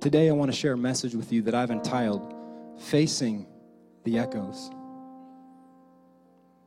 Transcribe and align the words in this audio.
Today, 0.00 0.28
I 0.28 0.32
want 0.32 0.48
to 0.48 0.56
share 0.56 0.74
a 0.74 0.78
message 0.78 1.16
with 1.16 1.32
you 1.32 1.42
that 1.42 1.56
I've 1.56 1.72
entitled 1.72 2.32
Facing 2.78 3.48
the 4.04 4.20
Echoes. 4.20 4.70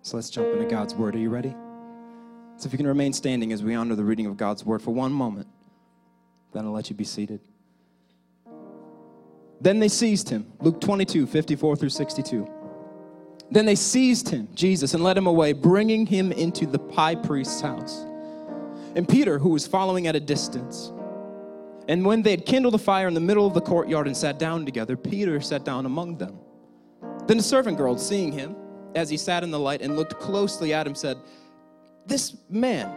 So 0.02 0.18
let's 0.18 0.30
jump 0.30 0.50
into 0.50 0.66
God's 0.66 0.94
Word. 0.94 1.16
Are 1.16 1.20
you 1.20 1.30
ready? 1.30 1.56
So, 2.58 2.68
if 2.68 2.74
you 2.74 2.78
can 2.78 2.88
remain 2.88 3.14
standing 3.14 3.54
as 3.54 3.64
we 3.64 3.74
honor 3.74 3.96
the 3.96 4.04
reading 4.04 4.26
of 4.26 4.36
God's 4.36 4.66
Word 4.66 4.82
for 4.82 4.92
one 4.92 5.14
moment, 5.14 5.48
then 6.52 6.66
I'll 6.66 6.74
let 6.74 6.90
you 6.90 6.96
be 6.98 7.06
seated. 7.06 7.40
Then 9.62 9.80
they 9.80 9.88
seized 9.88 10.28
him. 10.28 10.52
Luke 10.60 10.82
22, 10.82 11.26
54 11.26 11.78
through 11.78 11.88
62. 11.88 12.46
Then 13.50 13.66
they 13.66 13.76
seized 13.76 14.28
him, 14.28 14.50
Jesus, 14.54 14.94
and 14.94 15.06
led 15.06 15.18
him 15.18 15.28
away, 15.28 15.54
bringing 15.54 16.06
him 16.06 16.34
into 16.34 16.66
the 16.66 16.80
high 16.94 17.16
priest's 17.16 17.62
house. 17.62 18.02
And 18.94 19.08
Peter, 19.08 19.40
who 19.40 19.50
was 19.50 19.66
following 19.66 20.08
at 20.08 20.18
a 20.18 20.20
distance, 20.20 20.92
and 21.88 22.06
when 22.06 22.22
they 22.22 22.32
had 22.32 22.46
kindled 22.46 22.76
a 22.76 22.78
fire 22.78 23.08
in 23.08 23.14
the 23.14 23.20
middle 23.20 23.46
of 23.46 23.54
the 23.54 23.62
courtyard 23.62 24.08
and 24.08 24.16
sat 24.16 24.38
down 24.40 24.66
together, 24.66 24.96
Peter 24.96 25.42
sat 25.42 25.64
down 25.66 25.86
among 25.86 26.18
them. 26.18 26.40
Then 27.28 27.38
the 27.38 27.44
servant 27.44 27.78
girl, 27.78 27.98
seeing 27.98 28.32
him 28.32 28.56
as 28.96 29.10
he 29.10 29.18
sat 29.18 29.44
in 29.44 29.52
the 29.52 29.60
light 29.60 29.82
and 29.82 29.96
looked 29.96 30.20
closely 30.20 30.74
at 30.74 30.86
him, 30.86 30.96
said, 30.96 31.18
This 32.06 32.36
man, 32.50 32.92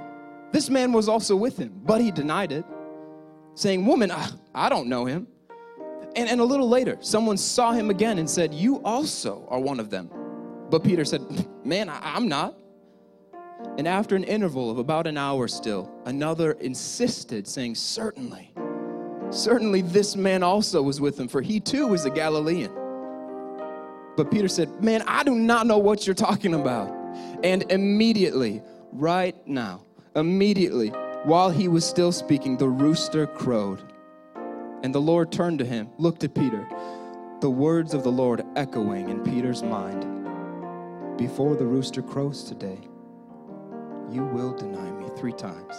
this 0.52 0.68
man 0.68 0.92
was 0.92 1.08
also 1.08 1.36
with 1.36 1.56
him. 1.56 1.72
But 1.84 2.00
he 2.00 2.10
denied 2.10 2.52
it, 2.52 2.64
saying, 3.54 3.86
Woman, 3.86 4.10
I, 4.10 4.28
I 4.54 4.68
don't 4.68 4.88
know 4.88 5.04
him. 5.04 5.28
And, 6.16 6.28
and 6.28 6.40
a 6.40 6.44
little 6.44 6.68
later, 6.68 6.98
someone 7.00 7.36
saw 7.36 7.72
him 7.72 7.90
again 7.90 8.18
and 8.18 8.28
said, 8.28 8.52
You 8.52 8.82
also 8.84 9.46
are 9.48 9.60
one 9.60 9.80
of 9.80 9.90
them. 9.90 10.10
But 10.70 10.84
Peter 10.84 11.04
said, 11.04 11.22
Man, 11.64 11.88
I, 11.88 12.00
I'm 12.02 12.28
not. 12.28 12.56
And 13.78 13.88
after 13.88 14.14
an 14.14 14.24
interval 14.24 14.70
of 14.70 14.78
about 14.78 15.06
an 15.06 15.16
hour 15.16 15.48
still, 15.48 15.90
another 16.04 16.52
insisted, 16.52 17.48
saying, 17.48 17.76
Certainly 17.76 18.52
Certainly, 19.30 19.82
this 19.82 20.16
man 20.16 20.42
also 20.42 20.82
was 20.82 21.00
with 21.00 21.18
him, 21.18 21.28
for 21.28 21.42
he 21.42 21.60
too 21.60 21.88
was 21.88 22.04
a 22.04 22.10
Galilean. 22.10 22.72
But 24.16 24.30
Peter 24.30 24.48
said, 24.48 24.82
Man, 24.82 25.02
I 25.06 25.24
do 25.24 25.34
not 25.34 25.66
know 25.66 25.78
what 25.78 26.06
you're 26.06 26.14
talking 26.14 26.54
about. 26.54 26.88
And 27.42 27.70
immediately, 27.70 28.62
right 28.92 29.36
now, 29.46 29.82
immediately, 30.14 30.88
while 31.24 31.50
he 31.50 31.68
was 31.68 31.84
still 31.84 32.12
speaking, 32.12 32.56
the 32.56 32.68
rooster 32.68 33.26
crowed. 33.26 33.82
And 34.82 34.94
the 34.94 35.00
Lord 35.00 35.32
turned 35.32 35.58
to 35.60 35.64
him, 35.64 35.88
looked 35.98 36.24
at 36.24 36.34
Peter, 36.34 36.66
the 37.40 37.50
words 37.50 37.94
of 37.94 38.04
the 38.04 38.12
Lord 38.12 38.42
echoing 38.56 39.08
in 39.08 39.22
Peter's 39.22 39.62
mind 39.62 40.02
Before 41.16 41.56
the 41.56 41.66
rooster 41.66 42.02
crows 42.02 42.44
today, 42.44 42.78
you 44.10 44.24
will 44.24 44.52
deny 44.52 44.90
me 44.92 45.08
three 45.16 45.32
times. 45.32 45.74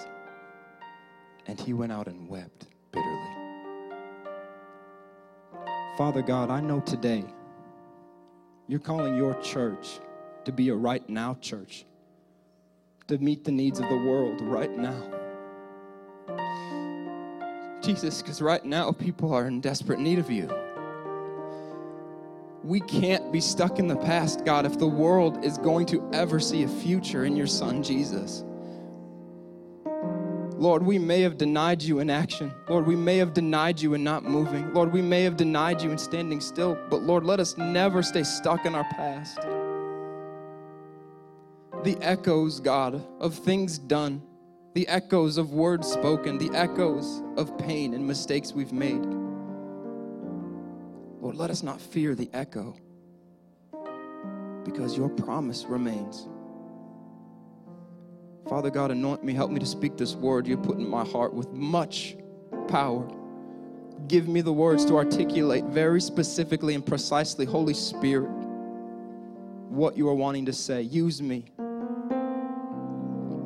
And 1.47 1.59
he 1.59 1.73
went 1.73 1.91
out 1.91 2.07
and 2.07 2.27
wept 2.27 2.67
bitterly. 2.91 3.34
Father 5.97 6.21
God, 6.21 6.49
I 6.49 6.59
know 6.59 6.81
today 6.81 7.23
you're 8.67 8.81
calling 8.81 9.15
your 9.15 9.33
church 9.41 9.99
to 10.43 10.51
be 10.51 10.67
a 10.67 10.75
right 10.75 11.07
now 11.09 11.37
church, 11.39 11.85
to 13.07 13.17
meet 13.17 13.45
the 13.45 13.51
needs 13.51 13.79
of 13.79 13.87
the 13.87 13.95
world 13.95 14.41
right 14.41 14.75
now. 14.77 15.01
Jesus, 17.81 18.21
because 18.21 18.41
right 18.41 18.65
now 18.65 18.91
people 18.91 19.33
are 19.33 19.47
in 19.47 19.61
desperate 19.61 19.99
need 19.99 20.19
of 20.19 20.29
you. 20.29 20.53
We 22.65 22.81
can't 22.81 23.31
be 23.31 23.39
stuck 23.39 23.79
in 23.79 23.87
the 23.87 23.95
past, 23.95 24.43
God, 24.43 24.65
if 24.65 24.77
the 24.77 24.87
world 24.87 25.45
is 25.45 25.57
going 25.57 25.85
to 25.87 26.05
ever 26.11 26.41
see 26.41 26.63
a 26.63 26.67
future 26.67 27.23
in 27.23 27.37
your 27.37 27.47
Son, 27.47 27.81
Jesus. 27.81 28.43
Lord, 30.65 30.81
we 30.81 30.97
may 30.97 31.21
have 31.21 31.37
denied 31.37 31.83
you 31.83 31.99
in 31.99 32.09
action. 32.09 32.51
Lord, 32.67 32.87
we 32.87 32.95
may 32.95 33.17
have 33.17 33.35
denied 33.35 33.79
you 33.79 33.93
in 33.93 34.03
not 34.03 34.23
moving. 34.23 34.73
Lord, 34.73 34.91
we 34.91 34.99
may 34.99 35.21
have 35.21 35.37
denied 35.37 35.79
you 35.79 35.91
in 35.91 35.99
standing 35.99 36.41
still. 36.41 36.75
But 36.89 37.03
Lord, 37.03 37.23
let 37.23 37.39
us 37.39 37.55
never 37.55 38.01
stay 38.01 38.23
stuck 38.23 38.65
in 38.65 38.73
our 38.73 38.83
past. 38.85 39.41
The 41.83 41.95
echoes, 42.01 42.59
God, 42.59 43.05
of 43.19 43.35
things 43.35 43.77
done, 43.77 44.23
the 44.73 44.87
echoes 44.87 45.37
of 45.37 45.51
words 45.51 45.87
spoken, 45.87 46.39
the 46.39 46.49
echoes 46.57 47.21
of 47.37 47.55
pain 47.59 47.93
and 47.93 48.07
mistakes 48.07 48.51
we've 48.51 48.73
made. 48.73 49.05
Lord, 51.21 51.35
let 51.35 51.51
us 51.51 51.61
not 51.61 51.79
fear 51.79 52.15
the 52.15 52.31
echo 52.33 52.75
because 54.63 54.97
your 54.97 55.09
promise 55.09 55.65
remains. 55.65 56.27
Father 58.47 58.69
God, 58.69 58.91
anoint 58.91 59.23
me. 59.23 59.33
Help 59.33 59.49
me 59.51 59.59
to 59.59 59.65
speak 59.65 59.97
this 59.97 60.13
word 60.13 60.47
you 60.47 60.55
put 60.57 60.77
in 60.77 60.87
my 60.87 61.03
heart 61.03 61.33
with 61.33 61.51
much 61.51 62.15
power. 62.67 63.07
Give 64.07 64.27
me 64.27 64.41
the 64.41 64.53
words 64.53 64.85
to 64.85 64.97
articulate 64.97 65.63
very 65.65 65.99
specifically 65.99 66.75
and 66.75 66.85
precisely, 66.85 67.45
Holy 67.45 67.73
Spirit, 67.73 68.29
what 69.69 69.97
you 69.97 70.07
are 70.09 70.13
wanting 70.13 70.45
to 70.45 70.53
say. 70.53 70.83
Use 70.83 71.21
me. 71.21 71.45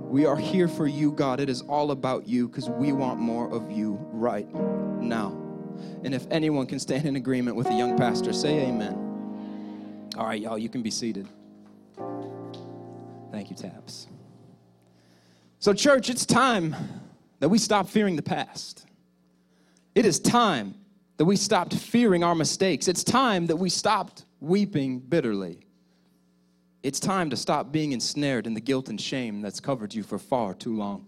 We 0.10 0.26
are 0.26 0.36
here 0.36 0.68
for 0.68 0.88
you, 0.88 1.12
God. 1.12 1.40
It 1.40 1.50
is 1.50 1.62
all 1.62 1.92
about 1.92 2.28
you 2.28 2.48
because 2.48 2.70
we 2.70 2.92
want 2.92 3.20
more 3.20 3.50
of 3.50 3.72
you 3.72 3.98
right 4.12 4.52
now. 4.54 5.30
And 6.04 6.14
if 6.14 6.26
anyone 6.30 6.66
can 6.66 6.80
stand 6.80 7.06
in 7.06 7.16
agreement 7.16 7.56
with 7.56 7.68
the 7.68 7.76
young 7.76 7.96
pastor, 7.98 8.34
say 8.34 8.68
amen. 8.68 10.10
All 10.18 10.26
right, 10.26 10.42
y'all, 10.42 10.58
you 10.58 10.68
can 10.68 10.82
be 10.82 10.92
seated. 10.92 11.28
Thank 13.32 13.50
you, 13.50 13.56
Tabs. 13.56 14.08
So, 15.62 15.74
church, 15.74 16.10
it's 16.10 16.26
time 16.26 16.74
that 17.40 17.50
we 17.50 17.58
stop 17.58 17.90
fearing 17.90 18.16
the 18.16 18.22
past. 18.22 18.86
It 19.94 20.06
is 20.06 20.18
time 20.18 20.74
that 21.18 21.26
we 21.26 21.36
stopped 21.36 21.74
fearing 21.74 22.24
our 22.24 22.34
mistakes. 22.34 22.88
It's 22.88 23.04
time 23.04 23.48
that 23.48 23.58
we 23.58 23.70
stopped 23.70 24.24
weeping 24.40 25.00
bitterly. 25.00 25.60
It's 26.82 27.02
time 27.02 27.30
to 27.32 27.36
stop 27.36 27.74
being 27.74 27.92
ensnared 27.92 28.48
in 28.48 28.54
the 28.54 28.62
guilt 28.62 28.88
and 28.88 29.00
shame 29.00 29.42
that's 29.42 29.60
covered 29.60 29.94
you 29.94 30.02
for 30.02 30.18
far 30.18 30.54
too 30.54 30.78
long. 30.78 31.06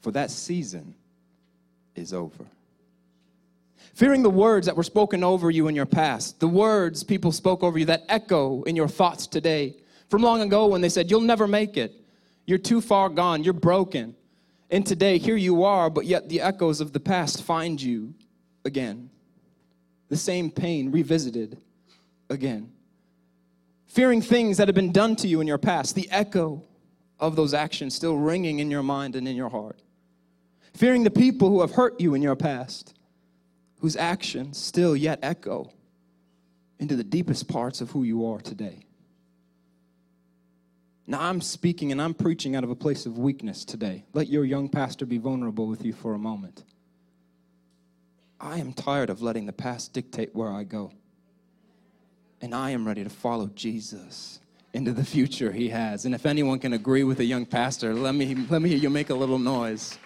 For 0.00 0.12
that 0.12 0.30
season 0.30 0.94
is 1.96 2.12
over. 2.12 2.44
Fearing 3.94 4.22
the 4.22 4.30
words 4.30 4.66
that 4.66 4.76
were 4.76 4.84
spoken 4.84 5.24
over 5.24 5.50
you 5.50 5.66
in 5.66 5.74
your 5.74 5.86
past, 5.86 6.38
the 6.38 6.46
words 6.46 7.02
people 7.02 7.32
spoke 7.32 7.64
over 7.64 7.80
you 7.80 7.86
that 7.86 8.04
echo 8.08 8.62
in 8.62 8.76
your 8.76 8.86
thoughts 8.86 9.26
today 9.26 9.74
from 10.08 10.22
long 10.22 10.40
ago 10.40 10.66
when 10.66 10.82
they 10.82 10.88
said, 10.88 11.10
You'll 11.10 11.20
never 11.20 11.48
make 11.48 11.76
it. 11.76 12.05
You're 12.46 12.58
too 12.58 12.80
far 12.80 13.08
gone. 13.08 13.44
You're 13.44 13.52
broken. 13.52 14.14
And 14.70 14.86
today, 14.86 15.18
here 15.18 15.36
you 15.36 15.64
are, 15.64 15.90
but 15.90 16.06
yet 16.06 16.28
the 16.28 16.40
echoes 16.40 16.80
of 16.80 16.92
the 16.92 17.00
past 17.00 17.42
find 17.42 17.80
you 17.80 18.14
again. 18.64 19.10
The 20.08 20.16
same 20.16 20.50
pain 20.50 20.90
revisited 20.90 21.58
again. 22.30 22.72
Fearing 23.86 24.22
things 24.22 24.56
that 24.56 24.68
have 24.68 24.74
been 24.74 24.92
done 24.92 25.16
to 25.16 25.28
you 25.28 25.40
in 25.40 25.46
your 25.46 25.58
past, 25.58 25.94
the 25.94 26.08
echo 26.10 26.62
of 27.18 27.36
those 27.36 27.54
actions 27.54 27.94
still 27.94 28.16
ringing 28.16 28.58
in 28.58 28.70
your 28.70 28.82
mind 28.82 29.16
and 29.16 29.26
in 29.26 29.36
your 29.36 29.48
heart. 29.48 29.80
Fearing 30.74 31.04
the 31.04 31.10
people 31.10 31.48
who 31.48 31.60
have 31.62 31.72
hurt 31.72 32.00
you 32.00 32.14
in 32.14 32.22
your 32.22 32.36
past, 32.36 32.94
whose 33.80 33.96
actions 33.96 34.58
still 34.58 34.94
yet 34.96 35.18
echo 35.22 35.70
into 36.78 36.96
the 36.96 37.04
deepest 37.04 37.48
parts 37.48 37.80
of 37.80 37.90
who 37.90 38.02
you 38.02 38.26
are 38.26 38.40
today. 38.40 38.85
Now, 41.06 41.22
I'm 41.22 41.40
speaking 41.40 41.92
and 41.92 42.02
I'm 42.02 42.14
preaching 42.14 42.56
out 42.56 42.64
of 42.64 42.70
a 42.70 42.74
place 42.74 43.06
of 43.06 43.16
weakness 43.16 43.64
today. 43.64 44.04
Let 44.12 44.28
your 44.28 44.44
young 44.44 44.68
pastor 44.68 45.06
be 45.06 45.18
vulnerable 45.18 45.66
with 45.68 45.84
you 45.84 45.92
for 45.92 46.14
a 46.14 46.18
moment. 46.18 46.64
I 48.40 48.58
am 48.58 48.72
tired 48.72 49.08
of 49.08 49.22
letting 49.22 49.46
the 49.46 49.52
past 49.52 49.92
dictate 49.92 50.34
where 50.34 50.50
I 50.50 50.64
go. 50.64 50.92
And 52.40 52.54
I 52.54 52.70
am 52.70 52.86
ready 52.86 53.04
to 53.04 53.10
follow 53.10 53.46
Jesus 53.54 54.40
into 54.72 54.92
the 54.92 55.04
future 55.04 55.52
he 55.52 55.68
has. 55.68 56.04
And 56.04 56.14
if 56.14 56.26
anyone 56.26 56.58
can 56.58 56.72
agree 56.72 57.04
with 57.04 57.20
a 57.20 57.24
young 57.24 57.46
pastor, 57.46 57.94
let 57.94 58.14
me, 58.14 58.34
let 58.50 58.60
me 58.60 58.68
hear 58.68 58.78
you 58.78 58.90
make 58.90 59.10
a 59.10 59.14
little 59.14 59.38
noise. 59.38 59.98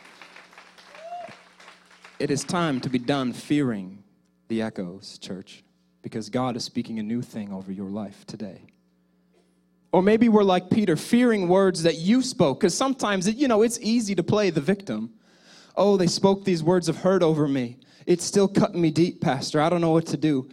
It 2.19 2.31
is 2.31 2.44
time 2.44 2.81
to 2.83 2.91
be 2.91 2.99
done 2.99 3.33
fearing 3.33 4.05
the 4.49 4.60
echoes, 4.60 5.19
church, 5.19 5.65
because 6.03 6.28
God 6.28 6.57
is 6.57 6.65
speaking 6.65 6.98
a 6.98 7.03
new 7.03 7.22
thing 7.22 7.53
over 7.53 7.72
your 7.72 7.89
life 7.89 8.27
today. 8.27 8.70
Or 9.92 10.03
maybe 10.03 10.28
we're 10.28 10.45
like 10.45 10.71
Peter, 10.71 10.97
fearing 10.97 11.48
words 11.48 11.83
that 11.83 11.98
you 11.98 12.22
spoke, 12.22 12.60
because 12.60 12.77
sometimes, 12.77 13.27
it, 13.27 13.37
you 13.37 13.48
know, 13.48 13.63
it's 13.63 13.78
easy 13.81 14.15
to 14.15 14.22
play 14.22 14.51
the 14.51 14.60
victim. 14.60 15.13
Oh, 15.77 15.97
they 15.97 16.07
spoke 16.07 16.45
these 16.45 16.63
words 16.63 16.89
of 16.89 16.98
hurt 16.98 17.22
over 17.22 17.48
me. 17.48 17.78
It's 18.07 18.25
still 18.25 18.48
cutting 18.48 18.81
me 18.81 18.91
deep, 18.91 19.21
Pastor. 19.21 19.60
I 19.60 19.69
don't 19.69 19.81
know 19.81 19.91
what 19.91 20.07
to 20.07 20.16
do. 20.16 20.48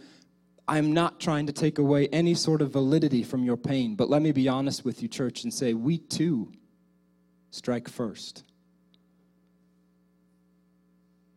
I'm 0.66 0.92
not 0.92 1.18
trying 1.18 1.46
to 1.46 1.52
take 1.52 1.78
away 1.78 2.08
any 2.08 2.34
sort 2.34 2.60
of 2.60 2.72
validity 2.72 3.22
from 3.22 3.44
your 3.44 3.56
pain, 3.56 3.94
but 3.94 4.10
let 4.10 4.22
me 4.22 4.32
be 4.32 4.48
honest 4.48 4.84
with 4.84 5.02
you, 5.02 5.08
church, 5.08 5.44
and 5.44 5.54
say, 5.54 5.72
we 5.72 5.98
too 5.98 6.52
strike 7.50 7.88
first. 7.88 8.44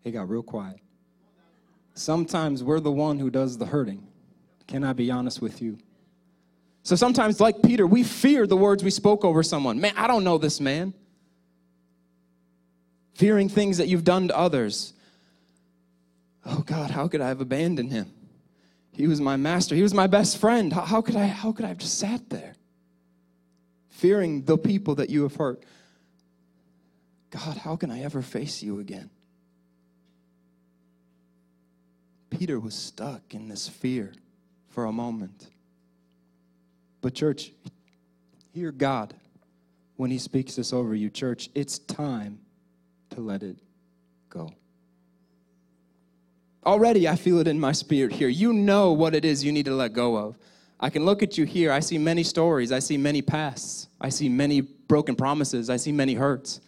It 0.03 0.11
got 0.11 0.27
real 0.27 0.43
quiet. 0.43 0.79
Sometimes 1.93 2.63
we're 2.63 2.79
the 2.79 2.91
one 2.91 3.19
who 3.19 3.29
does 3.29 3.57
the 3.57 3.67
hurting. 3.67 4.07
Can 4.67 4.83
I 4.83 4.93
be 4.93 5.11
honest 5.11 5.41
with 5.41 5.61
you? 5.61 5.77
So 6.83 6.95
sometimes, 6.95 7.39
like 7.39 7.61
Peter, 7.61 7.85
we 7.85 8.03
fear 8.03 8.47
the 8.47 8.57
words 8.57 8.83
we 8.83 8.89
spoke 8.89 9.23
over 9.23 9.43
someone. 9.43 9.79
Man, 9.79 9.93
I 9.95 10.07
don't 10.07 10.23
know 10.23 10.37
this 10.37 10.59
man. 10.59 10.93
Fearing 13.13 13.49
things 13.49 13.77
that 13.77 13.87
you've 13.87 14.03
done 14.03 14.29
to 14.29 14.37
others. 14.37 14.93
Oh 16.45 16.63
God, 16.65 16.89
how 16.89 17.07
could 17.07 17.21
I 17.21 17.27
have 17.27 17.39
abandoned 17.39 17.91
him? 17.91 18.11
He 18.93 19.07
was 19.07 19.21
my 19.21 19.37
master. 19.37 19.75
He 19.75 19.83
was 19.83 19.93
my 19.93 20.07
best 20.07 20.37
friend. 20.37 20.73
How, 20.73 20.81
how 20.81 21.01
could 21.01 21.15
I 21.15 21.27
how 21.27 21.51
could 21.51 21.65
I 21.65 21.69
have 21.69 21.77
just 21.77 21.99
sat 21.99 22.29
there? 22.29 22.55
Fearing 23.89 24.43
the 24.43 24.57
people 24.57 24.95
that 24.95 25.09
you 25.09 25.23
have 25.23 25.35
hurt. 25.35 25.63
God, 27.29 27.57
how 27.57 27.75
can 27.75 27.91
I 27.91 28.01
ever 28.01 28.21
face 28.21 28.63
you 28.63 28.79
again? 28.79 29.09
Peter 32.29 32.59
was 32.59 32.73
stuck 32.73 33.33
in 33.33 33.47
this 33.47 33.67
fear 33.69 34.13
for 34.69 34.85
a 34.85 34.91
moment. 34.91 35.47
But, 37.01 37.13
church, 37.13 37.51
hear 38.53 38.71
God 38.71 39.13
when 39.95 40.11
He 40.11 40.17
speaks 40.17 40.55
this 40.55 40.71
over 40.73 40.95
you. 40.95 41.09
Church, 41.09 41.49
it's 41.55 41.79
time 41.79 42.39
to 43.11 43.21
let 43.21 43.43
it 43.43 43.57
go. 44.29 44.53
Already, 46.65 47.07
I 47.07 47.15
feel 47.15 47.39
it 47.39 47.47
in 47.47 47.59
my 47.59 47.71
spirit 47.71 48.13
here. 48.13 48.27
You 48.27 48.53
know 48.53 48.91
what 48.91 49.15
it 49.15 49.25
is 49.25 49.43
you 49.43 49.51
need 49.51 49.65
to 49.65 49.73
let 49.73 49.93
go 49.93 50.15
of. 50.15 50.37
I 50.79 50.89
can 50.89 51.05
look 51.05 51.23
at 51.23 51.37
you 51.37 51.45
here. 51.45 51.71
I 51.71 51.79
see 51.79 51.97
many 51.97 52.23
stories. 52.23 52.71
I 52.71 52.79
see 52.79 52.97
many 52.97 53.21
pasts. 53.21 53.87
I 53.99 54.09
see 54.09 54.29
many 54.29 54.61
broken 54.61 55.15
promises. 55.15 55.69
I 55.69 55.77
see 55.77 55.91
many 55.91 56.13
hurts. 56.13 56.61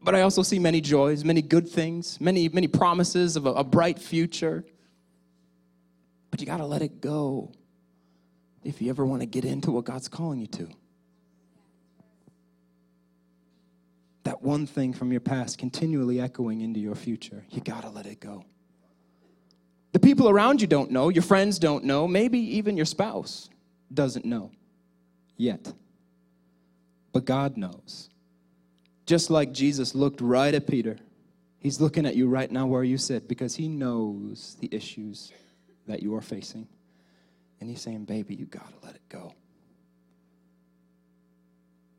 But 0.00 0.14
I 0.14 0.22
also 0.22 0.42
see 0.42 0.58
many 0.58 0.80
joys, 0.80 1.24
many 1.24 1.42
good 1.42 1.68
things, 1.68 2.20
many, 2.20 2.48
many 2.48 2.68
promises 2.68 3.36
of 3.36 3.46
a, 3.46 3.50
a 3.50 3.64
bright 3.64 3.98
future. 3.98 4.64
But 6.30 6.40
you 6.40 6.46
got 6.46 6.58
to 6.58 6.66
let 6.66 6.82
it 6.82 7.00
go 7.00 7.52
if 8.64 8.82
you 8.82 8.90
ever 8.90 9.04
want 9.04 9.22
to 9.22 9.26
get 9.26 9.44
into 9.44 9.70
what 9.70 9.84
God's 9.84 10.08
calling 10.08 10.40
you 10.40 10.46
to. 10.48 10.68
That 14.24 14.42
one 14.42 14.66
thing 14.66 14.92
from 14.92 15.10
your 15.10 15.20
past 15.20 15.58
continually 15.58 16.20
echoing 16.20 16.60
into 16.60 16.80
your 16.80 16.94
future, 16.94 17.44
you 17.50 17.60
got 17.60 17.82
to 17.82 17.88
let 17.88 18.06
it 18.06 18.20
go. 18.20 18.44
The 19.92 19.98
people 19.98 20.28
around 20.28 20.60
you 20.60 20.66
don't 20.66 20.90
know, 20.90 21.08
your 21.08 21.22
friends 21.22 21.58
don't 21.58 21.84
know, 21.84 22.06
maybe 22.06 22.38
even 22.38 22.76
your 22.76 22.86
spouse 22.86 23.48
doesn't 23.92 24.24
know 24.24 24.50
yet. 25.36 25.72
But 27.12 27.24
God 27.24 27.56
knows. 27.56 28.10
Just 29.06 29.30
like 29.30 29.52
Jesus 29.52 29.94
looked 29.94 30.20
right 30.20 30.52
at 30.52 30.66
Peter, 30.66 30.98
He's 31.58 31.80
looking 31.80 32.06
at 32.06 32.14
you 32.14 32.28
right 32.28 32.50
now 32.50 32.66
where 32.66 32.84
you 32.84 32.98
sit 32.98 33.26
because 33.26 33.56
He 33.56 33.68
knows 33.68 34.56
the 34.60 34.68
issues 34.70 35.32
that 35.86 36.02
you 36.02 36.14
are 36.14 36.20
facing. 36.20 36.68
And 37.60 37.68
He's 37.68 37.80
saying, 37.80 38.04
Baby, 38.04 38.34
you 38.34 38.46
got 38.46 38.68
to 38.68 38.86
let 38.86 38.94
it 38.94 39.08
go. 39.08 39.34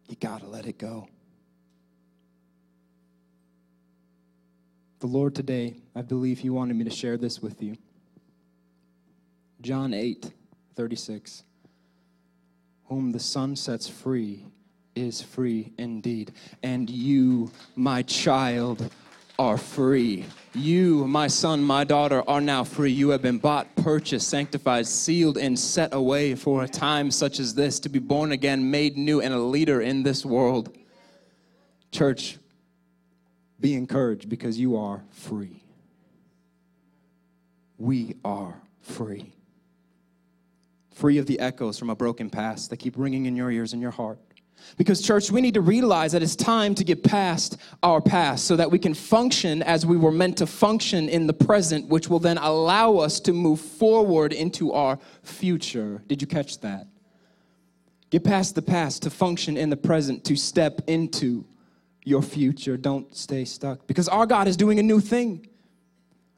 You 0.07 0.15
got 0.15 0.41
to 0.41 0.47
let 0.47 0.65
it 0.65 0.77
go. 0.77 1.07
The 4.99 5.07
Lord 5.07 5.35
today, 5.35 5.75
I 5.95 6.01
believe 6.01 6.39
He 6.39 6.49
wanted 6.49 6.75
me 6.75 6.83
to 6.83 6.89
share 6.89 7.17
this 7.17 7.41
with 7.41 7.61
you. 7.61 7.77
John 9.61 9.93
8, 9.93 10.31
36. 10.75 11.43
Whom 12.85 13.11
the 13.11 13.19
Son 13.19 13.55
sets 13.55 13.87
free 13.87 14.45
is 14.95 15.21
free 15.21 15.73
indeed. 15.77 16.33
And 16.63 16.89
you, 16.89 17.51
my 17.75 18.01
child, 18.01 18.91
are 19.39 19.57
free. 19.57 20.25
You, 20.53 21.07
my 21.07 21.27
son, 21.27 21.63
my 21.63 21.85
daughter, 21.85 22.23
are 22.27 22.41
now 22.41 22.65
free. 22.65 22.91
You 22.91 23.09
have 23.09 23.21
been 23.21 23.37
bought, 23.37 23.73
purchased, 23.77 24.27
sanctified, 24.27 24.85
sealed, 24.85 25.37
and 25.37 25.57
set 25.57 25.93
away 25.93 26.35
for 26.35 26.63
a 26.63 26.67
time 26.67 27.09
such 27.09 27.39
as 27.39 27.55
this 27.55 27.79
to 27.79 27.89
be 27.89 27.99
born 27.99 28.33
again, 28.33 28.69
made 28.69 28.97
new, 28.97 29.21
and 29.21 29.33
a 29.33 29.39
leader 29.39 29.79
in 29.81 30.03
this 30.03 30.25
world. 30.25 30.75
Church, 31.91 32.37
be 33.61 33.73
encouraged 33.75 34.27
because 34.27 34.59
you 34.59 34.75
are 34.75 35.01
free. 35.09 35.63
We 37.77 38.15
are 38.25 38.61
free. 38.81 39.31
Free 40.91 41.17
of 41.17 41.27
the 41.27 41.39
echoes 41.39 41.79
from 41.79 41.89
a 41.89 41.95
broken 41.95 42.29
past 42.29 42.69
that 42.71 42.77
keep 42.77 42.95
ringing 42.97 43.25
in 43.25 43.37
your 43.37 43.49
ears 43.49 43.71
and 43.71 43.81
your 43.81 43.91
heart. 43.91 44.19
Because, 44.77 45.01
church, 45.01 45.31
we 45.31 45.41
need 45.41 45.53
to 45.55 45.61
realize 45.61 46.11
that 46.13 46.23
it's 46.23 46.35
time 46.35 46.75
to 46.75 46.83
get 46.83 47.03
past 47.03 47.57
our 47.83 48.01
past 48.01 48.45
so 48.45 48.55
that 48.55 48.71
we 48.71 48.79
can 48.79 48.93
function 48.93 49.61
as 49.63 49.85
we 49.85 49.97
were 49.97 50.11
meant 50.11 50.37
to 50.37 50.47
function 50.47 51.09
in 51.09 51.27
the 51.27 51.33
present, 51.33 51.87
which 51.87 52.09
will 52.09 52.19
then 52.19 52.37
allow 52.37 52.97
us 52.97 53.19
to 53.21 53.33
move 53.33 53.59
forward 53.59 54.33
into 54.33 54.71
our 54.73 54.99
future. 55.23 56.01
Did 56.07 56.21
you 56.21 56.27
catch 56.27 56.59
that? 56.61 56.87
Get 58.09 58.23
past 58.23 58.55
the 58.55 58.61
past 58.61 59.03
to 59.03 59.09
function 59.09 59.57
in 59.57 59.69
the 59.69 59.77
present, 59.77 60.23
to 60.25 60.35
step 60.35 60.81
into 60.87 61.45
your 62.03 62.21
future. 62.21 62.75
Don't 62.77 63.13
stay 63.15 63.45
stuck. 63.45 63.85
Because 63.87 64.07
our 64.07 64.25
God 64.25 64.47
is 64.47 64.57
doing 64.57 64.79
a 64.79 64.83
new 64.83 64.99
thing. 64.99 65.47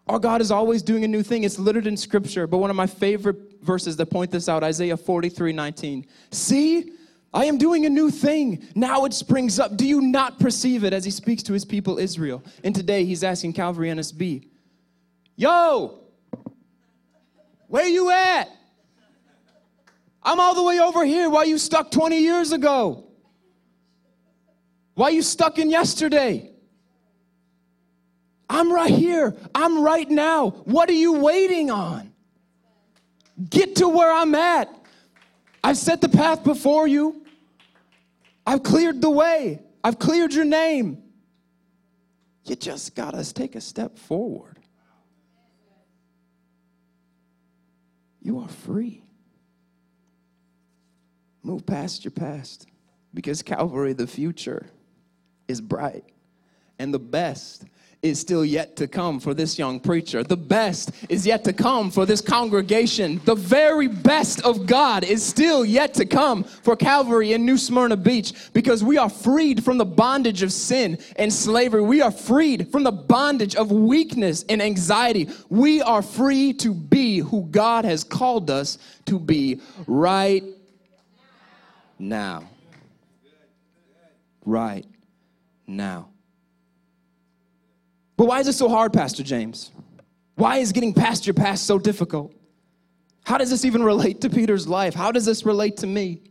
Our 0.08 0.20
God 0.20 0.42
is 0.42 0.52
always 0.52 0.82
doing 0.82 1.04
a 1.04 1.08
new 1.08 1.24
thing. 1.24 1.44
It's 1.44 1.58
littered 1.58 1.88
in 1.88 1.96
scripture, 1.96 2.48
but 2.48 2.58
one 2.58 2.70
of 2.70 2.76
my 2.76 2.88
favorite 2.88 3.62
verses 3.62 3.96
that 3.98 4.08
point 4.08 4.32
this 4.32 4.50
out 4.50 4.64
Isaiah 4.64 4.98
43 4.98 5.54
19. 5.54 6.06
See, 6.32 6.92
I 7.34 7.46
am 7.46 7.58
doing 7.58 7.86
a 7.86 7.90
new 7.90 8.12
thing. 8.12 8.68
Now 8.76 9.06
it 9.06 9.14
springs 9.14 9.60
up. 9.60 9.78
Do 9.78 9.88
you 9.88 10.02
not 10.02 10.40
perceive 10.40 10.84
it 10.84 10.94
as 10.94 11.06
he 11.06 11.12
speaks 11.12 11.44
to 11.44 11.54
his 11.54 11.64
people 11.64 11.98
Israel? 11.98 12.44
And 12.64 12.76
today 12.76 13.06
he's 13.06 13.24
asking 13.24 13.54
Calvary 13.54 13.90
NSB, 13.90 14.48
Yo, 15.38 16.00
where 17.68 17.88
you 17.88 18.12
at? 18.12 18.50
I'm 20.24 20.40
all 20.40 20.54
the 20.54 20.64
way 20.64 20.80
over 20.80 21.06
here. 21.06 21.30
Why 21.30 21.46
you 21.46 21.58
stuck 21.58 21.90
20 21.90 22.20
years 22.20 22.52
ago? 22.52 23.06
Why 24.94 25.10
you 25.10 25.22
stuck 25.22 25.58
in 25.58 25.70
yesterday? 25.70 26.52
I'm 28.50 28.72
right 28.72 28.92
here. 28.92 29.36
I'm 29.56 29.82
right 29.82 30.10
now. 30.10 30.50
What 30.66 30.90
are 30.90 30.94
you 30.94 31.14
waiting 31.14 31.72
on? 31.72 32.12
Get 33.50 33.78
to 33.78 33.88
where 33.88 34.14
I'm 34.14 34.36
at. 34.36 34.70
I've 35.64 35.78
set 35.78 36.02
the 36.02 36.10
path 36.10 36.44
before 36.44 36.88
you. 36.88 37.21
I've 38.52 38.64
cleared 38.64 39.00
the 39.02 39.10
way. 39.10 39.62
I've 39.82 39.98
cleared 39.98 40.34
your 40.34 40.44
name. 40.44 41.02
You 42.44 42.58
just 42.58 42.96
got 42.96 43.14
to 43.14 43.34
take 43.34 43.56
a 43.56 43.62
step 43.62 43.98
forward. 43.98 44.60
You 48.22 48.40
are 48.40 48.50
free. 48.50 49.06
Move 51.44 51.66
past 51.66 52.04
your 52.04 52.12
past 52.12 52.68
because 53.14 53.42
Calvary, 53.42 53.94
the 53.94 54.06
future, 54.06 54.68
is 55.48 55.62
bright 55.62 56.04
and 56.78 56.94
the 56.94 57.00
best 57.00 57.64
is 58.04 58.20
still 58.20 58.44
yet 58.44 58.76
to 58.76 58.88
come 58.88 59.20
for 59.20 59.36
this 59.36 59.60
young 59.60 59.80
preacher. 59.80 60.24
The 60.24 60.38
best 60.38 60.92
is 61.08 61.26
yet 61.26 61.44
to 61.44 61.54
come 61.54 61.92
for 61.92 62.06
this 62.06 62.20
congregation. 62.20 63.22
The 63.26 63.36
very 63.36 63.88
best 63.88 64.42
of 64.44 64.66
God 64.66 65.04
is 65.04 65.24
still 65.24 65.64
yet 65.64 65.94
to 65.96 66.06
come 66.06 66.44
for 66.44 66.76
Calvary 66.76 67.34
in 67.34 67.46
New 67.46 67.58
Smyrna 67.58 67.98
Beach 67.98 68.34
because 68.54 68.84
we 68.84 68.98
are 68.98 69.10
freed 69.10 69.64
from 69.64 69.78
the 69.78 69.86
bondage 69.86 70.42
of 70.42 70.52
sin 70.52 70.98
and 71.18 71.32
slavery. 71.32 71.84
We 71.84 72.02
are 72.02 72.12
freed 72.12 72.72
from 72.72 72.84
the 72.84 72.92
bondage 72.92 73.56
of 73.56 73.72
weakness 73.72 74.46
and 74.50 74.64
anxiety. 74.64 75.30
We 75.50 75.84
are 75.84 76.02
free 76.02 76.54
to 76.54 76.74
be 76.74 77.20
who 77.20 77.44
God 77.52 77.86
has 77.86 78.04
called 78.04 78.50
us 78.50 78.80
to 79.06 79.20
be 79.20 79.62
right 79.86 80.44
now. 82.00 82.50
Right 84.44 84.88
now. 85.68 86.11
But 88.22 88.28
why 88.28 88.40
is 88.40 88.48
it 88.48 88.54
so 88.54 88.70
hard, 88.70 88.94
Pastor 88.94 89.24
James? 89.24 89.72
Why 90.36 90.58
is 90.58 90.72
getting 90.72 90.94
past 90.94 91.26
your 91.26 91.34
past 91.34 91.66
so 91.66 91.80
difficult? 91.80 92.32
How 93.24 93.40
does 93.40 93.50
this 93.50 93.66
even 93.66 93.82
relate 93.82 94.22
to 94.22 94.30
Peter's 94.30 94.68
life? 94.68 94.94
How 94.94 95.12
does 95.12 95.26
this 95.26 95.44
relate 95.44 95.78
to 95.78 95.88
me? 95.88 96.22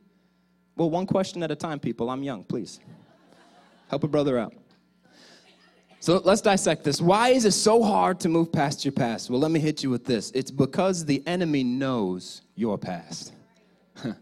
Well, 0.77 0.89
one 0.89 1.05
question 1.05 1.43
at 1.43 1.51
a 1.51 1.57
time, 1.57 1.81
people. 1.81 2.09
I'm 2.09 2.23
young, 2.23 2.45
please. 2.45 2.79
Help 3.89 4.05
a 4.05 4.07
brother 4.07 4.39
out. 4.39 4.55
So 5.99 6.19
let's 6.19 6.41
dissect 6.41 6.85
this. 6.85 7.01
Why 7.01 7.31
is 7.31 7.45
it 7.45 7.55
so 7.55 7.83
hard 7.83 8.21
to 8.21 8.29
move 8.29 8.53
past 8.53 8.85
your 8.85 8.93
past? 8.93 9.29
Well, 9.29 9.41
let 9.41 9.51
me 9.51 9.59
hit 9.59 9.83
you 9.83 9.91
with 9.91 10.05
this. 10.05 10.31
It's 10.31 10.53
because 10.53 11.05
the 11.05 11.27
enemy 11.27 11.65
knows 11.65 12.43
your 12.55 12.79
past. 12.79 13.33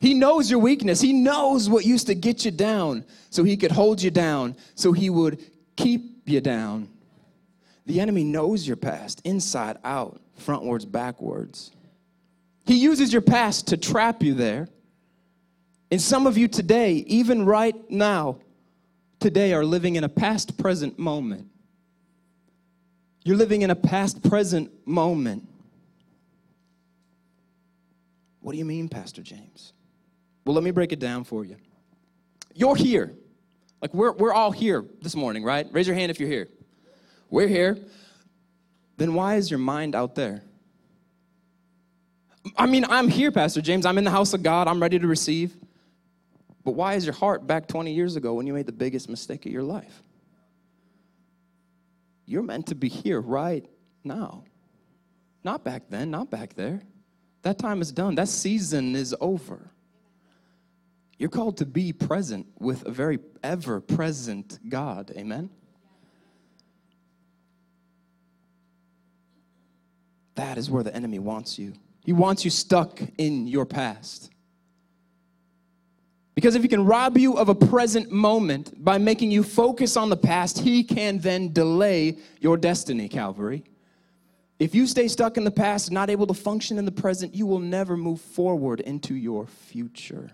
he 0.00 0.14
knows 0.14 0.48
your 0.48 0.60
weakness. 0.60 1.00
He 1.00 1.14
knows 1.14 1.68
what 1.68 1.84
used 1.84 2.06
to 2.06 2.14
get 2.14 2.44
you 2.44 2.52
down 2.52 3.04
so 3.28 3.42
he 3.42 3.56
could 3.56 3.72
hold 3.72 4.00
you 4.00 4.12
down, 4.12 4.54
so 4.76 4.92
he 4.92 5.10
would 5.10 5.44
keep 5.74 6.13
you 6.24 6.40
down. 6.40 6.88
The 7.86 8.00
enemy 8.00 8.24
knows 8.24 8.66
your 8.66 8.76
past, 8.76 9.20
inside 9.24 9.76
out, 9.84 10.20
frontwards, 10.40 10.90
backwards. 10.90 11.70
He 12.66 12.76
uses 12.76 13.12
your 13.12 13.22
past 13.22 13.68
to 13.68 13.76
trap 13.76 14.22
you 14.22 14.34
there. 14.34 14.68
And 15.90 16.00
some 16.00 16.26
of 16.26 16.38
you 16.38 16.48
today, 16.48 16.94
even 17.06 17.44
right 17.44 17.76
now, 17.90 18.38
today, 19.20 19.52
are 19.52 19.64
living 19.64 19.96
in 19.96 20.04
a 20.04 20.08
past 20.08 20.56
present 20.56 20.98
moment. 20.98 21.48
You're 23.22 23.36
living 23.36 23.62
in 23.62 23.70
a 23.70 23.76
past 23.76 24.22
present 24.28 24.70
moment. 24.86 25.46
What 28.40 28.52
do 28.52 28.58
you 28.58 28.64
mean, 28.64 28.88
Pastor 28.88 29.22
James? 29.22 29.72
Well, 30.44 30.54
let 30.54 30.64
me 30.64 30.70
break 30.70 30.92
it 30.92 30.98
down 30.98 31.24
for 31.24 31.44
you. 31.44 31.56
You're 32.54 32.76
here. 32.76 33.14
Like 33.84 33.92
we're, 33.92 34.12
we're 34.12 34.32
all 34.32 34.50
here 34.50 34.82
this 35.02 35.14
morning, 35.14 35.44
right? 35.44 35.68
Raise 35.70 35.86
your 35.86 35.94
hand 35.94 36.10
if 36.10 36.18
you're 36.18 36.30
here. 36.30 36.48
We're 37.28 37.48
here. 37.48 37.76
then 38.96 39.12
why 39.12 39.34
is 39.34 39.50
your 39.50 39.58
mind 39.58 39.94
out 39.94 40.14
there? 40.14 40.42
I 42.56 42.64
mean, 42.64 42.86
I'm 42.88 43.08
here, 43.08 43.30
Pastor 43.30 43.60
James. 43.60 43.84
I'm 43.84 43.98
in 43.98 44.04
the 44.04 44.10
house 44.10 44.32
of 44.32 44.42
God. 44.42 44.68
I'm 44.68 44.80
ready 44.80 44.98
to 44.98 45.06
receive. 45.06 45.54
But 46.64 46.70
why 46.70 46.94
is 46.94 47.04
your 47.04 47.12
heart 47.12 47.46
back 47.46 47.68
20 47.68 47.92
years 47.92 48.16
ago 48.16 48.32
when 48.32 48.46
you 48.46 48.54
made 48.54 48.64
the 48.64 48.72
biggest 48.72 49.10
mistake 49.10 49.44
of 49.44 49.52
your 49.52 49.62
life? 49.62 50.02
You're 52.24 52.42
meant 52.42 52.68
to 52.68 52.74
be 52.74 52.88
here 52.88 53.20
right 53.20 53.68
now. 54.02 54.44
Not 55.44 55.62
back 55.62 55.90
then, 55.90 56.10
not 56.10 56.30
back 56.30 56.54
there. 56.54 56.80
That 57.42 57.58
time 57.58 57.82
is 57.82 57.92
done. 57.92 58.14
That 58.14 58.28
season 58.28 58.96
is 58.96 59.14
over. 59.20 59.73
You're 61.18 61.30
called 61.30 61.58
to 61.58 61.66
be 61.66 61.92
present 61.92 62.46
with 62.58 62.84
a 62.86 62.90
very 62.90 63.18
ever 63.42 63.80
present 63.80 64.58
God. 64.68 65.12
Amen? 65.16 65.50
That 70.34 70.58
is 70.58 70.68
where 70.68 70.82
the 70.82 70.94
enemy 70.94 71.20
wants 71.20 71.58
you. 71.58 71.74
He 72.04 72.12
wants 72.12 72.44
you 72.44 72.50
stuck 72.50 73.00
in 73.18 73.46
your 73.46 73.64
past. 73.64 74.30
Because 76.34 76.56
if 76.56 76.62
he 76.62 76.68
can 76.68 76.84
rob 76.84 77.16
you 77.16 77.38
of 77.38 77.48
a 77.48 77.54
present 77.54 78.10
moment 78.10 78.84
by 78.84 78.98
making 78.98 79.30
you 79.30 79.44
focus 79.44 79.96
on 79.96 80.10
the 80.10 80.16
past, 80.16 80.58
he 80.58 80.82
can 80.82 81.18
then 81.18 81.52
delay 81.52 82.18
your 82.40 82.56
destiny, 82.56 83.08
Calvary. 83.08 83.62
If 84.58 84.74
you 84.74 84.86
stay 84.86 85.06
stuck 85.08 85.36
in 85.36 85.44
the 85.44 85.50
past, 85.50 85.92
not 85.92 86.10
able 86.10 86.26
to 86.26 86.34
function 86.34 86.76
in 86.76 86.84
the 86.84 86.92
present, 86.92 87.34
you 87.34 87.46
will 87.46 87.60
never 87.60 87.96
move 87.96 88.20
forward 88.20 88.80
into 88.80 89.14
your 89.14 89.46
future. 89.46 90.32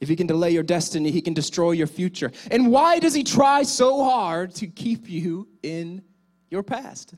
If 0.00 0.08
he 0.08 0.16
can 0.16 0.26
delay 0.26 0.50
your 0.50 0.62
destiny, 0.62 1.10
he 1.10 1.20
can 1.20 1.34
destroy 1.34 1.72
your 1.72 1.86
future. 1.86 2.32
And 2.50 2.70
why 2.70 2.98
does 2.98 3.12
he 3.12 3.22
try 3.22 3.62
so 3.62 4.02
hard 4.02 4.54
to 4.56 4.66
keep 4.66 5.08
you 5.08 5.46
in 5.62 6.02
your 6.48 6.62
past? 6.62 7.14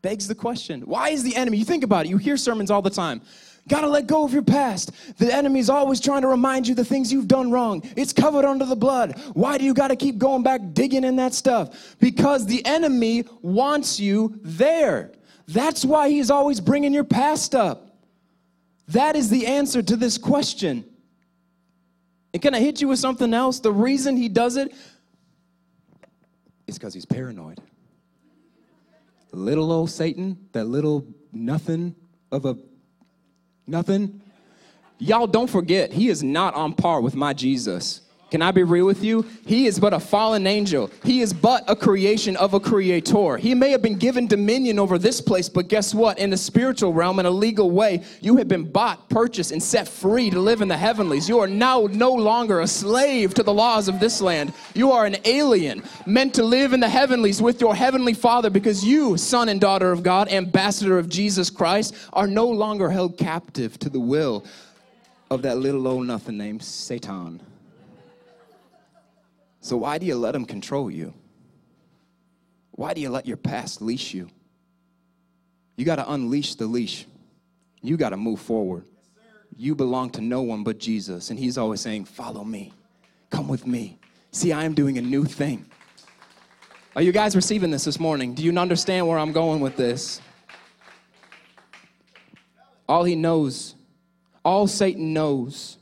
Begs 0.00 0.26
the 0.26 0.34
question. 0.34 0.82
Why 0.82 1.10
is 1.10 1.22
the 1.22 1.36
enemy? 1.36 1.58
You 1.58 1.64
think 1.64 1.84
about 1.84 2.06
it, 2.06 2.08
you 2.08 2.16
hear 2.16 2.36
sermons 2.36 2.70
all 2.70 2.82
the 2.82 2.90
time. 2.90 3.20
Got 3.68 3.82
to 3.82 3.88
let 3.88 4.06
go 4.06 4.24
of 4.24 4.32
your 4.32 4.42
past. 4.42 4.92
The 5.18 5.32
enemy's 5.32 5.68
always 5.68 6.00
trying 6.00 6.22
to 6.22 6.28
remind 6.28 6.66
you 6.66 6.74
the 6.74 6.84
things 6.84 7.12
you've 7.12 7.28
done 7.28 7.50
wrong. 7.50 7.82
It's 7.96 8.14
covered 8.14 8.46
under 8.46 8.64
the 8.64 8.76
blood. 8.76 9.20
Why 9.34 9.58
do 9.58 9.64
you 9.64 9.74
got 9.74 9.88
to 9.88 9.96
keep 9.96 10.16
going 10.16 10.42
back 10.42 10.62
digging 10.72 11.04
in 11.04 11.16
that 11.16 11.34
stuff? 11.34 11.96
Because 12.00 12.46
the 12.46 12.64
enemy 12.64 13.24
wants 13.42 14.00
you 14.00 14.40
there. 14.42 15.12
That's 15.48 15.84
why 15.84 16.08
he's 16.08 16.30
always 16.30 16.60
bringing 16.60 16.94
your 16.94 17.04
past 17.04 17.54
up. 17.54 17.90
That 18.88 19.16
is 19.16 19.28
the 19.28 19.46
answer 19.46 19.82
to 19.82 19.96
this 19.96 20.16
question. 20.16 20.86
And 22.38 22.42
can 22.44 22.54
I 22.54 22.60
hit 22.60 22.80
you 22.80 22.86
with 22.86 23.00
something 23.00 23.34
else? 23.34 23.58
The 23.58 23.72
reason 23.72 24.16
he 24.16 24.28
does 24.28 24.56
it 24.56 24.72
is 26.68 26.78
because 26.78 26.94
he's 26.94 27.04
paranoid. 27.04 27.60
Little 29.32 29.72
old 29.72 29.90
Satan, 29.90 30.38
that 30.52 30.66
little 30.66 31.04
nothing 31.32 31.96
of 32.30 32.44
a 32.44 32.56
nothing. 33.66 34.20
Y'all 35.00 35.26
don't 35.26 35.50
forget, 35.50 35.92
he 35.92 36.08
is 36.08 36.22
not 36.22 36.54
on 36.54 36.74
par 36.74 37.00
with 37.00 37.16
my 37.16 37.32
Jesus. 37.32 38.02
Can 38.30 38.42
I 38.42 38.50
be 38.50 38.62
real 38.62 38.84
with 38.84 39.02
you? 39.02 39.24
He 39.46 39.66
is 39.66 39.80
but 39.80 39.94
a 39.94 40.00
fallen 40.00 40.46
angel. 40.46 40.90
He 41.02 41.20
is 41.20 41.32
but 41.32 41.64
a 41.66 41.74
creation 41.74 42.36
of 42.36 42.52
a 42.52 42.60
creator. 42.60 43.38
He 43.38 43.54
may 43.54 43.70
have 43.70 43.80
been 43.80 43.96
given 43.96 44.26
dominion 44.26 44.78
over 44.78 44.98
this 44.98 45.22
place, 45.22 45.48
but 45.48 45.68
guess 45.68 45.94
what? 45.94 46.18
In 46.18 46.28
the 46.28 46.36
spiritual 46.36 46.92
realm, 46.92 47.18
in 47.20 47.24
a 47.24 47.30
legal 47.30 47.70
way, 47.70 48.04
you 48.20 48.36
have 48.36 48.46
been 48.46 48.70
bought, 48.70 49.08
purchased, 49.08 49.50
and 49.50 49.62
set 49.62 49.88
free 49.88 50.28
to 50.28 50.38
live 50.38 50.60
in 50.60 50.68
the 50.68 50.76
heavenlies. 50.76 51.26
You 51.26 51.38
are 51.38 51.46
now 51.46 51.88
no 51.90 52.12
longer 52.12 52.60
a 52.60 52.66
slave 52.66 53.32
to 53.34 53.42
the 53.42 53.54
laws 53.54 53.88
of 53.88 53.98
this 53.98 54.20
land. 54.20 54.52
You 54.74 54.92
are 54.92 55.06
an 55.06 55.16
alien, 55.24 55.82
meant 56.04 56.34
to 56.34 56.42
live 56.42 56.74
in 56.74 56.80
the 56.80 56.88
heavenlies 56.88 57.40
with 57.40 57.62
your 57.62 57.74
heavenly 57.74 58.14
Father 58.14 58.50
because 58.50 58.84
you, 58.84 59.16
son 59.16 59.48
and 59.48 59.58
daughter 59.58 59.90
of 59.90 60.02
God, 60.02 60.28
ambassador 60.28 60.98
of 60.98 61.08
Jesus 61.08 61.48
Christ, 61.48 61.94
are 62.12 62.26
no 62.26 62.46
longer 62.46 62.90
held 62.90 63.16
captive 63.16 63.78
to 63.78 63.88
the 63.88 64.00
will 64.00 64.44
of 65.30 65.40
that 65.42 65.56
little 65.56 65.88
old 65.88 66.06
nothing 66.06 66.36
named 66.36 66.62
Satan. 66.62 67.40
So, 69.60 69.76
why 69.76 69.98
do 69.98 70.06
you 70.06 70.16
let 70.16 70.32
them 70.32 70.44
control 70.44 70.90
you? 70.90 71.14
Why 72.72 72.94
do 72.94 73.00
you 73.00 73.10
let 73.10 73.26
your 73.26 73.36
past 73.36 73.82
leash 73.82 74.14
you? 74.14 74.28
You 75.76 75.84
got 75.84 75.96
to 75.96 76.12
unleash 76.12 76.54
the 76.54 76.66
leash. 76.66 77.06
You 77.82 77.96
got 77.96 78.10
to 78.10 78.16
move 78.16 78.40
forward. 78.40 78.84
You 79.56 79.74
belong 79.74 80.10
to 80.10 80.20
no 80.20 80.42
one 80.42 80.62
but 80.62 80.78
Jesus. 80.78 81.30
And 81.30 81.38
He's 81.38 81.58
always 81.58 81.80
saying, 81.80 82.04
Follow 82.04 82.44
me. 82.44 82.72
Come 83.30 83.48
with 83.48 83.66
me. 83.66 83.98
See, 84.30 84.52
I 84.52 84.64
am 84.64 84.74
doing 84.74 84.98
a 84.98 85.00
new 85.00 85.24
thing. 85.24 85.66
Are 86.94 87.02
you 87.02 87.12
guys 87.12 87.36
receiving 87.36 87.70
this 87.70 87.84
this 87.84 88.00
morning? 88.00 88.34
Do 88.34 88.42
you 88.42 88.56
understand 88.58 89.06
where 89.06 89.18
I'm 89.18 89.32
going 89.32 89.60
with 89.60 89.76
this? 89.76 90.20
All 92.88 93.04
He 93.04 93.14
knows, 93.14 93.74
all 94.44 94.66
Satan 94.66 95.12
knows, 95.12 95.77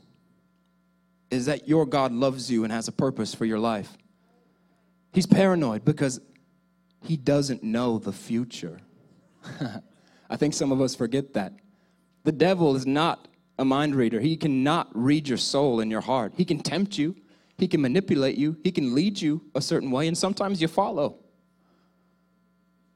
is 1.29 1.45
that 1.47 1.67
your 1.67 1.85
God 1.85 2.11
loves 2.11 2.49
you 2.49 2.63
and 2.63 2.71
has 2.71 2.87
a 2.87 2.91
purpose 2.91 3.33
for 3.33 3.45
your 3.45 3.59
life. 3.59 3.97
He's 5.13 5.25
paranoid 5.25 5.83
because 5.83 6.19
he 7.03 7.17
doesn't 7.17 7.63
know 7.63 7.97
the 7.97 8.13
future. 8.13 8.79
I 10.29 10.35
think 10.35 10.53
some 10.53 10.71
of 10.71 10.81
us 10.81 10.95
forget 10.95 11.33
that. 11.33 11.53
The 12.23 12.31
devil 12.31 12.75
is 12.75 12.85
not 12.85 13.27
a 13.57 13.65
mind 13.65 13.95
reader. 13.95 14.19
He 14.19 14.37
cannot 14.37 14.89
read 14.93 15.27
your 15.27 15.37
soul 15.37 15.79
and 15.79 15.89
your 15.89 16.01
heart. 16.01 16.33
He 16.35 16.45
can 16.45 16.59
tempt 16.59 16.97
you, 16.97 17.15
he 17.57 17.67
can 17.67 17.81
manipulate 17.81 18.37
you, 18.37 18.57
he 18.63 18.71
can 18.71 18.93
lead 18.93 19.19
you 19.19 19.41
a 19.55 19.61
certain 19.61 19.91
way, 19.91 20.07
and 20.07 20.17
sometimes 20.17 20.61
you 20.61 20.67
follow. 20.67 21.17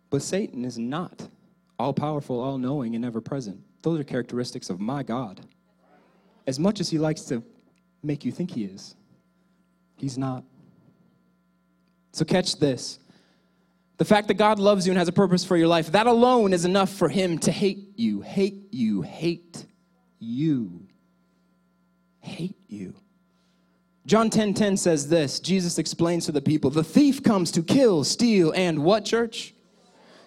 But 0.09 0.21
Satan 0.21 0.65
is 0.65 0.77
not 0.77 1.27
all 1.79 1.93
powerful, 1.93 2.39
all 2.39 2.57
knowing, 2.57 2.95
and 2.95 3.03
ever 3.03 3.21
present. 3.21 3.61
Those 3.81 3.99
are 3.99 4.03
characteristics 4.03 4.69
of 4.69 4.79
my 4.79 5.01
God. 5.01 5.41
As 6.45 6.59
much 6.59 6.79
as 6.79 6.89
he 6.89 6.99
likes 6.99 7.21
to 7.23 7.43
make 8.03 8.25
you 8.25 8.31
think 8.31 8.51
he 8.51 8.63
is. 8.63 8.95
He's 9.97 10.17
not. 10.17 10.43
So, 12.13 12.25
catch 12.25 12.59
this. 12.59 12.99
The 13.97 14.05
fact 14.05 14.27
that 14.29 14.33
God 14.33 14.57
loves 14.57 14.87
you 14.87 14.91
and 14.91 14.97
has 14.97 15.07
a 15.07 15.13
purpose 15.13 15.45
for 15.45 15.55
your 15.55 15.67
life, 15.67 15.91
that 15.91 16.07
alone 16.07 16.53
is 16.53 16.65
enough 16.65 16.89
for 16.89 17.07
him 17.07 17.37
to 17.39 17.51
hate 17.51 17.89
you, 17.97 18.21
hate 18.21 18.67
you, 18.71 19.03
hate 19.03 19.65
you, 20.19 20.87
hate 22.19 22.57
you. 22.67 22.95
John 24.07 24.29
10:10 24.29 24.31
10, 24.31 24.53
10 24.53 24.77
says 24.77 25.07
this. 25.09 25.39
Jesus 25.39 25.77
explains 25.77 26.25
to 26.25 26.31
the 26.31 26.41
people, 26.41 26.71
"The 26.71 26.83
thief 26.83 27.21
comes 27.21 27.51
to 27.51 27.61
kill, 27.61 28.03
steal 28.03 28.51
and 28.55 28.83
what 28.83 29.05
church? 29.05 29.53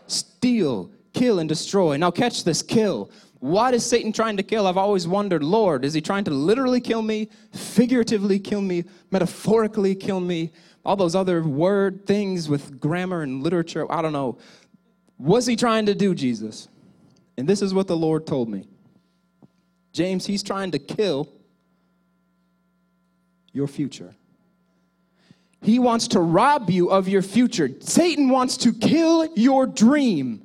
Steal, 0.07 0.91
kill 1.13 1.41
and 1.41 1.49
destroy." 1.49 1.97
Now 1.97 2.13
catch 2.13 2.45
this, 2.45 2.63
kill. 2.63 3.11
What 3.45 3.75
is 3.75 3.85
Satan 3.85 4.11
trying 4.11 4.39
to 4.39 4.43
kill? 4.43 4.67
I've 4.67 4.79
always 4.79 5.07
wondered, 5.07 5.43
Lord, 5.45 5.85
is 5.85 5.93
he 5.93 6.01
trying 6.01 6.25
to 6.25 6.31
literally 6.31 6.81
kill 6.81 7.03
me, 7.03 7.29
figuratively 7.53 8.39
kill 8.39 8.63
me, 8.63 8.85
metaphorically 9.11 9.95
kill 9.95 10.19
me? 10.19 10.51
All 10.83 10.97
those 10.97 11.15
other 11.15 11.43
word 11.43 12.07
things 12.07 12.49
with 12.49 12.81
grammar 12.81 13.21
and 13.21 13.43
literature, 13.43 13.85
I 13.93 14.01
don't 14.01 14.15
know. 14.15 14.39
What's 15.19 15.45
he 15.45 15.57
trying 15.57 15.85
to 15.85 15.95
do, 15.95 16.15
Jesus? 16.15 16.69
And 17.37 17.47
this 17.47 17.61
is 17.61 17.75
what 17.75 17.87
the 17.87 17.95
Lord 17.95 18.27
told 18.27 18.49
me. 18.49 18.67
James, 19.93 20.25
he's 20.25 20.43
trying 20.43 20.71
to 20.71 20.79
kill 20.79 21.29
your 23.53 23.67
future. 23.67 24.15
He 25.61 25.79
wants 25.79 26.09
to 26.09 26.21
rob 26.21 26.71
you 26.71 26.89
of 26.89 27.09
your 27.09 27.21
future. 27.21 27.69
Satan 27.81 28.31
wants 28.31 28.57
to 28.57 28.73
kill 28.73 29.27
your 29.37 29.67
dream. 29.67 30.44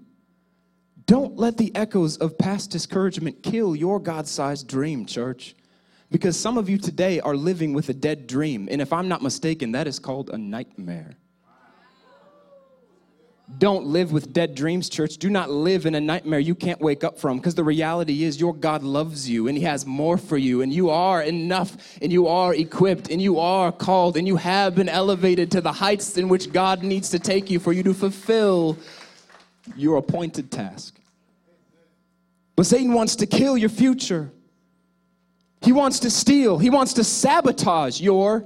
Don't 1.10 1.38
let 1.38 1.58
the 1.58 1.75
echoes 1.75 2.18
of 2.18 2.38
past 2.38 2.70
discouragement 2.70 3.42
kill 3.42 3.75
your 3.75 4.00
God 4.00 4.28
sized 4.28 4.68
dream, 4.68 5.08
church. 5.08 5.56
Because 6.12 6.39
some 6.39 6.56
of 6.56 6.70
you 6.70 6.78
today 6.78 7.20
are 7.20 7.36
living 7.36 7.74
with 7.74 7.89
a 7.89 7.96
dead 7.96 8.28
dream. 8.28 8.68
And 8.70 8.80
if 8.80 8.94
I'm 8.94 9.08
not 9.08 9.24
mistaken, 9.24 9.72
that 9.72 9.88
is 9.88 9.98
called 9.98 10.30
a 10.30 10.38
nightmare. 10.38 11.16
Don't 13.58 13.88
live 13.88 14.12
with 14.12 14.34
dead 14.34 14.54
dreams, 14.54 14.88
church. 14.88 15.18
Do 15.18 15.32
not 15.32 15.50
live 15.50 15.88
in 15.88 15.96
a 15.96 16.00
nightmare 16.00 16.38
you 16.38 16.54
can't 16.54 16.80
wake 16.80 17.04
up 17.04 17.18
from 17.18 17.38
because 17.38 17.56
the 17.56 17.63
reality 17.63 18.24
is 18.24 18.39
your 18.39 18.54
God 18.54 18.84
loves 18.84 19.28
you 19.28 19.48
and 19.48 19.58
He 19.58 19.63
has 19.63 19.88
more 19.88 20.16
for 20.16 20.38
you, 20.38 20.62
and 20.62 20.72
you 20.72 20.92
are 20.92 21.24
enough, 21.24 21.75
and 22.04 22.12
you 22.12 22.28
are 22.28 22.54
equipped, 22.54 23.10
and 23.10 23.20
you 23.20 23.39
are 23.39 23.72
called, 23.72 24.16
and 24.16 24.28
you 24.28 24.36
have 24.36 24.75
been 24.75 24.88
elevated 24.88 25.50
to 25.54 25.62
the 25.62 25.72
heights 25.72 26.20
in 26.20 26.30
which 26.30 26.54
God 26.54 26.84
needs 26.84 27.10
to 27.10 27.18
take 27.18 27.50
you 27.50 27.58
for 27.60 27.74
you 27.74 27.82
to 27.82 27.96
fulfill 27.96 28.78
your 29.75 29.98
appointed 29.98 30.51
task. 30.51 30.99
But 32.60 32.66
Satan 32.66 32.92
wants 32.92 33.16
to 33.16 33.25
kill 33.25 33.58
your 33.58 33.70
future. 33.70 34.34
He 35.62 35.72
wants 35.72 36.00
to 36.00 36.10
steal. 36.10 36.58
He 36.58 36.70
wants 36.70 36.92
to 36.96 37.06
sabotage 37.06 38.01
your. 38.01 38.44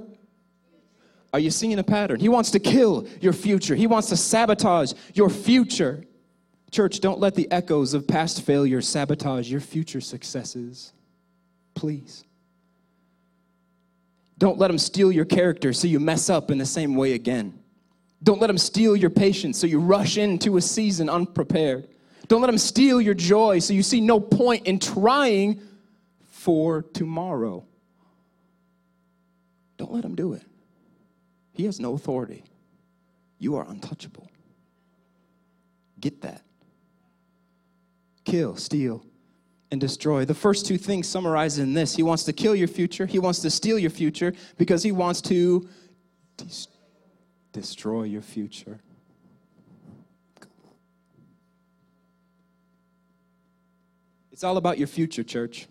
Are 1.32 1.40
you 1.40 1.50
seeing 1.50 1.76
a 1.80 1.82
pattern? 1.82 2.20
He 2.20 2.28
wants 2.28 2.52
to 2.52 2.60
kill 2.60 3.08
your 3.20 3.32
future. 3.32 3.74
He 3.74 3.88
wants 3.88 4.10
to 4.10 4.16
sabotage 4.16 4.92
your 5.14 5.28
future. 5.28 6.04
Church, 6.70 7.00
don't 7.00 7.18
let 7.18 7.34
the 7.34 7.50
echoes 7.50 7.92
of 7.92 8.06
past 8.06 8.42
failure 8.42 8.80
sabotage 8.80 9.50
your 9.50 9.60
future 9.60 10.00
successes. 10.00 10.92
Please. 11.74 12.22
Don't 14.38 14.58
let 14.58 14.68
them 14.68 14.78
steal 14.78 15.10
your 15.10 15.24
character 15.24 15.72
so 15.72 15.88
you 15.88 15.98
mess 15.98 16.30
up 16.30 16.52
in 16.52 16.58
the 16.58 16.66
same 16.66 16.94
way 16.94 17.14
again. 17.14 17.58
Don't 18.22 18.40
let 18.40 18.46
them 18.46 18.58
steal 18.58 18.94
your 18.94 19.10
patience 19.10 19.58
so 19.58 19.66
you 19.66 19.80
rush 19.80 20.18
into 20.18 20.56
a 20.56 20.60
season 20.60 21.08
unprepared. 21.08 21.88
Don't 22.28 22.40
let 22.40 22.46
them 22.46 22.58
steal 22.58 23.00
your 23.00 23.14
joy 23.14 23.58
so 23.58 23.74
you 23.74 23.82
see 23.82 24.00
no 24.00 24.18
point 24.20 24.66
in 24.66 24.78
trying 24.78 25.60
for 26.30 26.82
tomorrow. 26.82 27.64
Don't 29.76 29.92
let 29.92 30.04
him 30.04 30.14
do 30.14 30.32
it. 30.32 30.42
He 31.52 31.64
has 31.64 31.80
no 31.80 31.94
authority. 31.94 32.44
You 33.38 33.56
are 33.56 33.68
untouchable. 33.68 34.30
Get 36.00 36.22
that. 36.22 36.42
Kill, 38.24 38.56
steal, 38.56 39.04
and 39.70 39.80
destroy. 39.80 40.24
The 40.24 40.34
first 40.34 40.66
two 40.66 40.78
things 40.78 41.06
summarized 41.06 41.58
in 41.58 41.74
this 41.74 41.94
He 41.94 42.02
wants 42.02 42.24
to 42.24 42.32
kill 42.32 42.54
your 42.54 42.68
future, 42.68 43.06
He 43.06 43.18
wants 43.18 43.40
to 43.40 43.50
steal 43.50 43.78
your 43.78 43.90
future 43.90 44.32
because 44.56 44.82
He 44.82 44.92
wants 44.92 45.20
to 45.22 45.68
des- 46.36 46.68
destroy 47.52 48.04
your 48.04 48.22
future. 48.22 48.80
It's 54.34 54.42
all 54.42 54.56
about 54.56 54.78
your 54.78 54.88
future, 54.88 55.22
church. 55.22 55.68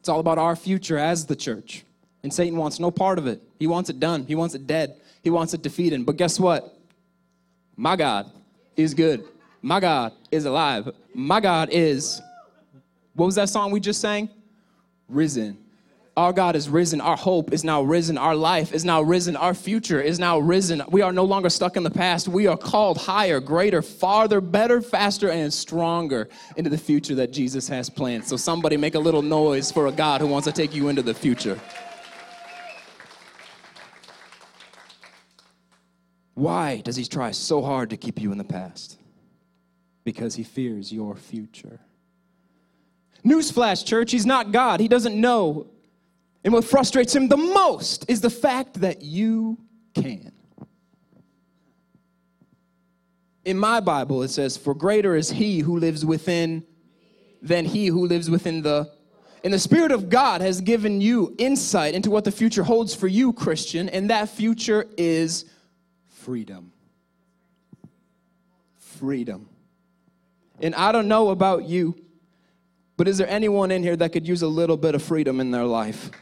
It's 0.00 0.08
all 0.08 0.18
about 0.18 0.38
our 0.38 0.56
future 0.56 0.98
as 0.98 1.24
the 1.24 1.36
church. 1.36 1.84
And 2.24 2.34
Satan 2.34 2.58
wants 2.58 2.80
no 2.80 2.90
part 2.90 3.16
of 3.16 3.28
it. 3.28 3.40
He 3.60 3.68
wants 3.68 3.88
it 3.90 4.00
done. 4.00 4.24
He 4.26 4.34
wants 4.34 4.56
it 4.56 4.66
dead. 4.66 4.96
He 5.22 5.30
wants 5.30 5.54
it 5.54 5.62
defeated. 5.62 6.04
But 6.04 6.16
guess 6.16 6.40
what? 6.40 6.76
My 7.76 7.94
God 7.94 8.28
is 8.76 8.92
good. 8.92 9.22
My 9.62 9.78
God 9.78 10.14
is 10.32 10.46
alive. 10.46 10.90
My 11.14 11.38
God 11.38 11.68
is, 11.70 12.20
what 13.14 13.26
was 13.26 13.36
that 13.36 13.48
song 13.48 13.70
we 13.70 13.78
just 13.78 14.00
sang? 14.00 14.28
Risen. 15.08 15.56
Our 16.14 16.34
God 16.34 16.56
is 16.56 16.68
risen. 16.68 17.00
Our 17.00 17.16
hope 17.16 17.54
is 17.54 17.64
now 17.64 17.80
risen. 17.80 18.18
Our 18.18 18.34
life 18.36 18.74
is 18.74 18.84
now 18.84 19.00
risen. 19.00 19.34
Our 19.34 19.54
future 19.54 19.98
is 19.98 20.18
now 20.18 20.38
risen. 20.38 20.82
We 20.90 21.00
are 21.00 21.12
no 21.12 21.24
longer 21.24 21.48
stuck 21.48 21.78
in 21.78 21.84
the 21.84 21.90
past. 21.90 22.28
We 22.28 22.46
are 22.46 22.56
called 22.56 22.98
higher, 22.98 23.40
greater, 23.40 23.80
farther, 23.80 24.42
better, 24.42 24.82
faster, 24.82 25.30
and 25.30 25.50
stronger 25.50 26.28
into 26.56 26.68
the 26.68 26.76
future 26.76 27.14
that 27.14 27.32
Jesus 27.32 27.66
has 27.68 27.88
planned. 27.88 28.26
So, 28.26 28.36
somebody 28.36 28.76
make 28.76 28.94
a 28.94 28.98
little 28.98 29.22
noise 29.22 29.72
for 29.72 29.86
a 29.86 29.92
God 29.92 30.20
who 30.20 30.26
wants 30.26 30.46
to 30.46 30.52
take 30.52 30.74
you 30.74 30.88
into 30.88 31.00
the 31.00 31.14
future. 31.14 31.58
Why 36.34 36.82
does 36.82 36.96
he 36.96 37.06
try 37.06 37.30
so 37.30 37.62
hard 37.62 37.88
to 37.88 37.96
keep 37.96 38.20
you 38.20 38.32
in 38.32 38.38
the 38.38 38.44
past? 38.44 38.98
Because 40.04 40.34
he 40.34 40.42
fears 40.42 40.92
your 40.92 41.16
future. 41.16 41.80
Newsflash, 43.24 43.86
church, 43.86 44.10
he's 44.10 44.26
not 44.26 44.52
God. 44.52 44.80
He 44.80 44.88
doesn't 44.88 45.18
know 45.18 45.68
and 46.44 46.52
what 46.52 46.64
frustrates 46.64 47.14
him 47.14 47.28
the 47.28 47.36
most 47.36 48.04
is 48.08 48.20
the 48.20 48.30
fact 48.30 48.80
that 48.80 49.02
you 49.02 49.58
can. 49.94 50.32
In 53.44 53.58
my 53.58 53.80
Bible, 53.80 54.22
it 54.22 54.28
says, 54.28 54.56
For 54.56 54.74
greater 54.74 55.16
is 55.16 55.30
he 55.30 55.60
who 55.60 55.78
lives 55.78 56.04
within 56.04 56.64
than 57.42 57.64
he 57.64 57.86
who 57.86 58.06
lives 58.06 58.30
within 58.30 58.62
the. 58.62 58.90
And 59.44 59.52
the 59.52 59.58
Spirit 59.58 59.90
of 59.90 60.08
God 60.08 60.40
has 60.40 60.60
given 60.60 61.00
you 61.00 61.34
insight 61.36 61.94
into 61.94 62.10
what 62.10 62.24
the 62.24 62.30
future 62.30 62.62
holds 62.62 62.94
for 62.94 63.08
you, 63.08 63.32
Christian, 63.32 63.88
and 63.88 64.10
that 64.10 64.28
future 64.28 64.86
is 64.96 65.44
freedom. 66.06 66.72
Freedom. 68.78 69.48
And 70.60 70.76
I 70.76 70.92
don't 70.92 71.08
know 71.08 71.30
about 71.30 71.64
you, 71.64 71.96
but 72.96 73.08
is 73.08 73.18
there 73.18 73.28
anyone 73.28 73.72
in 73.72 73.82
here 73.82 73.96
that 73.96 74.12
could 74.12 74.28
use 74.28 74.42
a 74.42 74.48
little 74.48 74.76
bit 74.76 74.94
of 74.94 75.02
freedom 75.02 75.40
in 75.40 75.50
their 75.50 75.64
life? 75.64 76.12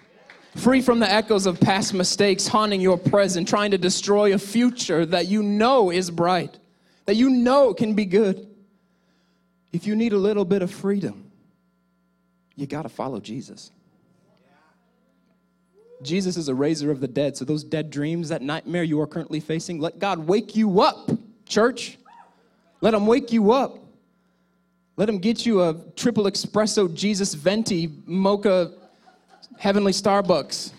Free 0.56 0.80
from 0.80 0.98
the 0.98 1.10
echoes 1.10 1.46
of 1.46 1.60
past 1.60 1.94
mistakes 1.94 2.46
haunting 2.46 2.80
your 2.80 2.98
present, 2.98 3.48
trying 3.48 3.70
to 3.70 3.78
destroy 3.78 4.34
a 4.34 4.38
future 4.38 5.06
that 5.06 5.28
you 5.28 5.42
know 5.42 5.90
is 5.90 6.10
bright, 6.10 6.58
that 7.06 7.14
you 7.14 7.30
know 7.30 7.72
can 7.74 7.94
be 7.94 8.04
good. 8.04 8.46
If 9.72 9.86
you 9.86 9.94
need 9.94 10.12
a 10.12 10.18
little 10.18 10.44
bit 10.44 10.62
of 10.62 10.70
freedom, 10.70 11.30
you 12.56 12.66
got 12.66 12.82
to 12.82 12.88
follow 12.88 13.20
Jesus. 13.20 13.70
Jesus 16.02 16.36
is 16.36 16.48
a 16.48 16.54
raiser 16.54 16.90
of 16.90 17.00
the 17.00 17.08
dead. 17.08 17.36
So, 17.36 17.44
those 17.44 17.62
dead 17.62 17.90
dreams, 17.90 18.30
that 18.30 18.42
nightmare 18.42 18.82
you 18.82 19.00
are 19.00 19.06
currently 19.06 19.38
facing, 19.38 19.80
let 19.80 19.98
God 19.98 20.18
wake 20.18 20.56
you 20.56 20.80
up, 20.80 21.10
church. 21.46 21.98
Let 22.80 22.94
Him 22.94 23.06
wake 23.06 23.32
you 23.32 23.52
up. 23.52 23.78
Let 24.96 25.08
Him 25.08 25.18
get 25.18 25.44
you 25.44 25.62
a 25.62 25.76
triple 25.96 26.24
espresso 26.24 26.92
Jesus 26.92 27.34
venti 27.34 27.90
mocha 28.06 28.72
heavenly 29.60 29.92
Starbucks. 29.92 30.72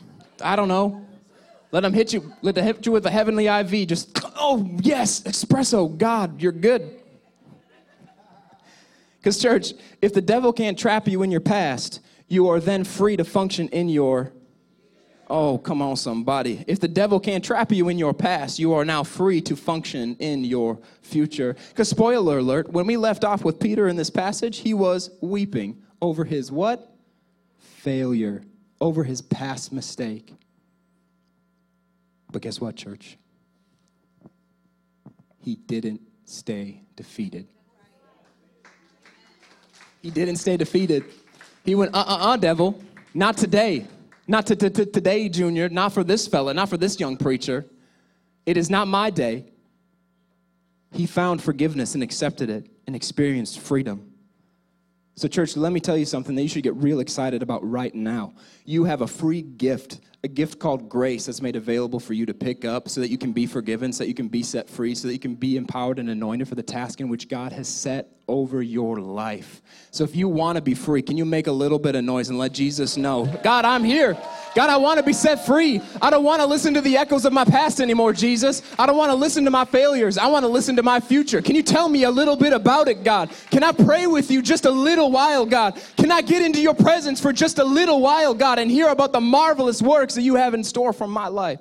I 0.44 0.56
don't 0.56 0.68
know. 0.68 1.06
Let 1.72 1.82
them 1.82 1.94
hit 1.94 2.12
you, 2.12 2.34
let 2.42 2.56
them 2.56 2.66
hit 2.66 2.86
you 2.86 2.92
with 2.92 3.06
a 3.06 3.12
heavenly 3.12 3.48
IV. 3.48 3.88
Just, 3.88 4.20
oh, 4.36 4.68
yes, 4.82 5.22
espresso. 5.22 5.96
God, 5.98 6.42
you're 6.42 6.52
good. 6.52 7.00
Because, 9.20 9.40
church, 9.40 9.74
if 10.02 10.14
the 10.14 10.22
devil 10.22 10.52
can't 10.52 10.78
trap 10.78 11.08
you 11.08 11.22
in 11.22 11.30
your 11.30 11.42
past, 11.42 12.02
you 12.28 12.50
are 12.50 12.60
then 12.60 12.84
free 12.84 13.16
to 13.16 13.24
function 13.24 13.68
in 13.70 13.88
your. 13.88 14.34
Oh, 15.30 15.60
come 15.60 15.82
on, 15.82 15.96
somebody. 15.96 16.66
If 16.68 16.80
the 16.80 16.88
devil 16.88 17.20
can't 17.20 17.46
trap 17.46 17.72
you 17.72 17.88
in 17.88 18.00
your 18.00 18.16
past, 18.16 18.58
you 18.58 18.74
are 18.74 18.84
now 18.84 19.04
free 19.04 19.42
to 19.42 19.56
function 19.56 20.16
in 20.16 20.44
your 20.44 20.80
future. 21.04 21.56
Because, 21.70 21.88
spoiler 21.88 22.40
alert, 22.40 22.72
when 22.72 22.88
we 22.88 22.98
left 22.98 23.24
off 23.24 23.46
with 23.46 23.60
Peter 23.60 23.88
in 23.88 23.96
this 23.96 24.10
passage, 24.10 24.58
he 24.58 24.74
was 24.74 25.12
weeping 25.22 25.84
over 26.02 26.26
his 26.26 26.52
what? 26.52 26.98
Failure 27.60 28.44
over 28.82 29.04
his 29.04 29.22
past 29.22 29.72
mistake. 29.72 30.34
But 32.32 32.42
guess 32.42 32.60
what, 32.60 32.76
church? 32.76 33.18
He 35.40 35.56
didn't 35.56 36.02
stay 36.26 36.82
defeated. 36.96 37.48
He 40.02 40.10
didn't 40.10 40.38
stay 40.38 40.58
defeated. 40.58 41.06
He 41.64 41.76
went, 41.76 41.94
uh 41.94 42.04
uh 42.06 42.18
uh, 42.32 42.38
devil, 42.38 42.82
not 43.14 43.38
today. 43.38 43.86
Not 44.28 44.48
to, 44.48 44.56
to, 44.56 44.70
to 44.70 44.86
today, 44.86 45.30
Junior, 45.30 45.70
not 45.70 45.94
for 45.94 46.04
this 46.04 46.28
fella, 46.28 46.54
not 46.54 46.70
for 46.70 46.78
this 46.78 47.00
young 47.00 47.18
preacher. 47.18 47.66
It 48.46 48.58
is 48.58 48.70
not 48.70 48.88
my 48.88 49.10
day. 49.10 49.46
He 50.94 51.06
found 51.06 51.42
forgiveness 51.42 51.94
and 51.94 52.04
accepted 52.04 52.50
it 52.50 52.68
and 52.88 52.96
experienced 52.96 53.60
freedom. 53.60 54.11
So, 55.16 55.28
church, 55.28 55.58
let 55.58 55.72
me 55.72 55.80
tell 55.80 55.98
you 55.98 56.06
something 56.06 56.36
that 56.36 56.42
you 56.42 56.48
should 56.48 56.64
get 56.64 56.76
real 56.76 57.00
excited 57.00 57.44
about 57.44 57.70
right 57.70 57.94
now. 57.94 58.34
You 58.66 58.86
have 58.86 59.02
a 59.02 59.08
free 59.08 59.42
gift, 59.42 60.00
a 60.24 60.28
gift 60.28 60.60
called 60.60 60.88
grace 60.88 61.26
that's 61.26 61.42
made 61.42 61.56
available 61.56 62.00
for 62.00 62.14
you 62.14 62.28
to 62.28 62.34
pick 62.34 62.64
up 62.64 62.88
so 62.88 63.02
that 63.02 63.10
you 63.10 63.18
can 63.18 63.32
be 63.32 63.48
forgiven, 63.48 63.92
so 63.92 64.04
that 64.04 64.08
you 64.08 64.14
can 64.14 64.28
be 64.28 64.44
set 64.44 64.70
free, 64.70 64.94
so 64.94 65.08
that 65.08 65.14
you 65.14 65.20
can 65.20 65.34
be 65.34 65.58
empowered 65.58 65.98
and 65.98 66.10
anointed 66.10 66.48
for 66.48 66.56
the 66.56 66.64
task 66.64 67.02
in 67.02 67.10
which 67.10 67.28
God 67.28 67.52
has 67.52 67.68
set 67.68 68.08
over 68.28 68.62
your 68.62 69.00
life. 69.00 69.62
So 69.90 70.04
if 70.04 70.16
you 70.16 70.30
want 70.30 70.56
to 70.56 70.62
be 70.62 70.74
free, 70.74 71.02
can 71.02 71.18
you 71.18 71.26
make 71.26 71.48
a 71.48 71.52
little 71.52 71.80
bit 71.80 71.96
of 71.96 72.04
noise 72.04 72.30
and 72.30 72.38
let 72.38 72.54
Jesus 72.54 72.98
know, 72.98 73.26
God, 73.44 73.66
I'm 73.66 73.84
here. 73.84 74.16
God, 74.54 74.70
I 74.70 74.78
want 74.78 75.00
to 75.00 75.04
be 75.04 75.14
set 75.14 75.46
free. 75.46 75.82
I 76.02 76.10
don't 76.10 76.24
want 76.24 76.42
to 76.42 76.46
listen 76.46 76.74
to 76.74 76.82
the 76.82 76.98
echoes 76.98 77.26
of 77.26 77.34
my 77.34 77.46
past 77.46 77.80
anymore, 77.80 78.14
Jesus. 78.14 78.62
I 78.78 78.86
don't 78.86 78.98
want 78.98 79.12
to 79.12 79.16
listen 79.16 79.46
to 79.46 79.52
my 79.52 79.66
failures. 79.66 80.18
I 80.18 80.28
want 80.28 80.44
to 80.44 80.50
listen 80.50 80.76
to 80.76 80.84
my 80.84 81.00
future. 81.00 81.42
Can 81.42 81.56
you 81.56 81.64
tell 81.64 81.88
me 81.88 82.04
a 82.04 82.12
little 82.12 82.36
bit 82.36 82.54
about 82.54 82.88
it, 82.90 83.04
God? 83.04 83.32
Can 83.50 83.64
I 83.64 83.72
pray 83.72 84.08
with 84.08 84.30
you 84.30 84.42
just 84.42 84.66
a 84.66 84.72
little 84.72 85.10
while, 85.10 85.46
God? 85.46 85.82
Can 85.98 86.12
I 86.12 86.22
get 86.22 86.42
into 86.42 86.62
your 86.62 86.74
presence 86.74 87.20
for 87.20 87.32
just 87.32 87.60
a 87.60 87.64
little 87.64 88.02
while, 88.02 88.34
God, 88.34 88.60
and 88.60 88.70
hear 88.70 88.90
about 88.90 89.14
the 89.14 89.22
marvelous 89.22 89.82
works 89.82 90.11
that 90.16 90.22
you 90.22 90.36
have 90.36 90.54
in 90.54 90.64
store 90.64 90.94
for 90.94 91.08
my 91.08 91.28
life? 91.28 91.60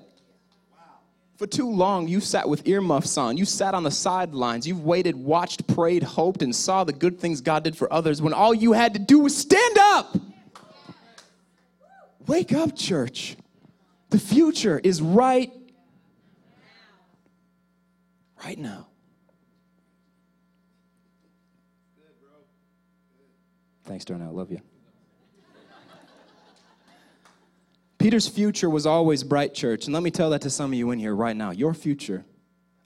For 1.37 1.47
too 1.47 1.71
long, 1.71 2.07
you 2.07 2.21
sat 2.21 2.47
with 2.49 2.69
earmuffs 2.69 3.17
on. 3.17 3.39
You 3.39 3.47
sat 3.47 3.75
on 3.75 3.83
the 3.83 3.91
sidelines. 3.91 4.67
You've 4.67 4.85
waited, 4.85 5.17
watched, 5.17 5.67
prayed, 5.67 6.03
hoped, 6.03 6.43
and 6.43 6.55
saw 6.55 6.85
the 6.85 6.93
good 6.93 7.19
things 7.19 7.41
God 7.41 7.65
did 7.65 7.75
for 7.77 7.91
others 7.91 8.21
when 8.21 8.35
all 8.35 8.53
you 8.53 8.73
had 8.75 8.93
to 8.93 9.01
do 9.01 9.21
was 9.21 9.35
stand 9.35 9.79
up. 9.79 10.17
Wake 12.27 12.53
up, 12.53 12.77
church. 12.77 13.37
The 14.11 14.19
future 14.19 14.79
is 14.79 15.01
right 15.01 15.51
right 18.45 18.59
now. 18.59 18.87
Thanks, 23.85 24.05
Darnell. 24.05 24.33
Love 24.33 24.51
you. 24.53 24.61
Peter's 28.01 28.27
future 28.27 28.71
was 28.71 28.87
always 28.87 29.23
bright, 29.23 29.53
church. 29.53 29.85
And 29.85 29.93
let 29.93 30.03
me 30.03 30.11
tell 30.11 30.31
that 30.31 30.41
to 30.41 30.51
some 30.51 30.73
of 30.73 30.75
you 30.79 30.91
in 30.91 30.99
here 30.99 31.15
right 31.15 31.37
now. 31.37 31.51
Your 31.51 31.75
future, 31.75 32.25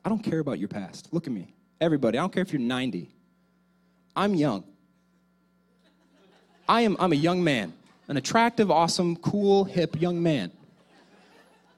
I 0.05 0.09
don't 0.09 0.25
care 0.25 0.41
about 0.41 0.59
your 0.59 0.67
past. 0.67 1.09
Look 1.13 1.29
at 1.29 1.33
me. 1.33 1.55
Everybody, 1.81 2.19
I 2.19 2.21
don't 2.21 2.33
care 2.33 2.43
if 2.43 2.53
you're 2.53 2.61
90. 2.61 3.09
I'm 4.17 4.35
young. 4.35 4.65
I 6.69 6.81
am 6.81 6.97
I'm 6.99 7.13
a 7.13 7.17
young 7.17 7.45
man, 7.45 7.73
an 8.09 8.17
attractive, 8.17 8.73
awesome, 8.73 9.15
cool, 9.17 9.63
hip 9.63 10.01
young 10.01 10.21
man. 10.21 10.51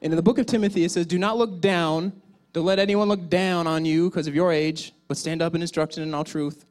And 0.00 0.14
in 0.14 0.16
the 0.16 0.22
book 0.22 0.38
of 0.38 0.46
Timothy, 0.46 0.84
it 0.84 0.90
says, 0.90 1.06
Do 1.06 1.18
not 1.18 1.36
look 1.36 1.60
down, 1.60 2.12
don't 2.54 2.64
let 2.64 2.78
anyone 2.78 3.08
look 3.08 3.28
down 3.28 3.66
on 3.66 3.84
you 3.84 4.08
because 4.08 4.26
of 4.26 4.34
your 4.34 4.50
age, 4.50 4.94
but 5.08 5.18
stand 5.18 5.42
up 5.42 5.54
in 5.54 5.60
instruction 5.60 6.02
and 6.02 6.14
all 6.14 6.24
truth. 6.24 6.64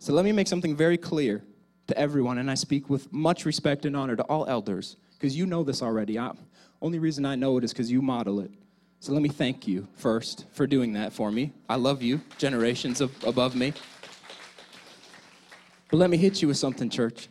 So 0.00 0.12
let 0.12 0.24
me 0.24 0.32
make 0.32 0.48
something 0.48 0.74
very 0.74 0.98
clear 0.98 1.44
to 1.86 1.96
everyone, 1.96 2.38
and 2.38 2.50
I 2.50 2.54
speak 2.54 2.90
with 2.90 3.12
much 3.12 3.44
respect 3.44 3.86
and 3.86 3.96
honor 3.96 4.16
to 4.16 4.24
all 4.24 4.44
elders 4.46 4.96
because 5.24 5.38
you 5.38 5.46
know 5.46 5.64
this 5.64 5.80
already. 5.80 6.18
I, 6.18 6.32
only 6.82 6.98
reason 6.98 7.24
I 7.24 7.34
know 7.34 7.56
it 7.56 7.64
is 7.64 7.72
because 7.72 7.90
you 7.90 8.02
model 8.02 8.40
it. 8.40 8.50
So 9.00 9.14
let 9.14 9.22
me 9.22 9.30
thank 9.30 9.66
you 9.66 9.88
first 9.96 10.44
for 10.52 10.66
doing 10.66 10.92
that 10.92 11.14
for 11.14 11.30
me. 11.30 11.54
I 11.66 11.76
love 11.76 12.02
you, 12.02 12.20
generations 12.36 13.00
of, 13.00 13.10
above 13.24 13.54
me. 13.54 13.72
But 15.90 15.96
let 15.96 16.10
me 16.10 16.18
hit 16.18 16.42
you 16.42 16.48
with 16.48 16.58
something, 16.58 16.90
church. 16.90 17.28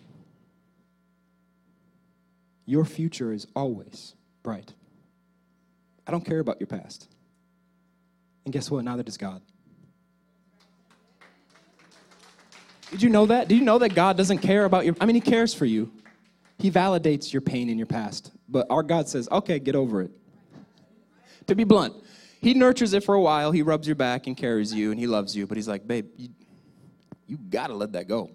Your 2.66 2.84
future 2.84 3.32
is 3.32 3.46
always 3.56 4.16
bright. 4.42 4.74
I 6.08 6.12
don't 6.12 6.26
care 6.26 6.40
about 6.40 6.60
your 6.60 6.66
past. 6.66 7.08
And 8.44 8.52
guess 8.52 8.72
what? 8.72 8.84
Neither 8.84 9.04
does 9.04 9.18
God. 9.18 9.44
Did 12.90 13.04
you 13.04 13.10
know 13.10 13.28
that? 13.28 13.50
Did 13.50 13.60
you 13.60 13.64
know 13.64 13.78
that 13.78 13.94
God 13.94 14.18
doesn't 14.18 14.40
care 14.40 14.66
about 14.66 14.84
your 14.84 14.96
I 15.00 15.06
mean 15.06 15.14
he 15.14 15.22
cares 15.22 15.54
for 15.54 15.66
you. 15.66 15.92
He 16.64 16.72
validates 16.72 17.32
your 17.32 17.44
pain 17.44 17.70
in 17.70 17.78
your 17.78 17.86
past. 17.86 18.32
But 18.50 18.66
our 18.72 18.82
God 18.82 19.08
says, 19.08 19.30
"Okay, 19.32 19.60
get 19.60 19.76
over 19.76 20.02
it." 20.02 20.12
to 21.48 21.56
be 21.56 21.64
blunt. 21.64 21.94
He 22.42 22.54
nurtures 22.54 22.94
it 22.94 23.04
for 23.04 23.16
a 23.16 23.22
while. 23.22 23.52
He 23.52 23.62
rubs 23.62 23.88
your 23.88 23.96
back 23.96 24.28
and 24.28 24.36
carries 24.36 24.74
you, 24.74 24.92
and 24.92 25.00
he 25.00 25.08
loves 25.08 25.36
you. 25.36 25.48
But 25.48 25.58
he's 25.58 25.68
like, 25.68 25.88
babe, 25.88 26.08
you, 26.18 26.30
you 27.28 27.38
gotta 27.38 27.74
let 27.74 27.94
that 27.94 28.08
go. 28.08 28.30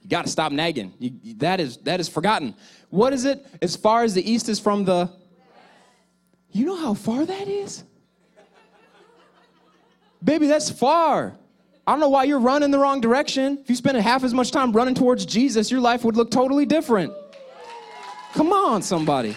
You 0.00 0.08
gotta 0.08 0.28
stop 0.28 0.52
nagging. 0.52 0.94
You, 0.98 1.34
that 1.38 1.60
is 1.60 1.76
that 1.78 2.00
is 2.00 2.08
forgotten. 2.08 2.54
What 2.88 3.12
is 3.12 3.24
it? 3.24 3.44
As 3.60 3.76
far 3.76 4.02
as 4.04 4.14
the 4.14 4.30
east 4.30 4.48
is 4.48 4.58
from 4.58 4.84
the. 4.84 5.10
You 6.52 6.66
know 6.66 6.76
how 6.76 6.94
far 6.94 7.24
that 7.24 7.48
is? 7.48 7.84
Baby, 10.22 10.46
that's 10.46 10.70
far. 10.70 11.36
I 11.86 11.92
don't 11.92 12.00
know 12.00 12.08
why 12.08 12.24
you're 12.24 12.40
running 12.40 12.70
the 12.70 12.78
wrong 12.78 13.00
direction. 13.00 13.58
If 13.62 13.70
you 13.70 13.76
spent 13.76 13.96
half 13.98 14.22
as 14.22 14.34
much 14.34 14.50
time 14.50 14.72
running 14.72 14.94
towards 14.94 15.26
Jesus, 15.26 15.70
your 15.70 15.80
life 15.80 16.04
would 16.04 16.16
look 16.16 16.30
totally 16.30 16.66
different. 16.66 17.12
Come 18.34 18.52
on, 18.52 18.82
somebody. 18.82 19.36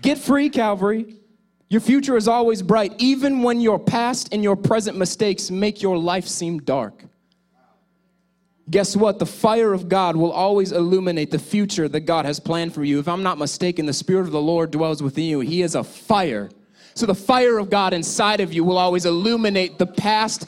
Get 0.00 0.18
free, 0.18 0.50
Calvary. 0.50 1.16
Your 1.68 1.80
future 1.80 2.16
is 2.16 2.28
always 2.28 2.62
bright, 2.62 2.92
even 2.98 3.42
when 3.42 3.60
your 3.60 3.78
past 3.78 4.28
and 4.32 4.42
your 4.42 4.54
present 4.54 4.96
mistakes 4.96 5.50
make 5.50 5.82
your 5.82 5.98
life 5.98 6.26
seem 6.26 6.58
dark. 6.60 7.02
Guess 8.70 8.96
what? 8.96 9.18
The 9.18 9.26
fire 9.26 9.72
of 9.72 9.88
God 9.88 10.16
will 10.16 10.32
always 10.32 10.72
illuminate 10.72 11.30
the 11.30 11.38
future 11.38 11.88
that 11.88 12.00
God 12.00 12.24
has 12.24 12.40
planned 12.40 12.72
for 12.72 12.84
you. 12.84 12.98
If 12.98 13.08
I'm 13.08 13.22
not 13.22 13.38
mistaken, 13.38 13.86
the 13.86 13.92
Spirit 13.92 14.22
of 14.22 14.30
the 14.30 14.40
Lord 14.40 14.70
dwells 14.70 15.02
within 15.02 15.24
you. 15.24 15.40
He 15.40 15.62
is 15.62 15.74
a 15.74 15.84
fire. 15.84 16.50
So 16.94 17.06
the 17.06 17.14
fire 17.14 17.58
of 17.58 17.68
God 17.68 17.92
inside 17.92 18.40
of 18.40 18.52
you 18.52 18.64
will 18.64 18.78
always 18.78 19.04
illuminate 19.04 19.78
the 19.78 19.86
past, 19.86 20.46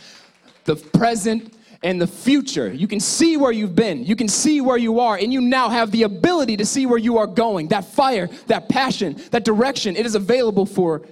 the 0.64 0.77
present, 0.77 1.55
and 1.83 2.01
the 2.01 2.07
future. 2.07 2.73
You 2.73 2.89
can 2.89 3.01
see 3.01 3.37
where 3.37 3.53
you've 3.53 3.75
been, 3.75 4.05
you 4.05 4.17
can 4.17 4.29
see 4.29 4.61
where 4.61 4.77
you 4.77 5.01
are, 5.01 5.17
and 5.17 5.33
you 5.33 5.41
now 5.41 5.69
have 5.69 5.91
the 5.91 6.05
ability 6.05 6.57
to 6.59 6.67
see 6.67 6.87
where 6.87 6.99
you 6.99 7.19
are 7.19 7.27
going. 7.27 7.69
That 7.69 7.85
fire, 7.85 8.29
that 8.47 8.69
passion, 8.69 9.21
that 9.31 9.45
direction, 9.45 9.97
it 9.97 10.07
is 10.07 10.15
available 10.15 10.67
for 10.67 11.07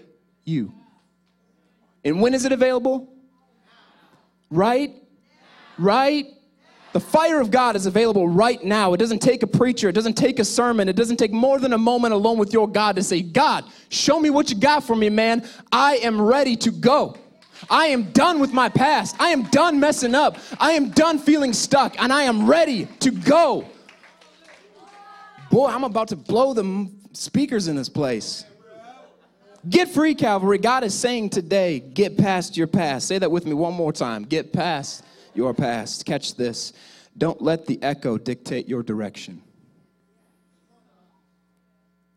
you. 0.44 0.72
And 2.04 2.20
when 2.20 2.34
is 2.34 2.44
it 2.44 2.52
available? 2.52 3.08
Right? 4.50 4.94
Right? 5.78 6.26
The 6.92 7.00
fire 7.00 7.40
of 7.40 7.50
God 7.50 7.74
is 7.74 7.86
available 7.86 8.28
right 8.28 8.62
now. 8.62 8.92
It 8.92 8.98
doesn't 8.98 9.18
take 9.18 9.42
a 9.42 9.48
preacher, 9.48 9.88
it 9.88 9.94
doesn't 9.94 10.14
take 10.14 10.38
a 10.38 10.44
sermon, 10.44 10.88
it 10.88 10.94
doesn't 10.94 11.16
take 11.16 11.32
more 11.32 11.58
than 11.58 11.72
a 11.72 11.78
moment 11.78 12.14
alone 12.14 12.38
with 12.38 12.52
your 12.52 12.68
God 12.68 12.94
to 12.94 13.02
say, 13.02 13.20
God, 13.20 13.64
show 13.88 14.20
me 14.20 14.30
what 14.30 14.48
you 14.48 14.56
got 14.56 14.84
for 14.84 14.94
me, 14.94 15.08
man. 15.08 15.44
I 15.72 15.96
am 15.96 16.20
ready 16.20 16.54
to 16.58 16.70
go. 16.70 17.16
I 17.70 17.86
am 17.86 18.12
done 18.12 18.40
with 18.40 18.52
my 18.52 18.68
past. 18.68 19.16
I 19.18 19.30
am 19.30 19.44
done 19.44 19.80
messing 19.80 20.14
up. 20.14 20.38
I 20.58 20.72
am 20.72 20.90
done 20.90 21.18
feeling 21.18 21.52
stuck, 21.52 22.00
and 22.00 22.12
I 22.12 22.24
am 22.24 22.46
ready 22.46 22.86
to 23.00 23.10
go. 23.10 23.66
Boy, 25.50 25.68
I'm 25.68 25.84
about 25.84 26.08
to 26.08 26.16
blow 26.16 26.52
the 26.52 26.90
speakers 27.12 27.68
in 27.68 27.76
this 27.76 27.88
place. 27.88 28.44
Get 29.68 29.88
free, 29.88 30.14
Calvary. 30.14 30.58
God 30.58 30.84
is 30.84 30.94
saying 30.94 31.30
today, 31.30 31.80
get 31.80 32.18
past 32.18 32.56
your 32.56 32.66
past. 32.66 33.08
Say 33.08 33.18
that 33.18 33.30
with 33.30 33.46
me 33.46 33.54
one 33.54 33.72
more 33.72 33.92
time. 33.92 34.24
Get 34.24 34.52
past 34.52 35.04
your 35.34 35.54
past. 35.54 36.04
Catch 36.04 36.34
this. 36.34 36.72
Don't 37.16 37.40
let 37.40 37.66
the 37.66 37.82
echo 37.82 38.18
dictate 38.18 38.68
your 38.68 38.82
direction. 38.82 39.40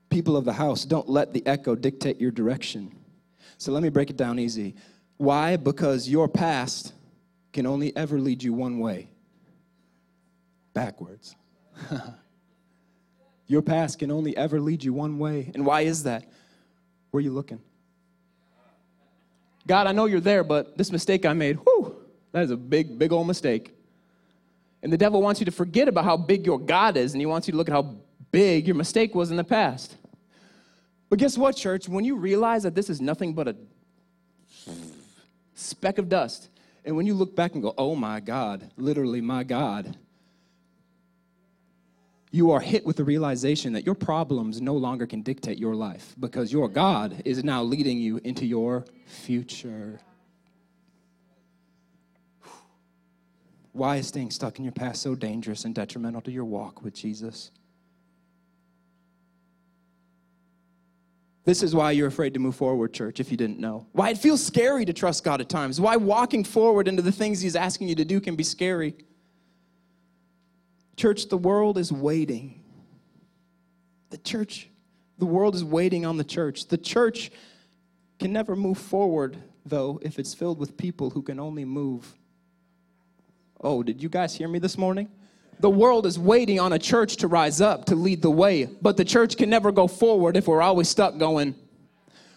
People 0.10 0.36
of 0.36 0.46
the 0.46 0.54
house, 0.54 0.84
don't 0.84 1.08
let 1.08 1.34
the 1.34 1.46
echo 1.46 1.76
dictate 1.76 2.20
your 2.20 2.32
direction. 2.32 2.92
So 3.58 3.72
let 3.72 3.84
me 3.84 3.90
break 3.90 4.10
it 4.10 4.18
down 4.18 4.40
easy. 4.40 4.76
Why? 5.18 5.58
Because 5.58 6.08
your 6.08 6.28
past 6.28 6.94
can 7.52 7.66
only 7.66 7.96
ever 7.96 8.20
lead 8.20 8.44
you 8.44 8.54
one 8.54 8.80
way 8.80 9.10
backwards. 10.74 11.36
your 13.48 13.64
past 13.64 13.98
can 13.98 14.12
only 14.12 14.38
ever 14.38 14.60
lead 14.60 14.84
you 14.84 14.94
one 14.94 15.18
way. 15.18 15.52
And 15.56 15.66
why 15.66 15.82
is 15.82 16.04
that? 16.04 16.24
Where 17.10 17.18
are 17.18 17.24
you 17.24 17.32
looking? 17.32 17.60
God, 19.66 19.88
I 19.88 19.92
know 19.92 20.06
you're 20.06 20.20
there, 20.20 20.44
but 20.44 20.78
this 20.78 20.92
mistake 20.92 21.26
I 21.26 21.34
made, 21.34 21.56
whew, 21.56 21.96
that 22.32 22.44
is 22.44 22.52
a 22.52 22.58
big, 22.58 23.00
big 23.00 23.12
old 23.12 23.26
mistake. 23.26 23.74
And 24.84 24.94
the 24.94 24.98
devil 24.98 25.20
wants 25.22 25.42
you 25.42 25.46
to 25.46 25.52
forget 25.52 25.88
about 25.88 26.06
how 26.06 26.16
big 26.16 26.46
your 26.46 26.60
God 26.60 26.96
is, 26.96 27.14
and 27.14 27.22
he 27.22 27.26
wants 27.26 27.48
you 27.48 27.54
to 27.54 27.58
look 27.58 27.70
at 27.70 27.74
how 27.74 27.96
big 28.32 28.68
your 28.68 28.76
mistake 28.76 29.16
was 29.16 29.32
in 29.32 29.38
the 29.38 29.44
past. 29.44 29.96
But 31.10 31.18
guess 31.18 31.38
what, 31.38 31.56
church? 31.56 31.90
When 31.90 32.06
you 32.06 32.18
realize 32.18 32.64
that 32.64 32.76
this 32.76 32.90
is 32.90 33.02
nothing 33.02 33.34
but 33.34 33.48
a 33.48 33.56
speck 35.58 35.98
of 35.98 36.10
dust. 36.10 36.50
And 36.86 36.96
when 36.96 37.06
you 37.06 37.14
look 37.14 37.36
back 37.36 37.54
and 37.54 37.62
go, 37.62 37.74
oh 37.78 37.96
my 37.96 38.20
God, 38.20 38.72
literally 38.78 39.22
my 39.22 39.44
God, 39.44 39.98
you 42.32 42.52
are 42.52 42.60
hit 42.60 42.86
with 42.86 42.98
the 42.98 43.04
realization 43.04 43.74
that 43.74 43.86
your 43.86 43.96
problems 43.96 44.62
no 44.62 44.76
longer 44.76 45.08
can 45.08 45.22
dictate 45.22 45.58
your 45.58 45.76
life 45.76 46.16
because 46.20 46.52
your 46.52 46.68
God 46.68 47.22
is 47.26 47.44
now 47.44 47.64
leading 47.64 47.98
you 48.00 48.20
into 48.24 48.46
your 48.46 48.86
future. 49.06 50.00
Why 53.72 53.98
is 53.98 54.08
staying 54.08 54.32
stuck 54.32 54.60
in 54.60 54.66
your 54.66 54.74
past 54.74 55.02
so 55.02 55.16
dangerous 55.16 55.66
and 55.66 55.74
detrimental 55.74 56.22
to 56.22 56.32
your 56.32 56.46
walk 56.46 56.84
with 56.84 56.94
Jesus? 56.94 57.52
This 61.48 61.64
is 61.64 61.74
why 61.74 61.92
you're 61.92 62.10
afraid 62.10 62.34
to 62.34 62.42
move 62.42 62.58
forward, 62.58 62.92
church, 62.92 63.22
if 63.22 63.32
you 63.32 63.38
didn't 63.38 63.58
know. 63.58 63.88
Why 63.94 64.10
it 64.10 64.18
feels 64.18 64.46
scary 64.46 64.84
to 64.84 64.92
trust 64.92 65.24
God 65.24 65.40
at 65.40 65.48
times. 65.48 65.80
Why 65.80 65.96
walking 65.96 66.44
forward 66.44 66.90
into 66.90 67.02
the 67.02 67.12
things 67.12 67.40
He's 67.40 67.56
asking 67.56 67.88
you 67.88 67.96
to 67.96 68.04
do 68.04 68.20
can 68.20 68.36
be 68.36 68.44
scary. 68.44 68.96
Church, 70.98 71.30
the 71.30 71.38
world 71.38 71.78
is 71.78 71.90
waiting. 71.90 72.66
The 74.10 74.18
church, 74.18 74.70
the 75.20 75.26
world 75.26 75.56
is 75.56 75.64
waiting 75.64 76.06
on 76.06 76.18
the 76.18 76.26
church. 76.26 76.68
The 76.68 76.78
church 76.78 77.32
can 78.20 78.34
never 78.34 78.54
move 78.54 78.78
forward, 78.78 79.38
though, 79.66 80.02
if 80.02 80.20
it's 80.20 80.34
filled 80.34 80.60
with 80.60 80.76
people 80.76 81.12
who 81.12 81.22
can 81.22 81.40
only 81.40 81.64
move. 81.64 82.14
Oh, 83.62 83.84
did 83.84 84.04
you 84.04 84.10
guys 84.10 84.36
hear 84.36 84.50
me 84.50 84.60
this 84.60 84.78
morning? 84.78 85.08
The 85.60 85.70
world 85.70 86.06
is 86.06 86.20
waiting 86.20 86.60
on 86.60 86.74
a 86.74 86.80
church 86.80 87.18
to 87.18 87.28
rise 87.28 87.62
up 87.62 87.86
to 87.86 87.96
lead 87.96 88.22
the 88.22 88.32
way, 88.32 88.66
but 88.82 88.98
the 88.98 89.06
church 89.06 89.38
can 89.38 89.50
never 89.50 89.72
go 89.72 89.88
forward 89.88 90.38
if 90.38 90.48
we're 90.48 90.62
always 90.62 90.88
stuck 90.88 91.18
going. 91.18 91.56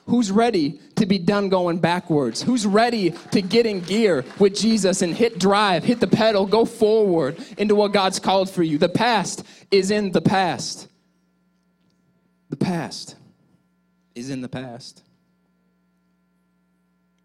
Who's 0.06 0.32
ready 0.32 0.80
to 0.96 1.06
be 1.06 1.18
done 1.18 1.50
going 1.50 1.78
backwards? 1.78 2.42
Who's 2.42 2.66
ready 2.66 3.10
to 3.30 3.42
get 3.42 3.66
in 3.66 3.80
gear 3.80 4.24
with 4.38 4.56
Jesus 4.56 5.02
and 5.02 5.14
hit 5.14 5.38
drive, 5.38 5.84
hit 5.84 6.00
the 6.00 6.06
pedal, 6.06 6.46
go 6.46 6.64
forward 6.64 7.38
into 7.58 7.74
what 7.74 7.92
God's 7.92 8.18
called 8.18 8.50
for 8.50 8.62
you? 8.62 8.78
The 8.78 8.88
past 8.88 9.44
is 9.70 9.90
in 9.90 10.10
the 10.10 10.22
past. 10.22 10.88
The 12.48 12.56
past 12.56 13.16
is 14.14 14.30
in 14.30 14.40
the 14.40 14.48
past. 14.48 15.02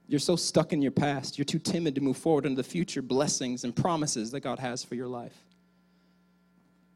You're 0.07 0.19
so 0.19 0.35
stuck 0.35 0.71
in 0.71 0.81
your 0.81 0.91
past, 0.91 1.37
you're 1.37 1.45
too 1.45 1.57
timid 1.57 1.95
to 1.95 2.01
move 2.01 2.17
forward 2.17 2.45
into 2.45 2.57
the 2.57 2.67
future 2.67 3.01
blessings 3.01 3.63
and 3.63 3.75
promises 3.75 4.29
that 4.31 4.41
God 4.41 4.59
has 4.59 4.83
for 4.83 4.93
your 4.93 5.07
life. 5.07 5.44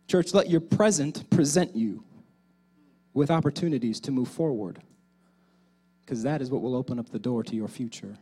Church, 0.09 0.33
let 0.33 0.49
your 0.49 0.59
present 0.59 1.29
present 1.29 1.75
you 1.75 2.03
with 3.13 3.29
opportunities 3.29 3.99
to 3.99 4.11
move 4.11 4.27
forward 4.27 4.81
because 6.01 6.23
that 6.23 6.41
is 6.41 6.49
what 6.49 6.63
will 6.63 6.75
open 6.75 6.97
up 6.97 7.09
the 7.09 7.19
door 7.19 7.43
to 7.43 7.55
your 7.55 7.67
future. 7.67 8.17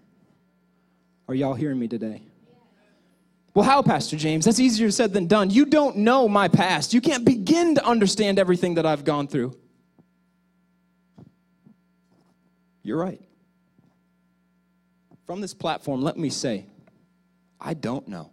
Are 1.30 1.34
y'all 1.34 1.54
hearing 1.54 1.80
me 1.80 1.88
today? 1.88 2.23
Well, 3.54 3.63
how, 3.63 3.82
Pastor 3.82 4.17
James? 4.17 4.43
That's 4.43 4.60
easier 4.60 4.91
said 4.91 5.13
than 5.13 5.28
done. 5.28 5.50
You 5.50 5.65
don't 5.65 5.95
know 5.95 6.28
my 6.28 6.50
past. 6.50 6.93
You 6.93 7.00
can't 7.00 7.23
begin 7.23 7.76
to 7.76 7.86
understand 7.86 8.38
everything 8.38 8.76
that 8.76 8.86
I've 8.86 9.06
gone 9.06 9.30
through. 9.30 9.58
You're 12.84 12.97
right. 12.97 13.21
From 15.26 15.39
this 15.39 15.54
platform, 15.54 16.02
let 16.02 16.17
me 16.17 16.30
say, 16.30 16.65
I 17.62 17.73
don't 17.73 18.10
know. 18.10 18.32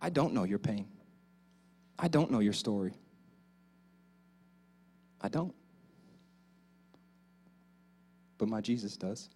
I 0.00 0.10
don't 0.10 0.34
know 0.34 0.42
your 0.42 0.58
pain. 0.58 0.88
I 2.02 2.08
don't 2.08 2.32
know 2.32 2.40
your 2.40 2.52
story. 2.52 2.94
I 5.20 5.28
don't. 5.28 5.54
But 8.38 8.48
my 8.48 8.60
Jesus 8.60 8.96
does. 8.96 9.28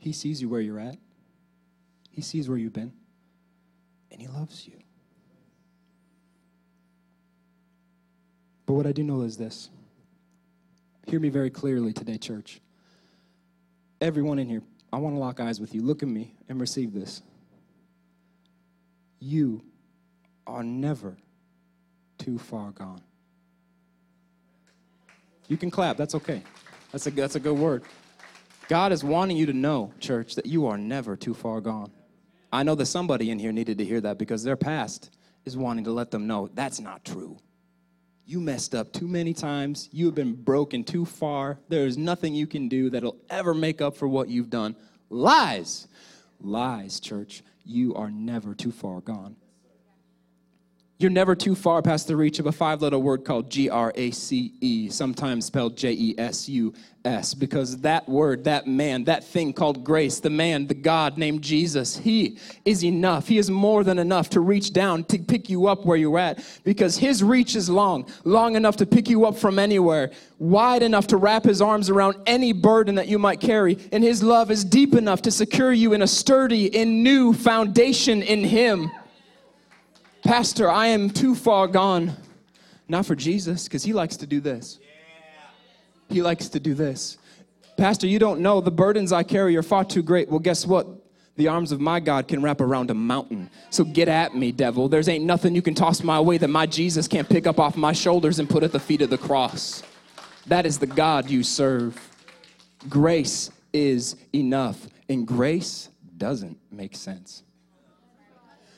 He 0.00 0.12
sees 0.12 0.40
you 0.40 0.48
where 0.48 0.62
you're 0.62 0.80
at, 0.80 0.96
He 2.10 2.22
sees 2.22 2.48
where 2.48 2.56
you've 2.56 2.72
been, 2.72 2.94
and 4.10 4.18
He 4.18 4.28
loves 4.28 4.66
you. 4.66 4.78
But 8.64 8.72
what 8.72 8.86
I 8.86 8.92
do 8.92 9.04
know 9.04 9.20
is 9.20 9.36
this. 9.36 9.68
Hear 11.06 11.20
me 11.20 11.28
very 11.28 11.50
clearly 11.50 11.92
today, 11.92 12.16
church. 12.16 12.62
Everyone 14.00 14.38
in 14.38 14.48
here, 14.48 14.62
I 14.90 14.96
want 14.96 15.16
to 15.16 15.20
lock 15.20 15.38
eyes 15.38 15.60
with 15.60 15.74
you. 15.74 15.82
Look 15.82 16.02
at 16.02 16.08
me 16.08 16.34
and 16.48 16.58
receive 16.58 16.94
this. 16.94 17.20
You 19.18 19.62
are 20.50 20.62
never 20.62 21.16
too 22.18 22.38
far 22.38 22.70
gone. 22.70 23.02
You 25.48 25.56
can 25.56 25.70
clap, 25.70 25.96
that's 25.96 26.14
okay. 26.14 26.42
That's 26.92 27.06
a, 27.06 27.10
that's 27.10 27.34
a 27.34 27.40
good 27.40 27.58
word. 27.58 27.82
God 28.68 28.92
is 28.92 29.02
wanting 29.02 29.36
you 29.36 29.46
to 29.46 29.52
know, 29.52 29.92
church, 29.98 30.36
that 30.36 30.46
you 30.46 30.66
are 30.66 30.78
never 30.78 31.16
too 31.16 31.34
far 31.34 31.60
gone. 31.60 31.90
I 32.52 32.62
know 32.62 32.74
that 32.76 32.86
somebody 32.86 33.30
in 33.30 33.38
here 33.38 33.52
needed 33.52 33.78
to 33.78 33.84
hear 33.84 34.00
that 34.00 34.18
because 34.18 34.42
their 34.42 34.56
past 34.56 35.10
is 35.44 35.56
wanting 35.56 35.84
to 35.84 35.92
let 35.92 36.10
them 36.10 36.26
know 36.26 36.48
that's 36.54 36.80
not 36.80 37.04
true. 37.04 37.38
You 38.26 38.40
messed 38.40 38.76
up 38.76 38.92
too 38.92 39.08
many 39.08 39.34
times. 39.34 39.88
You 39.90 40.06
have 40.06 40.14
been 40.14 40.34
broken 40.34 40.84
too 40.84 41.04
far. 41.04 41.58
There 41.68 41.86
is 41.86 41.98
nothing 41.98 42.32
you 42.32 42.46
can 42.46 42.68
do 42.68 42.90
that'll 42.90 43.16
ever 43.28 43.54
make 43.54 43.80
up 43.80 43.96
for 43.96 44.06
what 44.06 44.28
you've 44.28 44.50
done. 44.50 44.76
Lies. 45.08 45.88
Lies, 46.40 47.00
church. 47.00 47.42
You 47.64 47.94
are 47.96 48.10
never 48.10 48.54
too 48.54 48.70
far 48.70 49.00
gone. 49.00 49.34
You're 51.00 51.10
never 51.10 51.34
too 51.34 51.54
far 51.54 51.80
past 51.80 52.08
the 52.08 52.14
reach 52.14 52.40
of 52.40 52.44
a 52.44 52.52
five 52.52 52.82
letter 52.82 52.98
word 52.98 53.24
called 53.24 53.50
G 53.50 53.70
R 53.70 53.90
A 53.94 54.10
C 54.10 54.52
E, 54.60 54.90
sometimes 54.90 55.46
spelled 55.46 55.74
J 55.74 55.92
E 55.92 56.14
S 56.18 56.46
U 56.46 56.74
S, 57.06 57.32
because 57.32 57.78
that 57.78 58.06
word, 58.06 58.44
that 58.44 58.66
man, 58.66 59.04
that 59.04 59.24
thing 59.24 59.54
called 59.54 59.82
grace, 59.82 60.20
the 60.20 60.28
man, 60.28 60.66
the 60.66 60.74
God 60.74 61.16
named 61.16 61.40
Jesus, 61.40 61.96
he 61.96 62.36
is 62.66 62.84
enough. 62.84 63.28
He 63.28 63.38
is 63.38 63.50
more 63.50 63.82
than 63.82 63.98
enough 63.98 64.28
to 64.28 64.40
reach 64.40 64.74
down 64.74 65.04
to 65.04 65.18
pick 65.18 65.48
you 65.48 65.68
up 65.68 65.86
where 65.86 65.96
you're 65.96 66.18
at, 66.18 66.44
because 66.64 66.98
his 66.98 67.24
reach 67.24 67.56
is 67.56 67.70
long, 67.70 68.06
long 68.24 68.54
enough 68.54 68.76
to 68.76 68.84
pick 68.84 69.08
you 69.08 69.24
up 69.24 69.38
from 69.38 69.58
anywhere, 69.58 70.10
wide 70.38 70.82
enough 70.82 71.06
to 71.06 71.16
wrap 71.16 71.44
his 71.44 71.62
arms 71.62 71.88
around 71.88 72.16
any 72.26 72.52
burden 72.52 72.96
that 72.96 73.08
you 73.08 73.18
might 73.18 73.40
carry, 73.40 73.78
and 73.90 74.04
his 74.04 74.22
love 74.22 74.50
is 74.50 74.66
deep 74.66 74.94
enough 74.94 75.22
to 75.22 75.30
secure 75.30 75.72
you 75.72 75.94
in 75.94 76.02
a 76.02 76.06
sturdy 76.06 76.76
and 76.78 77.02
new 77.02 77.32
foundation 77.32 78.20
in 78.20 78.44
him. 78.44 78.90
Pastor, 80.22 80.70
I 80.70 80.88
am 80.88 81.10
too 81.10 81.34
far 81.34 81.66
gone. 81.66 82.16
Not 82.88 83.06
for 83.06 83.14
Jesus, 83.14 83.64
because 83.64 83.84
he 83.84 83.92
likes 83.92 84.16
to 84.16 84.26
do 84.26 84.40
this. 84.40 84.78
He 86.08 86.22
likes 86.22 86.48
to 86.48 86.60
do 86.60 86.74
this. 86.74 87.18
Pastor, 87.76 88.06
you 88.06 88.18
don't 88.18 88.40
know 88.40 88.60
the 88.60 88.70
burdens 88.70 89.12
I 89.12 89.22
carry 89.22 89.56
are 89.56 89.62
far 89.62 89.84
too 89.84 90.02
great. 90.02 90.28
Well, 90.28 90.40
guess 90.40 90.66
what? 90.66 90.86
The 91.36 91.48
arms 91.48 91.72
of 91.72 91.80
my 91.80 92.00
God 92.00 92.28
can 92.28 92.42
wrap 92.42 92.60
around 92.60 92.90
a 92.90 92.94
mountain. 92.94 93.48
So 93.70 93.84
get 93.84 94.08
at 94.08 94.34
me, 94.34 94.52
devil. 94.52 94.88
There's 94.88 95.08
ain't 95.08 95.24
nothing 95.24 95.54
you 95.54 95.62
can 95.62 95.74
toss 95.74 96.02
my 96.02 96.20
way 96.20 96.36
that 96.38 96.48
my 96.48 96.66
Jesus 96.66 97.06
can't 97.08 97.28
pick 97.28 97.46
up 97.46 97.58
off 97.58 97.76
my 97.76 97.92
shoulders 97.92 98.38
and 98.40 98.50
put 98.50 98.62
at 98.64 98.72
the 98.72 98.80
feet 98.80 99.02
of 99.02 99.08
the 99.08 99.18
cross. 99.18 99.82
That 100.46 100.66
is 100.66 100.78
the 100.78 100.86
God 100.86 101.30
you 101.30 101.42
serve. 101.42 101.98
Grace 102.88 103.50
is 103.72 104.16
enough, 104.34 104.88
and 105.08 105.26
grace 105.26 105.88
doesn't 106.16 106.58
make 106.70 106.96
sense. 106.96 107.44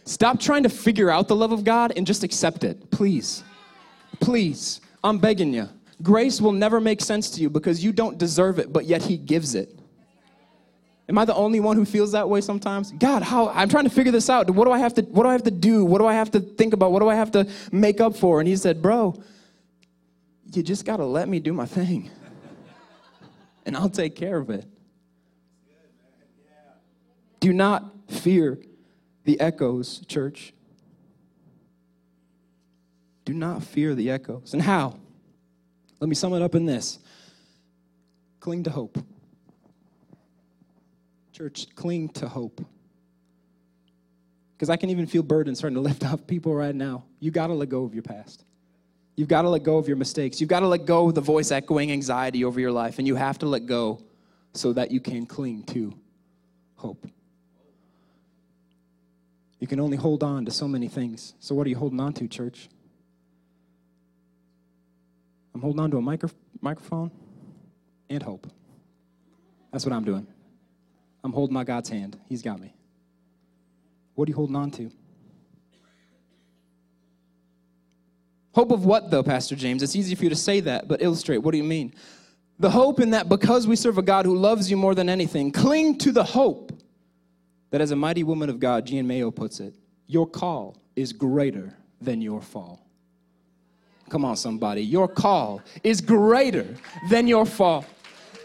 Stop 0.04 0.40
trying 0.40 0.64
to 0.64 0.68
figure 0.68 1.10
out 1.10 1.28
the 1.28 1.36
love 1.36 1.52
of 1.52 1.64
God 1.64 1.92
and 1.96 2.06
just 2.06 2.24
accept 2.24 2.64
it. 2.64 2.90
Please. 2.90 3.44
Please. 4.20 4.80
I'm 5.04 5.18
begging 5.18 5.54
you. 5.54 5.68
Grace 6.02 6.40
will 6.40 6.52
never 6.52 6.80
make 6.80 7.00
sense 7.00 7.30
to 7.30 7.40
you 7.40 7.48
because 7.48 7.84
you 7.84 7.92
don't 7.92 8.18
deserve 8.18 8.58
it, 8.58 8.72
but 8.72 8.86
yet 8.86 9.02
He 9.02 9.16
gives 9.16 9.54
it. 9.54 9.78
Am 11.08 11.18
I 11.18 11.24
the 11.24 11.34
only 11.34 11.60
one 11.60 11.76
who 11.76 11.84
feels 11.84 12.12
that 12.12 12.28
way 12.28 12.40
sometimes? 12.40 12.92
God, 12.92 13.22
how 13.22 13.48
I'm 13.48 13.68
trying 13.68 13.84
to 13.84 13.90
figure 13.90 14.12
this 14.12 14.30
out. 14.30 14.48
What 14.50 14.64
do 14.64 14.72
I 14.72 14.78
have 14.78 14.94
to 14.94 15.02
what 15.02 15.24
do 15.24 15.28
I 15.28 15.32
have 15.32 15.42
to 15.44 15.50
do? 15.50 15.84
What 15.84 15.98
do 15.98 16.06
I 16.06 16.14
have 16.14 16.30
to 16.32 16.40
think 16.40 16.72
about? 16.72 16.92
What 16.92 17.00
do 17.00 17.08
I 17.08 17.14
have 17.14 17.30
to 17.32 17.48
make 17.70 18.00
up 18.00 18.16
for? 18.16 18.40
And 18.40 18.48
he 18.48 18.56
said, 18.56 18.80
"Bro, 18.80 19.22
you 20.52 20.62
just 20.62 20.84
got 20.84 20.98
to 20.98 21.04
let 21.04 21.28
me 21.28 21.38
do 21.38 21.52
my 21.52 21.66
thing. 21.66 22.10
and 23.66 23.76
I'll 23.76 23.90
take 23.90 24.16
care 24.16 24.38
of 24.38 24.50
it." 24.50 24.64
Do 27.40 27.52
not 27.52 27.84
fear 28.08 28.58
the 29.24 29.38
echoes, 29.40 30.04
church. 30.06 30.52
Do 33.24 33.32
not 33.32 33.62
fear 33.62 33.94
the 33.94 34.10
echoes. 34.10 34.52
And 34.52 34.62
how? 34.62 34.98
Let 36.00 36.08
me 36.08 36.14
sum 36.14 36.34
it 36.34 36.42
up 36.42 36.54
in 36.54 36.66
this 36.66 36.98
cling 38.40 38.64
to 38.64 38.70
hope. 38.70 38.98
Church, 41.32 41.66
cling 41.76 42.08
to 42.10 42.28
hope. 42.28 42.64
Because 44.56 44.68
I 44.68 44.76
can 44.76 44.90
even 44.90 45.06
feel 45.06 45.22
burdens 45.22 45.58
starting 45.58 45.76
to 45.76 45.80
lift 45.88 46.04
off 46.04 46.26
people 46.26 46.54
right 46.54 46.74
now. 46.74 47.04
You 47.20 47.30
got 47.30 47.46
to 47.48 47.54
let 47.54 47.68
go 47.68 47.84
of 47.84 47.94
your 47.94 48.02
past. 48.02 48.44
You've 49.14 49.28
got 49.28 49.42
to 49.42 49.48
let 49.48 49.62
go 49.62 49.76
of 49.76 49.86
your 49.86 49.96
mistakes. 49.96 50.40
You've 50.40 50.50
got 50.50 50.60
to 50.60 50.66
let 50.66 50.86
go 50.86 51.08
of 51.08 51.14
the 51.14 51.20
voice 51.20 51.50
echoing 51.50 51.92
anxiety 51.92 52.44
over 52.44 52.58
your 52.58 52.72
life, 52.72 52.98
and 52.98 53.06
you 53.06 53.14
have 53.14 53.38
to 53.38 53.46
let 53.46 53.66
go 53.66 54.00
so 54.54 54.72
that 54.72 54.90
you 54.90 55.00
can 55.00 55.26
cling 55.26 55.62
to 55.64 55.94
hope. 56.76 57.06
You 59.62 59.68
can 59.68 59.78
only 59.78 59.96
hold 59.96 60.24
on 60.24 60.44
to 60.46 60.50
so 60.50 60.66
many 60.66 60.88
things. 60.88 61.34
So, 61.38 61.54
what 61.54 61.68
are 61.68 61.70
you 61.70 61.76
holding 61.76 62.00
on 62.00 62.12
to, 62.14 62.26
church? 62.26 62.68
I'm 65.54 65.60
holding 65.60 65.78
on 65.78 65.88
to 65.92 65.98
a 65.98 66.02
micro- 66.02 66.30
microphone 66.60 67.12
and 68.10 68.20
hope. 68.20 68.48
That's 69.70 69.86
what 69.86 69.92
I'm 69.92 70.02
doing. 70.02 70.26
I'm 71.22 71.32
holding 71.32 71.54
my 71.54 71.62
God's 71.62 71.88
hand. 71.88 72.18
He's 72.28 72.42
got 72.42 72.58
me. 72.58 72.74
What 74.16 74.28
are 74.28 74.30
you 74.32 74.34
holding 74.34 74.56
on 74.56 74.72
to? 74.72 74.90
Hope 78.56 78.72
of 78.72 78.84
what, 78.84 79.12
though, 79.12 79.22
Pastor 79.22 79.54
James? 79.54 79.84
It's 79.84 79.94
easy 79.94 80.16
for 80.16 80.24
you 80.24 80.30
to 80.30 80.34
say 80.34 80.58
that, 80.58 80.88
but 80.88 81.00
illustrate. 81.02 81.38
What 81.38 81.52
do 81.52 81.58
you 81.58 81.62
mean? 81.62 81.94
The 82.58 82.70
hope 82.70 82.98
in 82.98 83.10
that 83.10 83.28
because 83.28 83.68
we 83.68 83.76
serve 83.76 83.96
a 83.96 84.02
God 84.02 84.26
who 84.26 84.36
loves 84.36 84.68
you 84.68 84.76
more 84.76 84.96
than 84.96 85.08
anything, 85.08 85.52
cling 85.52 85.98
to 85.98 86.10
the 86.10 86.24
hope 86.24 86.81
that 87.72 87.80
as 87.80 87.90
a 87.90 87.96
mighty 87.96 88.22
woman 88.22 88.48
of 88.48 88.60
God, 88.60 88.86
Jeanne 88.86 89.06
Mayo 89.06 89.30
puts 89.30 89.58
it, 89.58 89.74
your 90.06 90.26
call 90.26 90.76
is 90.94 91.12
greater 91.12 91.74
than 92.00 92.20
your 92.20 92.40
fall. 92.40 92.86
Come 94.10 94.26
on, 94.26 94.36
somebody. 94.36 94.82
Your 94.82 95.08
call 95.08 95.62
is 95.82 96.02
greater 96.02 96.66
than 97.08 97.26
your 97.26 97.46
fall. 97.46 97.86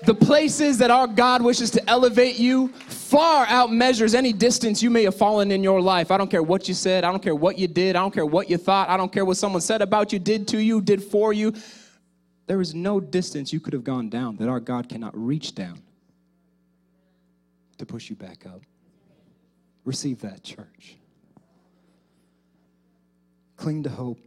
The 0.05 0.13
places 0.13 0.77
that 0.77 0.91
our 0.91 1.07
God 1.07 1.41
wishes 1.41 1.71
to 1.71 1.89
elevate 1.89 2.39
you 2.39 2.69
far 2.69 3.45
outmeasures 3.47 4.15
any 4.15 4.31
distance 4.31 4.81
you 4.81 4.89
may 4.89 5.03
have 5.03 5.15
fallen 5.15 5.51
in 5.51 5.61
your 5.61 5.81
life. 5.81 6.09
I 6.09 6.17
don't 6.17 6.31
care 6.31 6.43
what 6.43 6.69
you 6.69 6.73
said. 6.73 7.03
I 7.03 7.11
don't 7.11 7.21
care 7.21 7.35
what 7.35 7.57
you 7.57 7.67
did. 7.67 7.97
I 7.97 7.99
don't 7.99 8.13
care 8.13 8.25
what 8.25 8.49
you 8.49 8.57
thought. 8.57 8.87
I 8.87 8.95
don't 8.95 9.11
care 9.11 9.25
what 9.25 9.35
someone 9.35 9.61
said 9.61 9.81
about 9.81 10.13
you, 10.13 10.19
did 10.19 10.47
to 10.49 10.61
you, 10.61 10.79
did 10.79 11.03
for 11.03 11.33
you. 11.33 11.53
There 12.45 12.61
is 12.61 12.73
no 12.73 13.01
distance 13.01 13.51
you 13.51 13.59
could 13.59 13.73
have 13.73 13.83
gone 13.83 14.09
down 14.09 14.37
that 14.37 14.47
our 14.47 14.61
God 14.61 14.87
cannot 14.87 15.17
reach 15.17 15.53
down 15.53 15.81
to 17.77 17.85
push 17.85 18.09
you 18.09 18.15
back 18.15 18.45
up. 18.45 18.61
Receive 19.87 20.19
that, 20.19 20.43
church. 20.43 20.97
Cling 23.55 23.83
to 23.83 23.89
hope. 23.89 24.19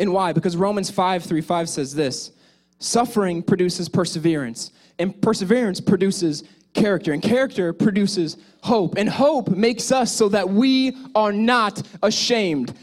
And 0.00 0.12
why? 0.12 0.32
Because 0.32 0.56
Romans 0.56 0.90
5 0.90 1.22
3 1.22 1.40
5 1.40 1.68
says 1.68 1.94
this 1.94 2.32
suffering 2.80 3.44
produces 3.44 3.88
perseverance, 3.88 4.72
and 4.98 5.22
perseverance 5.22 5.80
produces 5.80 6.42
character, 6.74 7.12
and 7.12 7.22
character 7.22 7.72
produces 7.72 8.36
hope, 8.64 8.96
and 8.98 9.08
hope 9.08 9.48
makes 9.50 9.92
us 9.92 10.12
so 10.12 10.28
that 10.30 10.50
we 10.50 10.96
are 11.14 11.32
not 11.32 11.80
ashamed. 12.02 12.74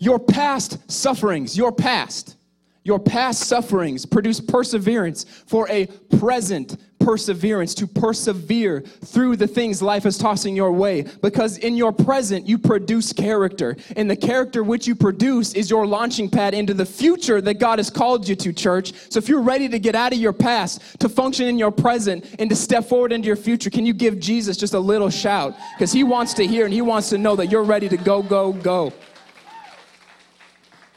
Your 0.00 0.18
past 0.18 0.90
sufferings, 0.90 1.56
your 1.56 1.70
past, 1.70 2.34
your 2.82 2.98
past 2.98 3.44
sufferings 3.44 4.04
produce 4.04 4.40
perseverance 4.40 5.22
for 5.46 5.68
a 5.70 5.86
present 6.18 6.76
perseverance, 7.08 7.72
to 7.72 7.86
persevere 7.86 8.82
through 8.82 9.34
the 9.34 9.46
things 9.46 9.80
life 9.80 10.04
is 10.04 10.18
tossing 10.18 10.54
your 10.54 10.70
way. 10.70 11.00
Because 11.22 11.56
in 11.56 11.74
your 11.74 11.90
present, 11.90 12.46
you 12.46 12.58
produce 12.58 13.14
character. 13.14 13.78
And 13.96 14.10
the 14.10 14.14
character 14.14 14.62
which 14.62 14.86
you 14.86 14.94
produce 14.94 15.54
is 15.54 15.70
your 15.70 15.86
launching 15.86 16.28
pad 16.28 16.52
into 16.52 16.74
the 16.74 16.84
future 16.84 17.40
that 17.40 17.54
God 17.54 17.78
has 17.78 17.88
called 17.88 18.28
you 18.28 18.36
to, 18.36 18.52
church. 18.52 18.92
So 19.08 19.16
if 19.16 19.26
you're 19.26 19.40
ready 19.40 19.70
to 19.70 19.78
get 19.78 19.94
out 19.94 20.12
of 20.12 20.18
your 20.18 20.34
past, 20.34 21.00
to 21.00 21.08
function 21.08 21.46
in 21.46 21.56
your 21.58 21.70
present, 21.70 22.26
and 22.38 22.50
to 22.50 22.56
step 22.56 22.84
forward 22.84 23.10
into 23.10 23.26
your 23.26 23.36
future, 23.36 23.70
can 23.70 23.86
you 23.86 23.94
give 23.94 24.20
Jesus 24.20 24.58
just 24.58 24.74
a 24.74 24.78
little 24.78 25.08
shout? 25.08 25.56
Because 25.78 25.90
he 25.90 26.04
wants 26.04 26.34
to 26.34 26.46
hear 26.46 26.66
and 26.66 26.74
he 26.74 26.82
wants 26.82 27.08
to 27.08 27.16
know 27.16 27.36
that 27.36 27.46
you're 27.46 27.64
ready 27.64 27.88
to 27.88 27.96
go, 27.96 28.22
go, 28.22 28.52
go. 28.52 28.92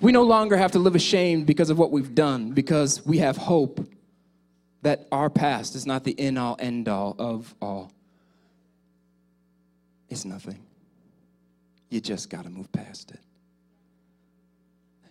We 0.02 0.12
no 0.12 0.24
longer 0.24 0.58
have 0.58 0.74
to 0.74 0.80
live 0.80 0.95
ashamed 0.95 1.45
because 1.45 1.69
of 1.69 1.80
what 1.80 1.89
we've 1.89 2.13
done, 2.13 2.52
because 2.52 3.06
we 3.06 3.19
have 3.19 3.38
hope 3.38 3.80
that 4.82 5.08
our 5.12 5.30
past 5.30 5.76
is 5.76 5.86
not 5.86 6.04
the 6.04 6.20
end 6.20 6.39
all 6.39 6.56
end 6.60 6.88
all 6.89 7.15
of 7.20 7.54
all. 7.62 7.91
It's 10.10 10.26
nothing. 10.26 10.60
You 11.89 12.02
just 12.02 12.30
got 12.30 12.44
to 12.44 12.50
move 12.50 12.72
past 12.72 13.12
it. 13.12 13.20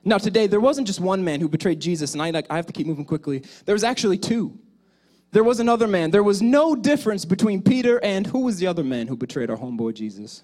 Now, 0.04 0.18
today, 0.18 0.46
there 0.46 0.60
wasn't 0.60 0.86
just 0.86 0.98
one 1.00 1.22
man 1.22 1.40
who 1.40 1.48
betrayed 1.48 1.78
Jesus, 1.80 2.14
and 2.14 2.22
I, 2.22 2.30
like, 2.30 2.46
I 2.48 2.56
have 2.56 2.66
to 2.66 2.72
keep 2.72 2.86
moving 2.86 3.04
quickly. 3.04 3.42
There 3.66 3.74
was 3.74 3.84
actually 3.84 4.16
two. 4.16 4.58
There 5.32 5.44
was 5.44 5.60
another 5.60 5.86
man. 5.86 6.10
There 6.10 6.22
was 6.22 6.40
no 6.42 6.74
difference 6.74 7.24
between 7.24 7.62
Peter 7.62 8.02
and 8.02 8.26
who 8.26 8.40
was 8.40 8.58
the 8.58 8.66
other 8.66 8.82
man 8.82 9.06
who 9.06 9.16
betrayed 9.16 9.50
our 9.50 9.56
homeboy 9.56 9.94
Jesus? 9.94 10.42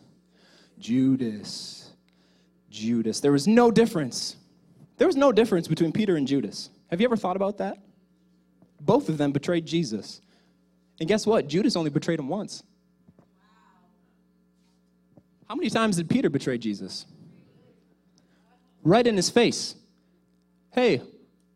Judas. 0.78 1.90
Judas. 2.70 3.20
There 3.20 3.32
was 3.32 3.46
no 3.46 3.70
difference 3.70 4.36
There 4.98 5.06
was 5.06 5.16
no 5.16 5.32
difference 5.32 5.68
between 5.68 5.92
Peter 5.92 6.16
and 6.16 6.26
Judas. 6.26 6.70
Have 6.90 7.00
you 7.00 7.06
ever 7.06 7.16
thought 7.16 7.36
about 7.36 7.58
that? 7.58 7.78
Both 8.80 9.08
of 9.08 9.18
them 9.18 9.32
betrayed 9.32 9.66
Jesus. 9.66 10.20
And 11.00 11.08
guess 11.08 11.26
what? 11.26 11.48
Judas 11.48 11.76
only 11.76 11.90
betrayed 11.90 12.18
him 12.18 12.28
once. 12.28 12.62
How 15.48 15.54
many 15.54 15.70
times 15.70 15.96
did 15.96 16.08
Peter 16.08 16.28
betray 16.28 16.58
Jesus? 16.58 17.06
Right 18.82 19.06
in 19.06 19.16
his 19.16 19.30
face. 19.30 19.74
Hey, 20.72 21.02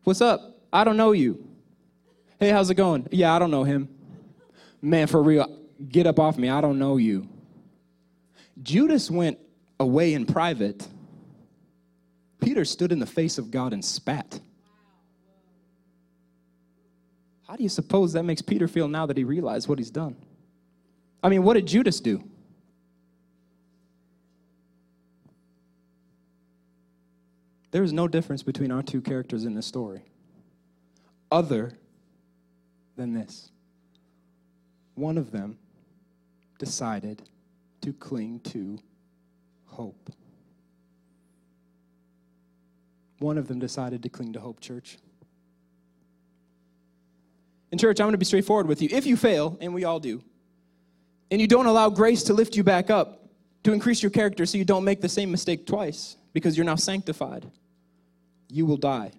what's 0.03 0.21
up? 0.21 0.57
I 0.71 0.83
don't 0.83 0.97
know 0.97 1.11
you. 1.11 1.47
Hey, 2.39 2.49
how's 2.49 2.69
it 2.69 2.75
going? 2.75 3.07
Yeah, 3.11 3.33
I 3.35 3.39
don't 3.39 3.51
know 3.51 3.63
him. 3.63 3.89
Man, 4.81 5.07
for 5.07 5.21
real, 5.21 5.59
get 5.89 6.07
up 6.07 6.19
off 6.19 6.37
me. 6.37 6.49
I 6.49 6.61
don't 6.61 6.79
know 6.79 6.97
you. 6.97 7.27
Judas 8.63 9.11
went 9.11 9.37
away 9.79 10.13
in 10.13 10.25
private. 10.25 10.87
Peter 12.39 12.65
stood 12.65 12.91
in 12.91 12.99
the 12.99 13.05
face 13.05 13.37
of 13.37 13.51
God 13.51 13.73
and 13.73 13.83
spat. 13.83 14.39
How 17.51 17.57
do 17.57 17.63
you 17.63 17.69
suppose 17.69 18.13
that 18.13 18.23
makes 18.23 18.41
Peter 18.41 18.65
feel 18.65 18.87
now 18.87 19.05
that 19.07 19.17
he 19.17 19.25
realized 19.25 19.67
what 19.67 19.77
he's 19.77 19.91
done? 19.91 20.15
I 21.21 21.27
mean, 21.27 21.43
what 21.43 21.55
did 21.55 21.67
Judas 21.67 21.99
do? 21.99 22.23
There 27.71 27.83
is 27.83 27.91
no 27.91 28.07
difference 28.07 28.41
between 28.41 28.71
our 28.71 28.81
two 28.81 29.01
characters 29.01 29.43
in 29.43 29.53
this 29.53 29.65
story, 29.65 30.05
other 31.29 31.77
than 32.95 33.11
this. 33.11 33.51
One 34.95 35.17
of 35.17 35.31
them 35.31 35.57
decided 36.57 37.21
to 37.81 37.91
cling 37.91 38.39
to 38.45 38.79
hope. 39.65 40.09
One 43.19 43.37
of 43.37 43.49
them 43.49 43.59
decided 43.59 44.03
to 44.03 44.09
cling 44.09 44.31
to 44.31 44.39
hope, 44.39 44.61
church. 44.61 44.97
In 47.71 47.77
church, 47.77 47.99
I'm 47.99 48.05
going 48.05 48.13
to 48.13 48.17
be 48.17 48.25
straightforward 48.25 48.67
with 48.67 48.81
you. 48.81 48.89
If 48.91 49.05
you 49.05 49.15
fail, 49.15 49.57
and 49.61 49.73
we 49.73 49.85
all 49.85 49.99
do, 49.99 50.21
and 51.29 51.39
you 51.39 51.47
don't 51.47 51.65
allow 51.65 51.89
grace 51.89 52.23
to 52.23 52.33
lift 52.33 52.55
you 52.55 52.63
back 52.63 52.89
up, 52.89 53.29
to 53.63 53.71
increase 53.71 54.03
your 54.03 54.09
character 54.09 54.45
so 54.45 54.57
you 54.57 54.65
don't 54.65 54.83
make 54.83 55.01
the 55.01 55.09
same 55.09 55.31
mistake 55.31 55.65
twice 55.65 56.17
because 56.33 56.57
you're 56.57 56.65
now 56.65 56.75
sanctified, 56.75 57.49
you 58.49 58.65
will 58.65 58.77
die. 58.77 59.11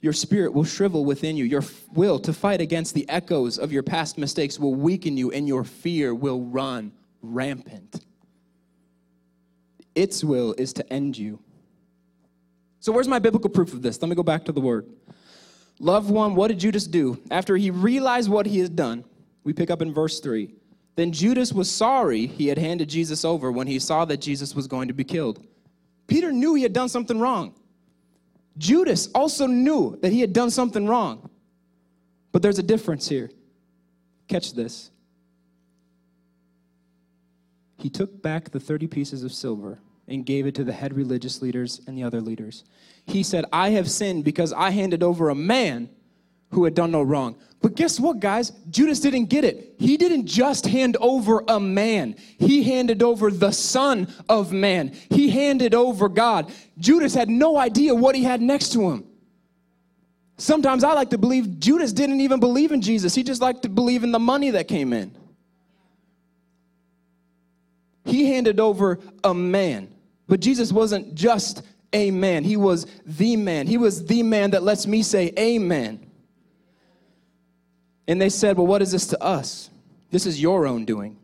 Your 0.00 0.12
spirit 0.12 0.52
will 0.52 0.64
shrivel 0.64 1.04
within 1.04 1.36
you. 1.36 1.44
Your 1.44 1.64
will 1.92 2.20
to 2.20 2.32
fight 2.32 2.60
against 2.60 2.94
the 2.94 3.08
echoes 3.08 3.58
of 3.58 3.72
your 3.72 3.82
past 3.82 4.16
mistakes 4.16 4.58
will 4.58 4.74
weaken 4.74 5.16
you, 5.16 5.32
and 5.32 5.48
your 5.48 5.64
fear 5.64 6.14
will 6.14 6.42
run 6.42 6.92
rampant. 7.20 8.04
Its 9.94 10.22
will 10.22 10.54
is 10.56 10.72
to 10.74 10.92
end 10.92 11.18
you. 11.18 11.40
So, 12.78 12.92
where's 12.92 13.08
my 13.08 13.18
biblical 13.18 13.50
proof 13.50 13.72
of 13.72 13.82
this? 13.82 14.00
Let 14.00 14.08
me 14.08 14.14
go 14.14 14.22
back 14.22 14.44
to 14.44 14.52
the 14.52 14.60
word. 14.60 14.86
Loved 15.80 16.10
one, 16.10 16.34
what 16.34 16.48
did 16.48 16.58
Judas 16.58 16.86
do? 16.86 17.20
After 17.30 17.56
he 17.56 17.70
realized 17.70 18.28
what 18.28 18.46
he 18.46 18.58
had 18.58 18.74
done, 18.74 19.04
we 19.44 19.52
pick 19.52 19.70
up 19.70 19.80
in 19.80 19.94
verse 19.94 20.20
3. 20.20 20.52
Then 20.96 21.12
Judas 21.12 21.52
was 21.52 21.70
sorry 21.70 22.26
he 22.26 22.48
had 22.48 22.58
handed 22.58 22.88
Jesus 22.88 23.24
over 23.24 23.52
when 23.52 23.68
he 23.68 23.78
saw 23.78 24.04
that 24.04 24.16
Jesus 24.16 24.54
was 24.54 24.66
going 24.66 24.88
to 24.88 24.94
be 24.94 25.04
killed. 25.04 25.46
Peter 26.08 26.32
knew 26.32 26.54
he 26.54 26.64
had 26.64 26.72
done 26.72 26.88
something 26.88 27.20
wrong. 27.20 27.54
Judas 28.56 29.08
also 29.14 29.46
knew 29.46 29.96
that 30.02 30.10
he 30.10 30.20
had 30.20 30.32
done 30.32 30.50
something 30.50 30.86
wrong. 30.86 31.30
But 32.32 32.42
there's 32.42 32.58
a 32.58 32.64
difference 32.64 33.08
here. 33.08 33.30
Catch 34.26 34.54
this. 34.54 34.90
He 37.76 37.88
took 37.88 38.20
back 38.20 38.50
the 38.50 38.58
30 38.58 38.88
pieces 38.88 39.22
of 39.22 39.32
silver 39.32 39.78
and 40.08 40.24
gave 40.24 40.46
it 40.46 40.54
to 40.56 40.64
the 40.64 40.72
head 40.72 40.94
religious 40.94 41.42
leaders 41.42 41.80
and 41.86 41.96
the 41.96 42.02
other 42.02 42.20
leaders. 42.20 42.64
He 43.06 43.22
said, 43.22 43.44
I 43.52 43.70
have 43.70 43.90
sinned 43.90 44.24
because 44.24 44.52
I 44.52 44.70
handed 44.70 45.02
over 45.02 45.28
a 45.28 45.34
man 45.34 45.88
who 46.50 46.64
had 46.64 46.74
done 46.74 46.90
no 46.90 47.02
wrong. 47.02 47.36
But 47.60 47.74
guess 47.74 48.00
what, 48.00 48.20
guys? 48.20 48.50
Judas 48.70 49.00
didn't 49.00 49.26
get 49.26 49.44
it. 49.44 49.74
He 49.78 49.96
didn't 49.96 50.26
just 50.26 50.66
hand 50.66 50.96
over 51.00 51.42
a 51.48 51.60
man, 51.60 52.16
he 52.38 52.62
handed 52.62 53.02
over 53.02 53.30
the 53.30 53.52
Son 53.52 54.12
of 54.28 54.52
Man. 54.52 54.92
He 55.10 55.30
handed 55.30 55.74
over 55.74 56.08
God. 56.08 56.52
Judas 56.78 57.14
had 57.14 57.28
no 57.28 57.58
idea 57.58 57.94
what 57.94 58.14
he 58.14 58.22
had 58.22 58.40
next 58.40 58.72
to 58.72 58.90
him. 58.90 59.04
Sometimes 60.36 60.84
I 60.84 60.92
like 60.92 61.10
to 61.10 61.18
believe 61.18 61.58
Judas 61.58 61.92
didn't 61.92 62.20
even 62.20 62.38
believe 62.38 62.70
in 62.70 62.80
Jesus, 62.80 63.14
he 63.14 63.22
just 63.22 63.42
liked 63.42 63.62
to 63.62 63.68
believe 63.68 64.04
in 64.04 64.12
the 64.12 64.20
money 64.20 64.50
that 64.50 64.68
came 64.68 64.92
in. 64.92 65.14
He 68.04 68.26
handed 68.32 68.58
over 68.58 69.00
a 69.22 69.34
man. 69.34 69.92
But 70.28 70.40
Jesus 70.40 70.70
wasn't 70.70 71.14
just 71.14 71.62
a 71.92 72.10
man, 72.10 72.44
he 72.44 72.56
was 72.56 72.86
the 73.06 73.36
man. 73.36 73.66
He 73.66 73.78
was 73.78 74.04
the 74.04 74.22
man 74.22 74.50
that 74.50 74.62
lets 74.62 74.86
me 74.86 75.02
say 75.02 75.32
amen. 75.38 76.04
And 78.06 78.20
they 78.20 78.28
said, 78.28 78.56
Well, 78.56 78.66
what 78.66 78.82
is 78.82 78.92
this 78.92 79.06
to 79.08 79.22
us? 79.22 79.70
This 80.10 80.26
is 80.26 80.40
your 80.40 80.66
own 80.66 80.84
doing. 80.84 81.16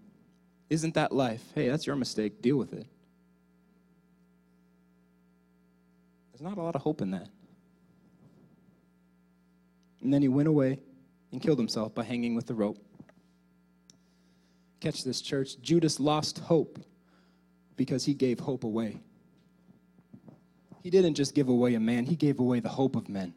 Isn't 0.71 0.95
that 0.95 1.13
life? 1.13 1.43
Hey, 1.55 1.69
that's 1.69 1.87
your 1.87 1.97
mistake. 1.97 2.41
Deal 2.41 2.57
with 2.57 2.73
it. 2.73 2.87
There's 6.33 6.43
not 6.43 6.57
a 6.57 6.63
lot 6.63 6.75
of 6.75 6.83
hope 6.83 7.03
in 7.03 7.11
that. 7.13 7.29
And 10.03 10.13
then 10.13 10.21
he 10.23 10.29
went 10.29 10.49
away 10.49 10.79
and 11.31 11.41
killed 11.41 11.59
himself 11.59 11.95
by 11.95 12.05
hanging 12.05 12.35
with 12.35 12.47
the 12.47 12.55
rope. 12.55 12.79
Catch 14.81 15.05
this, 15.05 15.21
church. 15.21 15.61
Judas 15.61 16.01
lost 16.01 16.39
hope 16.39 16.79
because 17.77 18.05
he 18.05 18.15
gave 18.15 18.41
hope 18.41 18.65
away. 18.65 19.01
He 20.83 20.91
didn't 20.91 21.15
just 21.15 21.35
give 21.35 21.49
away 21.49 21.75
a 21.75 21.81
man, 21.81 22.05
he 22.05 22.17
gave 22.17 22.41
away 22.41 22.61
the 22.61 22.69
hope 22.69 22.97
of 22.97 23.09
men. 23.09 23.35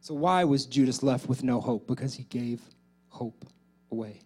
So, 0.00 0.14
why 0.14 0.44
was 0.44 0.64
Judas 0.64 1.02
left 1.02 1.28
with 1.28 1.42
no 1.44 1.60
hope? 1.60 1.86
Because 1.86 2.14
he 2.14 2.24
gave 2.24 2.62
hope 3.08 3.44
away. 3.92 4.20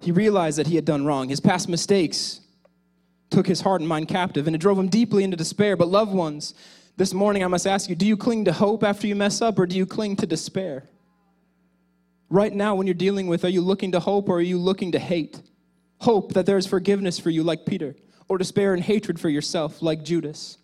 He 0.00 0.10
realized 0.10 0.58
that 0.58 0.66
he 0.66 0.74
had 0.74 0.84
done 0.84 1.06
wrong. 1.06 1.28
His 1.28 1.40
past 1.40 1.68
mistakes 1.68 2.40
took 3.30 3.46
his 3.46 3.60
heart 3.60 3.80
and 3.80 3.88
mind 3.88 4.08
captive, 4.08 4.46
and 4.46 4.54
it 4.54 4.58
drove 4.58 4.78
him 4.78 4.88
deeply 4.88 5.22
into 5.24 5.36
despair. 5.36 5.76
But, 5.76 5.88
loved 5.88 6.12
ones, 6.12 6.54
this 6.96 7.14
morning 7.14 7.44
I 7.44 7.46
must 7.46 7.66
ask 7.66 7.88
you 7.88 7.94
do 7.94 8.06
you 8.06 8.16
cling 8.16 8.44
to 8.46 8.52
hope 8.52 8.82
after 8.82 9.06
you 9.06 9.14
mess 9.14 9.40
up, 9.40 9.58
or 9.58 9.66
do 9.66 9.76
you 9.76 9.86
cling 9.86 10.16
to 10.16 10.26
despair? 10.26 10.88
Right 12.34 12.52
now, 12.52 12.74
when 12.74 12.88
you're 12.88 12.94
dealing 12.94 13.28
with, 13.28 13.44
are 13.44 13.48
you 13.48 13.60
looking 13.60 13.92
to 13.92 14.00
hope 14.00 14.28
or 14.28 14.38
are 14.38 14.40
you 14.40 14.58
looking 14.58 14.90
to 14.90 14.98
hate? 14.98 15.40
Hope 16.00 16.32
that 16.32 16.46
there 16.46 16.58
is 16.58 16.66
forgiveness 16.66 17.16
for 17.16 17.30
you, 17.30 17.44
like 17.44 17.64
Peter, 17.64 17.94
or 18.28 18.38
despair 18.38 18.74
and 18.74 18.82
hatred 18.82 19.20
for 19.20 19.28
yourself, 19.28 19.80
like 19.80 20.02
Judas. 20.02 20.58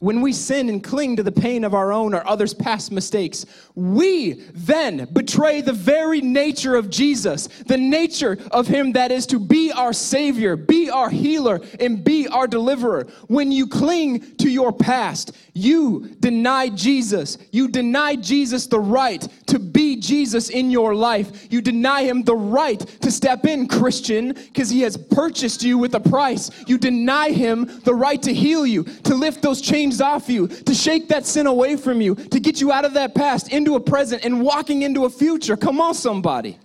When 0.00 0.22
we 0.22 0.32
sin 0.32 0.70
and 0.70 0.82
cling 0.82 1.16
to 1.16 1.22
the 1.22 1.30
pain 1.30 1.62
of 1.62 1.74
our 1.74 1.92
own 1.92 2.14
or 2.14 2.26
others' 2.26 2.54
past 2.54 2.90
mistakes, 2.90 3.44
we 3.74 4.32
then 4.54 5.06
betray 5.12 5.60
the 5.60 5.74
very 5.74 6.22
nature 6.22 6.74
of 6.74 6.88
Jesus, 6.88 7.48
the 7.66 7.76
nature 7.76 8.38
of 8.50 8.66
Him 8.66 8.92
that 8.92 9.12
is 9.12 9.26
to 9.26 9.38
be 9.38 9.70
our 9.72 9.92
Savior, 9.92 10.56
be 10.56 10.88
our 10.88 11.10
healer, 11.10 11.60
and 11.78 12.02
be 12.02 12.26
our 12.28 12.46
deliverer. 12.46 13.08
When 13.28 13.52
you 13.52 13.66
cling 13.66 14.36
to 14.36 14.48
your 14.48 14.72
past, 14.72 15.36
you 15.52 16.16
deny 16.20 16.70
Jesus. 16.70 17.36
You 17.50 17.68
deny 17.68 18.16
Jesus 18.16 18.66
the 18.66 18.80
right 18.80 19.26
to 19.48 19.58
be 19.58 19.96
Jesus 19.96 20.48
in 20.48 20.70
your 20.70 20.94
life. 20.94 21.52
You 21.52 21.60
deny 21.60 22.04
Him 22.04 22.22
the 22.22 22.36
right 22.36 22.80
to 23.02 23.10
step 23.10 23.44
in, 23.44 23.68
Christian, 23.68 24.32
because 24.32 24.70
He 24.70 24.80
has 24.80 24.96
purchased 24.96 25.62
you 25.62 25.76
with 25.76 25.94
a 25.94 26.00
price. 26.00 26.50
You 26.66 26.78
deny 26.78 27.32
Him 27.32 27.80
the 27.84 27.94
right 27.94 28.22
to 28.22 28.32
heal 28.32 28.64
you, 28.64 28.84
to 28.84 29.14
lift 29.14 29.42
those 29.42 29.60
chains 29.60 29.89
chains 29.90 30.00
off 30.00 30.28
you, 30.28 30.46
to 30.46 30.74
shake 30.74 31.08
that 31.08 31.26
sin 31.26 31.46
away 31.46 31.76
from 31.76 32.00
you, 32.00 32.14
to 32.14 32.40
get 32.40 32.60
you 32.60 32.72
out 32.72 32.84
of 32.84 32.94
that 32.94 33.14
past 33.14 33.52
into 33.52 33.74
a 33.74 33.80
present 33.80 34.24
and 34.24 34.42
walking 34.42 34.82
into 34.82 35.04
a 35.04 35.10
future. 35.10 35.56
Come 35.56 35.80
on, 35.80 35.94
somebody. 35.94 36.58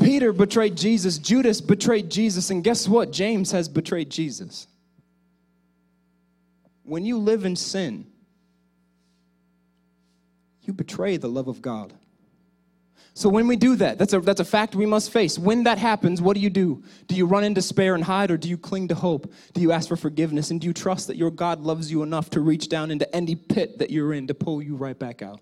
Peter 0.00 0.32
betrayed 0.32 0.76
Jesus, 0.76 1.16
Judas 1.16 1.62
betrayed 1.62 2.10
Jesus, 2.10 2.50
and 2.50 2.62
guess 2.62 2.86
what? 2.86 3.10
James 3.10 3.50
has 3.52 3.68
betrayed 3.68 4.10
Jesus. 4.10 4.66
When 6.82 7.06
you 7.06 7.16
live 7.16 7.46
in 7.46 7.56
sin, 7.56 8.06
you 10.62 10.74
betray 10.74 11.16
the 11.16 11.28
love 11.28 11.48
of 11.48 11.62
God. 11.62 11.94
So 13.16 13.28
when 13.28 13.46
we 13.46 13.54
do 13.54 13.76
that, 13.76 13.96
that's 13.96 14.12
a, 14.12 14.18
that's 14.18 14.40
a 14.40 14.44
fact 14.44 14.74
we 14.74 14.86
must 14.86 15.12
face. 15.12 15.38
When 15.38 15.62
that 15.64 15.78
happens, 15.78 16.20
what 16.20 16.34
do 16.34 16.40
you 16.40 16.50
do? 16.50 16.82
Do 17.06 17.14
you 17.14 17.26
run 17.26 17.44
in 17.44 17.54
despair 17.54 17.94
and 17.94 18.02
hide, 18.02 18.32
or 18.32 18.36
do 18.36 18.48
you 18.48 18.58
cling 18.58 18.88
to 18.88 18.96
hope? 18.96 19.32
Do 19.52 19.60
you 19.60 19.70
ask 19.70 19.88
for 19.88 19.94
forgiveness, 19.94 20.50
and 20.50 20.60
do 20.60 20.66
you 20.66 20.72
trust 20.72 21.06
that 21.06 21.16
your 21.16 21.30
God 21.30 21.60
loves 21.60 21.92
you 21.92 22.02
enough 22.02 22.28
to 22.30 22.40
reach 22.40 22.68
down 22.68 22.90
into 22.90 23.12
any 23.14 23.36
pit 23.36 23.78
that 23.78 23.90
you're 23.90 24.12
in 24.12 24.26
to 24.26 24.34
pull 24.34 24.60
you 24.60 24.74
right 24.74 24.98
back 24.98 25.22
out? 25.22 25.40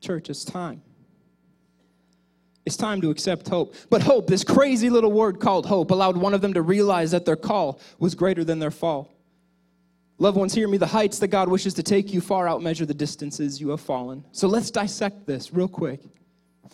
Church, 0.00 0.30
it's 0.30 0.44
time. 0.44 0.80
It's 2.64 2.76
time 2.76 3.00
to 3.00 3.10
accept 3.10 3.48
hope. 3.48 3.74
But 3.90 4.02
hope, 4.02 4.28
this 4.28 4.44
crazy 4.44 4.88
little 4.88 5.10
word 5.10 5.40
called 5.40 5.66
hope, 5.66 5.90
allowed 5.90 6.16
one 6.16 6.32
of 6.32 6.42
them 6.42 6.54
to 6.54 6.62
realize 6.62 7.10
that 7.10 7.24
their 7.24 7.34
call 7.34 7.80
was 7.98 8.14
greater 8.14 8.44
than 8.44 8.60
their 8.60 8.70
fall. 8.70 9.12
Loved 10.22 10.36
ones, 10.36 10.54
hear 10.54 10.68
me. 10.68 10.78
The 10.78 10.86
heights 10.86 11.18
that 11.18 11.28
God 11.28 11.48
wishes 11.48 11.74
to 11.74 11.82
take 11.82 12.12
you 12.12 12.20
far 12.20 12.46
outmeasure 12.46 12.86
the 12.86 12.94
distances 12.94 13.60
you 13.60 13.70
have 13.70 13.80
fallen. 13.80 14.24
So 14.30 14.46
let's 14.46 14.70
dissect 14.70 15.26
this 15.26 15.52
real 15.52 15.66
quick. 15.66 16.00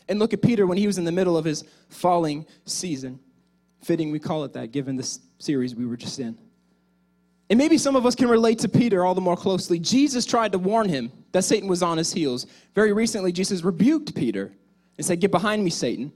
and 0.07 0.18
look 0.18 0.34
at 0.34 0.42
Peter 0.42 0.66
when 0.66 0.76
he 0.76 0.86
was 0.86 0.99
in 0.99 1.05
the 1.05 1.12
middle 1.12 1.34
of 1.34 1.46
his 1.46 1.64
falling 1.88 2.44
season. 2.66 3.18
Fitting 3.82 4.11
we 4.11 4.18
call 4.18 4.44
it 4.44 4.53
that, 4.53 4.70
given 4.70 4.96
this 4.96 5.20
series 5.38 5.74
we 5.74 5.86
were 5.86 5.96
just 5.96 6.18
in. 6.18 6.36
And 7.49 7.59
maybe 7.59 7.78
some 7.78 7.96
of 7.96 8.05
us 8.05 8.14
can 8.14 8.28
relate 8.28 8.59
to 8.59 8.68
Peter 8.68 9.03
all 9.03 9.14
the 9.14 9.22
more 9.22 9.36
closely. 9.36 9.78
Jesus 9.78 10.26
tried 10.26 10.53
to 10.53 10.59
warn 10.59 10.86
him 10.86 11.11
that 11.32 11.42
Satan 11.42 11.70
was 11.70 11.82
on 11.82 11.96
his 11.96 12.12
heels. 12.12 12.46
Very 12.74 12.92
recently, 12.92 13.32
Jesus 13.32 13.62
rebuked 13.62 14.14
Peter 14.14 14.53
and 14.99 15.07
said, 15.07 15.20
Get 15.20 15.30
behind 15.30 15.64
me, 15.64 15.70
Satan. 15.70 16.12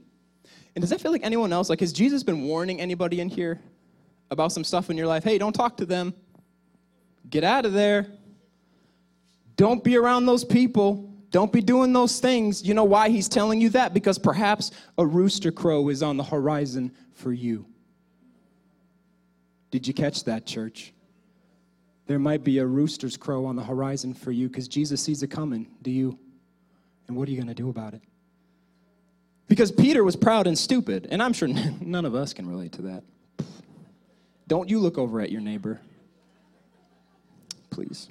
And 0.75 0.83
does 0.83 0.91
that 0.91 1.01
feel 1.01 1.11
like 1.11 1.23
anyone 1.23 1.51
else? 1.51 1.67
Like, 1.67 1.79
has 1.79 1.93
Jesus 1.93 2.21
been 2.21 2.43
warning 2.43 2.79
anybody 2.79 3.21
in 3.21 3.27
here 3.27 3.59
about 4.29 4.51
some 4.51 4.63
stuff 4.63 4.91
in 4.91 4.97
your 4.97 5.07
life? 5.07 5.23
Hey, 5.23 5.39
don't 5.39 5.53
talk 5.53 5.77
to 5.77 5.85
them. 5.87 6.13
Get 7.29 7.43
out 7.43 7.65
of 7.65 7.73
there. 7.73 8.07
Don't 9.55 9.83
be 9.83 9.97
around 9.97 10.25
those 10.25 10.43
people. 10.43 11.09
Don't 11.31 11.51
be 11.51 11.61
doing 11.61 11.93
those 11.93 12.19
things. 12.19 12.63
You 12.63 12.73
know 12.73 12.83
why 12.83 13.09
he's 13.09 13.27
telling 13.27 13.59
you 13.59 13.69
that? 13.69 13.93
Because 13.93 14.19
perhaps 14.19 14.71
a 14.97 15.05
rooster 15.05 15.51
crow 15.51 15.89
is 15.89 16.03
on 16.03 16.17
the 16.17 16.23
horizon 16.23 16.91
for 17.13 17.33
you. 17.33 17.65
Did 19.71 19.87
you 19.87 19.93
catch 19.93 20.25
that, 20.25 20.45
church? 20.45 20.93
There 22.05 22.19
might 22.19 22.43
be 22.43 22.59
a 22.59 22.65
rooster's 22.65 23.17
crow 23.17 23.45
on 23.45 23.55
the 23.55 23.63
horizon 23.63 24.13
for 24.13 24.31
you 24.31 24.47
because 24.47 24.67
Jesus 24.67 25.01
sees 25.01 25.23
it 25.23 25.29
coming. 25.29 25.67
Do 25.81 25.89
you? 25.89 26.19
And 27.07 27.17
what 27.17 27.27
are 27.27 27.31
you 27.31 27.37
going 27.37 27.47
to 27.47 27.53
do 27.53 27.69
about 27.69 27.93
it? 27.93 28.01
Because 29.47 29.71
Peter 29.71 30.03
was 30.03 30.15
proud 30.15 30.47
and 30.47 30.57
stupid, 30.57 31.07
and 31.09 31.21
I'm 31.21 31.33
sure 31.33 31.47
none 31.81 32.05
of 32.05 32.15
us 32.15 32.33
can 32.33 32.47
relate 32.47 32.73
to 32.73 32.81
that. 32.83 33.03
Don't 34.47 34.69
you 34.69 34.79
look 34.79 34.97
over 34.97 35.21
at 35.21 35.31
your 35.31 35.41
neighbor. 35.41 35.79
Please. 37.73 38.07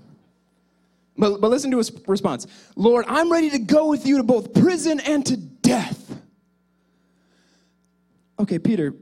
But, 1.17 1.41
but 1.41 1.51
listen 1.51 1.71
to 1.71 1.79
his 1.79 1.93
response 2.07 2.47
Lord, 2.75 3.05
I'm 3.09 3.31
ready 3.31 3.51
to 3.51 3.59
go 3.59 3.89
with 3.89 4.07
you 4.07 4.17
to 4.17 4.23
both 4.23 4.53
prison 4.55 5.01
and 5.01 5.25
to 5.27 5.37
death. 5.37 6.21
Okay, 8.39 8.59
Peter, 8.59 8.95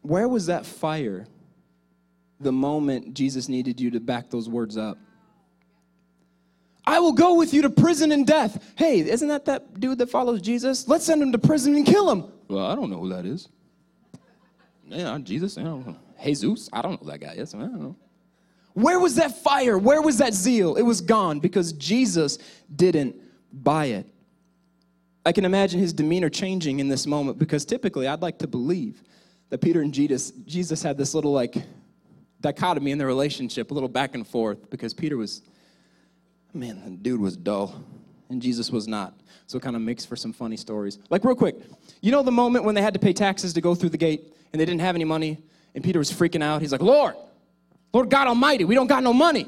where 0.00 0.28
was 0.28 0.46
that 0.46 0.64
fire 0.64 1.26
the 2.40 2.52
moment 2.52 3.14
Jesus 3.14 3.48
needed 3.48 3.80
you 3.80 3.90
to 3.90 4.00
back 4.00 4.30
those 4.30 4.48
words 4.48 4.76
up? 4.76 4.98
I 6.86 7.00
will 7.00 7.12
go 7.12 7.34
with 7.34 7.52
you 7.52 7.62
to 7.62 7.70
prison 7.70 8.12
and 8.12 8.26
death. 8.26 8.72
Hey, 8.76 9.00
isn't 9.00 9.28
that 9.28 9.46
that 9.46 9.80
dude 9.80 9.98
that 9.98 10.10
follows 10.10 10.40
Jesus? 10.40 10.86
Let's 10.86 11.04
send 11.04 11.22
him 11.22 11.32
to 11.32 11.38
prison 11.38 11.74
and 11.74 11.84
kill 11.84 12.10
him. 12.10 12.24
Well, 12.48 12.66
I 12.66 12.74
don't 12.74 12.90
know 12.90 13.00
who 13.00 13.08
that 13.10 13.26
is. 13.26 13.48
Yeah, 14.86 15.18
Jesus. 15.22 15.58
I 15.58 15.62
don't 15.62 15.86
know. 15.86 15.96
Jesus. 16.22 16.68
I 16.72 16.82
don't 16.82 16.92
know 16.92 16.98
who 17.06 17.10
that 17.10 17.20
guy 17.20 17.32
is. 17.32 17.54
I 17.54 17.58
don't 17.58 17.80
know. 17.80 17.96
Where 18.74 18.98
was 18.98 19.14
that 19.16 19.42
fire? 19.42 19.78
Where 19.78 20.02
was 20.02 20.18
that 20.18 20.34
zeal? 20.34 20.76
It 20.76 20.82
was 20.82 21.00
gone 21.00 21.40
because 21.40 21.72
Jesus 21.72 22.38
didn't 22.74 23.16
buy 23.52 23.86
it. 23.86 24.06
I 25.24 25.32
can 25.32 25.44
imagine 25.44 25.80
his 25.80 25.92
demeanor 25.92 26.28
changing 26.28 26.80
in 26.80 26.88
this 26.88 27.06
moment 27.06 27.38
because 27.38 27.64
typically 27.64 28.06
I'd 28.06 28.20
like 28.20 28.38
to 28.40 28.46
believe 28.46 29.02
that 29.48 29.58
Peter 29.60 29.80
and 29.80 29.94
Jesus, 29.94 30.32
Jesus 30.44 30.82
had 30.82 30.98
this 30.98 31.14
little 31.14 31.32
like 31.32 31.56
dichotomy 32.40 32.90
in 32.90 32.98
their 32.98 33.06
relationship, 33.06 33.70
a 33.70 33.74
little 33.74 33.88
back 33.88 34.14
and 34.14 34.26
forth 34.26 34.68
because 34.70 34.92
Peter 34.92 35.16
was, 35.16 35.42
man, 36.52 36.82
the 36.84 36.90
dude 36.90 37.20
was 37.20 37.36
dull 37.36 37.80
and 38.28 38.42
Jesus 38.42 38.70
was 38.70 38.86
not. 38.86 39.14
So 39.46 39.56
it 39.56 39.62
kind 39.62 39.76
of 39.76 39.82
makes 39.82 40.04
for 40.04 40.16
some 40.16 40.32
funny 40.32 40.56
stories. 40.56 40.98
Like, 41.10 41.24
real 41.24 41.34
quick, 41.34 41.56
you 42.00 42.10
know 42.10 42.22
the 42.22 42.32
moment 42.32 42.64
when 42.64 42.74
they 42.74 42.82
had 42.82 42.94
to 42.94 43.00
pay 43.00 43.12
taxes 43.12 43.52
to 43.54 43.60
go 43.60 43.74
through 43.74 43.90
the 43.90 43.98
gate 43.98 44.34
and 44.52 44.60
they 44.60 44.64
didn't 44.64 44.80
have 44.80 44.94
any 44.94 45.04
money 45.04 45.38
and 45.74 45.84
Peter 45.84 45.98
was 45.98 46.10
freaking 46.10 46.42
out? 46.42 46.60
He's 46.60 46.72
like, 46.72 46.82
Lord, 46.82 47.14
Lord 47.94 48.10
God 48.10 48.26
Almighty, 48.26 48.64
we 48.64 48.74
don't 48.74 48.88
got 48.88 49.04
no 49.04 49.12
money. 49.14 49.46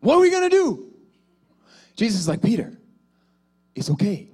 What 0.00 0.16
are 0.16 0.20
we 0.20 0.30
to 0.30 0.48
do? 0.48 0.94
Jesus 1.94 2.20
is 2.20 2.28
like, 2.28 2.42
Peter, 2.42 2.72
it's 3.74 3.90
okay. 3.90 4.28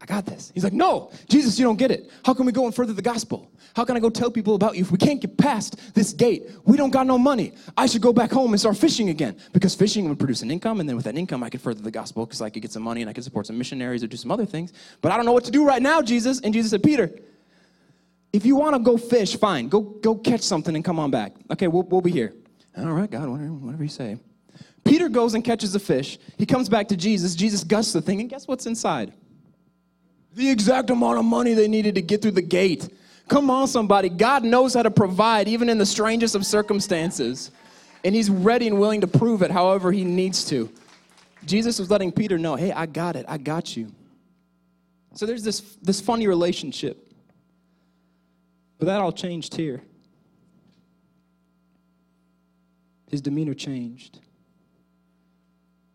I 0.00 0.06
got 0.06 0.26
this. 0.26 0.52
He's 0.54 0.62
like, 0.62 0.72
No, 0.72 1.10
Jesus, 1.28 1.58
you 1.58 1.64
don't 1.64 1.78
get 1.78 1.90
it. 1.90 2.10
How 2.24 2.34
can 2.34 2.46
we 2.46 2.52
go 2.52 2.66
and 2.66 2.74
further 2.74 2.92
the 2.92 3.02
gospel? 3.02 3.50
How 3.74 3.84
can 3.84 3.96
I 3.96 4.00
go 4.00 4.10
tell 4.10 4.30
people 4.30 4.54
about 4.54 4.76
you 4.76 4.82
if 4.82 4.92
we 4.92 4.98
can't 4.98 5.20
get 5.20 5.36
past 5.38 5.94
this 5.94 6.12
gate? 6.12 6.50
We 6.66 6.76
don't 6.76 6.90
got 6.90 7.06
no 7.06 7.18
money. 7.18 7.54
I 7.76 7.86
should 7.86 8.02
go 8.02 8.12
back 8.12 8.30
home 8.30 8.52
and 8.52 8.60
start 8.60 8.76
fishing 8.76 9.08
again 9.08 9.36
because 9.52 9.74
fishing 9.74 10.08
would 10.08 10.18
produce 10.18 10.42
an 10.42 10.50
income, 10.50 10.78
and 10.78 10.88
then 10.88 10.94
with 10.94 11.06
that 11.06 11.16
income, 11.16 11.42
I 11.42 11.48
could 11.48 11.62
further 11.62 11.80
the 11.80 11.90
gospel 11.90 12.26
because 12.26 12.42
I 12.42 12.50
could 12.50 12.62
get 12.62 12.70
some 12.70 12.82
money 12.82 13.00
and 13.00 13.08
I 13.10 13.12
could 13.12 13.24
support 13.24 13.46
some 13.46 13.56
missionaries 13.56 14.04
or 14.04 14.08
do 14.08 14.16
some 14.16 14.30
other 14.30 14.46
things. 14.46 14.72
But 15.00 15.10
I 15.10 15.16
don't 15.16 15.24
know 15.24 15.32
what 15.32 15.44
to 15.46 15.50
do 15.50 15.66
right 15.66 15.82
now, 15.82 16.02
Jesus. 16.02 16.40
And 16.40 16.52
Jesus 16.52 16.70
said, 16.70 16.82
Peter, 16.82 17.10
if 18.32 18.44
you 18.44 18.56
want 18.56 18.76
to 18.76 18.80
go 18.80 18.98
fish, 18.98 19.36
fine. 19.36 19.68
Go, 19.68 19.80
go 19.80 20.14
catch 20.14 20.42
something 20.42 20.74
and 20.76 20.84
come 20.84 20.98
on 20.98 21.10
back. 21.10 21.32
Okay, 21.50 21.66
we'll, 21.66 21.84
we'll 21.84 22.02
be 22.02 22.12
here. 22.12 22.34
All 22.76 22.92
right, 22.92 23.10
God, 23.10 23.28
whatever, 23.28 23.82
you 23.82 23.88
say. 23.88 24.18
Peter 24.84 25.08
goes 25.08 25.34
and 25.34 25.44
catches 25.44 25.74
a 25.74 25.80
fish. 25.80 26.18
He 26.36 26.46
comes 26.46 26.68
back 26.68 26.88
to 26.88 26.96
Jesus. 26.96 27.34
Jesus 27.34 27.64
gusts 27.64 27.92
the 27.92 28.02
thing, 28.02 28.20
and 28.20 28.28
guess 28.28 28.46
what's 28.46 28.66
inside? 28.66 29.12
The 30.34 30.50
exact 30.50 30.90
amount 30.90 31.18
of 31.18 31.24
money 31.24 31.54
they 31.54 31.68
needed 31.68 31.94
to 31.94 32.02
get 32.02 32.20
through 32.20 32.32
the 32.32 32.42
gate. 32.42 32.88
Come 33.28 33.48
on, 33.50 33.68
somebody. 33.68 34.08
God 34.08 34.44
knows 34.44 34.74
how 34.74 34.82
to 34.82 34.90
provide, 34.90 35.48
even 35.48 35.68
in 35.68 35.78
the 35.78 35.86
strangest 35.86 36.34
of 36.34 36.44
circumstances. 36.44 37.50
And 38.04 38.14
He's 38.14 38.28
ready 38.28 38.66
and 38.66 38.78
willing 38.78 39.00
to 39.00 39.06
prove 39.06 39.42
it 39.42 39.50
however 39.50 39.92
He 39.92 40.04
needs 40.04 40.44
to. 40.46 40.70
Jesus 41.46 41.78
was 41.78 41.90
letting 41.90 42.12
Peter 42.12 42.38
know, 42.38 42.56
hey, 42.56 42.72
I 42.72 42.86
got 42.86 43.16
it. 43.16 43.24
I 43.28 43.38
got 43.38 43.76
you. 43.76 43.92
So 45.14 45.26
there's 45.26 45.44
this, 45.44 45.60
this 45.82 46.00
funny 46.00 46.26
relationship. 46.26 47.08
But 48.78 48.86
that 48.86 49.00
all 49.00 49.12
changed 49.12 49.54
here. 49.54 49.82
His 53.14 53.20
demeanor 53.20 53.54
changed. 53.54 54.18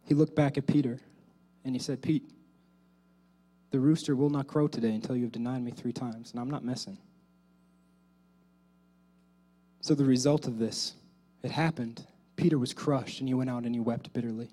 He 0.05 0.13
looked 0.13 0.38
back 0.38 0.57
at 0.57 0.65
Peter 0.65 1.01
and 1.65 1.76
he 1.76 1.80
said, 1.80 2.01
Pete, 2.01 2.24
the 3.72 3.80
rooster 3.80 4.15
will 4.15 4.30
not 4.30 4.47
crow 4.47 4.70
today 4.70 4.91
until 4.91 5.17
you 5.17 5.24
have 5.24 5.34
denied 5.34 5.61
me 5.61 5.72
three 5.72 5.91
times. 5.91 6.32
And 6.32 6.39
I'm 6.39 6.49
not 6.49 6.63
messing. 6.63 6.97
So 9.82 9.95
the 9.95 10.05
result 10.05 10.47
of 10.47 10.59
this, 10.59 10.93
it 11.43 11.51
happened. 11.51 12.07
Peter 12.38 12.57
was 12.57 12.72
crushed 12.72 13.20
and 13.20 13.28
he 13.28 13.34
went 13.34 13.49
out 13.49 13.65
and 13.65 13.76
he 13.76 13.82
wept 13.82 14.13
bitterly. 14.13 14.49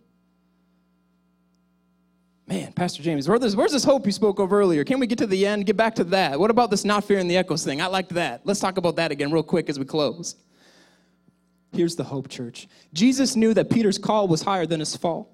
Man, 2.49 2.73
Pastor 2.73 3.01
James, 3.01 3.29
where's 3.29 3.41
this, 3.41 3.55
where's 3.55 3.71
this 3.71 3.85
hope 3.85 4.07
you 4.07 4.13
spoke 4.13 4.41
of 4.41 4.53
earlier? 4.53 4.83
Can 4.83 4.99
we 4.99 5.07
get 5.07 5.19
to 5.19 5.27
the 5.29 5.47
end? 5.47 5.67
Get 5.67 5.77
back 5.77 5.95
to 5.95 6.05
that. 6.05 6.41
What 6.41 6.51
about 6.51 6.73
this 6.73 6.85
not 6.85 7.05
fearing 7.05 7.29
the 7.29 7.37
echoes 7.37 7.65
thing? 7.65 7.81
I 7.81 7.87
like 7.87 8.09
that. 8.09 8.41
Let's 8.43 8.59
talk 8.59 8.77
about 8.77 8.97
that 8.97 9.13
again, 9.13 9.31
real 9.31 9.45
quick, 9.45 9.69
as 9.69 9.79
we 9.79 9.85
close. 9.85 10.35
Here's 11.73 11.97
the 11.97 12.05
hope, 12.05 12.29
church. 12.29 12.69
Jesus 12.93 13.37
knew 13.37 13.53
that 13.55 13.71
Peter's 13.71 13.99
call 13.99 14.29
was 14.29 14.43
higher 14.43 14.67
than 14.67 14.81
his 14.81 14.97
fall 14.97 15.31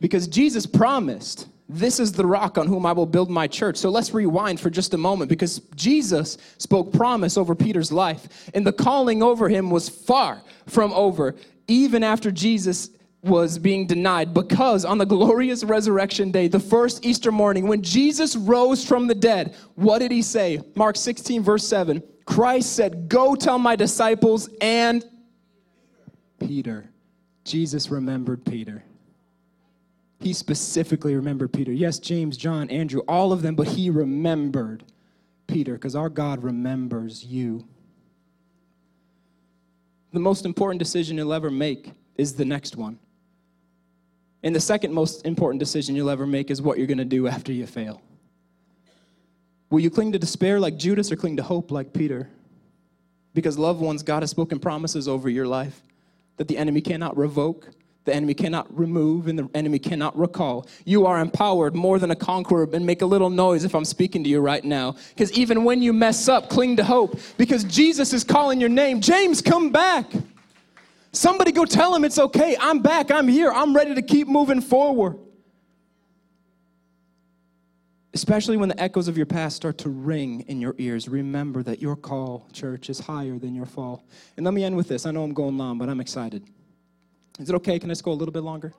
because 0.00 0.26
Jesus 0.26 0.66
promised, 0.66 1.48
This 1.68 2.00
is 2.00 2.12
the 2.12 2.26
rock 2.26 2.58
on 2.58 2.66
whom 2.66 2.86
I 2.86 2.92
will 2.92 3.06
build 3.06 3.30
my 3.30 3.46
church. 3.46 3.76
So 3.76 3.90
let's 3.90 4.12
rewind 4.12 4.60
for 4.60 4.70
just 4.70 4.94
a 4.94 4.98
moment 4.98 5.28
because 5.28 5.60
Jesus 5.74 6.38
spoke 6.58 6.92
promise 6.92 7.36
over 7.36 7.54
Peter's 7.54 7.92
life, 7.92 8.50
and 8.54 8.66
the 8.66 8.72
calling 8.72 9.22
over 9.22 9.48
him 9.48 9.70
was 9.70 9.88
far 9.88 10.42
from 10.66 10.92
over, 10.92 11.34
even 11.68 12.02
after 12.02 12.30
Jesus 12.30 12.90
was 13.22 13.56
being 13.56 13.86
denied 13.86 14.34
because 14.34 14.84
on 14.84 14.98
the 14.98 15.06
glorious 15.06 15.62
resurrection 15.62 16.32
day, 16.32 16.48
the 16.48 16.58
first 16.58 17.04
Easter 17.06 17.30
morning, 17.30 17.68
when 17.68 17.82
Jesus 17.82 18.34
rose 18.34 18.84
from 18.84 19.06
the 19.06 19.14
dead, 19.14 19.54
what 19.76 20.00
did 20.00 20.10
he 20.10 20.22
say? 20.22 20.60
Mark 20.74 20.96
16, 20.96 21.42
verse 21.42 21.66
7. 21.66 22.02
Christ 22.24 22.74
said, 22.74 23.08
Go 23.08 23.36
tell 23.36 23.58
my 23.58 23.76
disciples 23.76 24.48
and 24.60 25.04
Peter. 26.52 26.84
Jesus 27.44 27.88
remembered 27.88 28.44
Peter. 28.44 28.84
He 30.20 30.34
specifically 30.34 31.16
remembered 31.16 31.50
Peter. 31.50 31.72
Yes, 31.72 31.98
James, 31.98 32.36
John, 32.36 32.68
Andrew, 32.68 33.00
all 33.08 33.32
of 33.32 33.40
them, 33.40 33.54
but 33.54 33.68
he 33.68 33.88
remembered 33.88 34.84
Peter 35.46 35.72
because 35.72 35.96
our 35.96 36.10
God 36.10 36.42
remembers 36.42 37.24
you. 37.24 37.66
The 40.12 40.20
most 40.20 40.44
important 40.44 40.78
decision 40.78 41.16
you'll 41.16 41.32
ever 41.32 41.50
make 41.50 41.92
is 42.16 42.34
the 42.34 42.44
next 42.44 42.76
one. 42.76 42.98
And 44.42 44.54
the 44.54 44.60
second 44.60 44.92
most 44.92 45.24
important 45.24 45.58
decision 45.58 45.96
you'll 45.96 46.10
ever 46.10 46.26
make 46.26 46.50
is 46.50 46.60
what 46.60 46.76
you're 46.76 46.86
going 46.86 46.98
to 46.98 47.06
do 47.06 47.28
after 47.28 47.50
you 47.50 47.66
fail. 47.66 48.02
Will 49.70 49.80
you 49.80 49.88
cling 49.88 50.12
to 50.12 50.18
despair 50.18 50.60
like 50.60 50.76
Judas 50.76 51.10
or 51.10 51.16
cling 51.16 51.38
to 51.38 51.42
hope 51.42 51.70
like 51.70 51.94
Peter? 51.94 52.28
Because, 53.32 53.56
loved 53.56 53.80
ones, 53.80 54.02
God 54.02 54.22
has 54.22 54.28
spoken 54.28 54.58
promises 54.58 55.08
over 55.08 55.30
your 55.30 55.46
life 55.46 55.80
that 56.36 56.48
the 56.48 56.56
enemy 56.56 56.80
cannot 56.80 57.16
revoke, 57.16 57.70
the 58.04 58.14
enemy 58.14 58.34
cannot 58.34 58.66
remove, 58.76 59.28
and 59.28 59.38
the 59.38 59.48
enemy 59.54 59.78
cannot 59.78 60.18
recall. 60.18 60.66
You 60.84 61.06
are 61.06 61.20
empowered 61.20 61.76
more 61.76 61.98
than 61.98 62.10
a 62.10 62.16
conqueror, 62.16 62.68
and 62.72 62.84
make 62.84 63.02
a 63.02 63.06
little 63.06 63.30
noise 63.30 63.64
if 63.64 63.74
I'm 63.74 63.84
speaking 63.84 64.24
to 64.24 64.30
you 64.30 64.40
right 64.40 64.64
now. 64.64 64.96
Because 65.10 65.32
even 65.32 65.62
when 65.62 65.82
you 65.82 65.92
mess 65.92 66.28
up, 66.28 66.48
cling 66.48 66.76
to 66.76 66.84
hope, 66.84 67.18
because 67.36 67.62
Jesus 67.64 68.12
is 68.12 68.24
calling 68.24 68.60
your 68.60 68.70
name. 68.70 69.00
James, 69.00 69.40
come 69.40 69.70
back. 69.70 70.10
Somebody 71.12 71.52
go 71.52 71.64
tell 71.64 71.94
him 71.94 72.04
it's 72.04 72.18
okay. 72.18 72.56
I'm 72.58 72.80
back. 72.80 73.10
I'm 73.10 73.28
here. 73.28 73.52
I'm 73.52 73.76
ready 73.76 73.94
to 73.94 74.02
keep 74.02 74.26
moving 74.26 74.60
forward. 74.60 75.18
Especially 78.14 78.58
when 78.58 78.68
the 78.68 78.78
echoes 78.80 79.08
of 79.08 79.16
your 79.16 79.24
past 79.24 79.56
start 79.56 79.78
to 79.78 79.88
ring 79.88 80.44
in 80.46 80.60
your 80.60 80.74
ears, 80.76 81.08
remember 81.08 81.62
that 81.62 81.80
your 81.80 81.96
call, 81.96 82.46
church, 82.52 82.90
is 82.90 83.00
higher 83.00 83.38
than 83.38 83.54
your 83.54 83.64
fall. 83.64 84.04
And 84.36 84.44
let 84.44 84.52
me 84.52 84.64
end 84.64 84.76
with 84.76 84.88
this. 84.88 85.06
I 85.06 85.12
know 85.12 85.22
I'm 85.22 85.32
going 85.32 85.56
long, 85.56 85.78
but 85.78 85.88
I'm 85.88 86.00
excited. 86.00 86.44
Is 87.38 87.48
it 87.48 87.54
okay? 87.54 87.78
Can 87.78 87.90
I 87.90 87.92
just 87.92 88.04
go 88.04 88.12
a 88.12 88.14
little 88.14 88.32
bit 88.32 88.42
longer? 88.42 88.74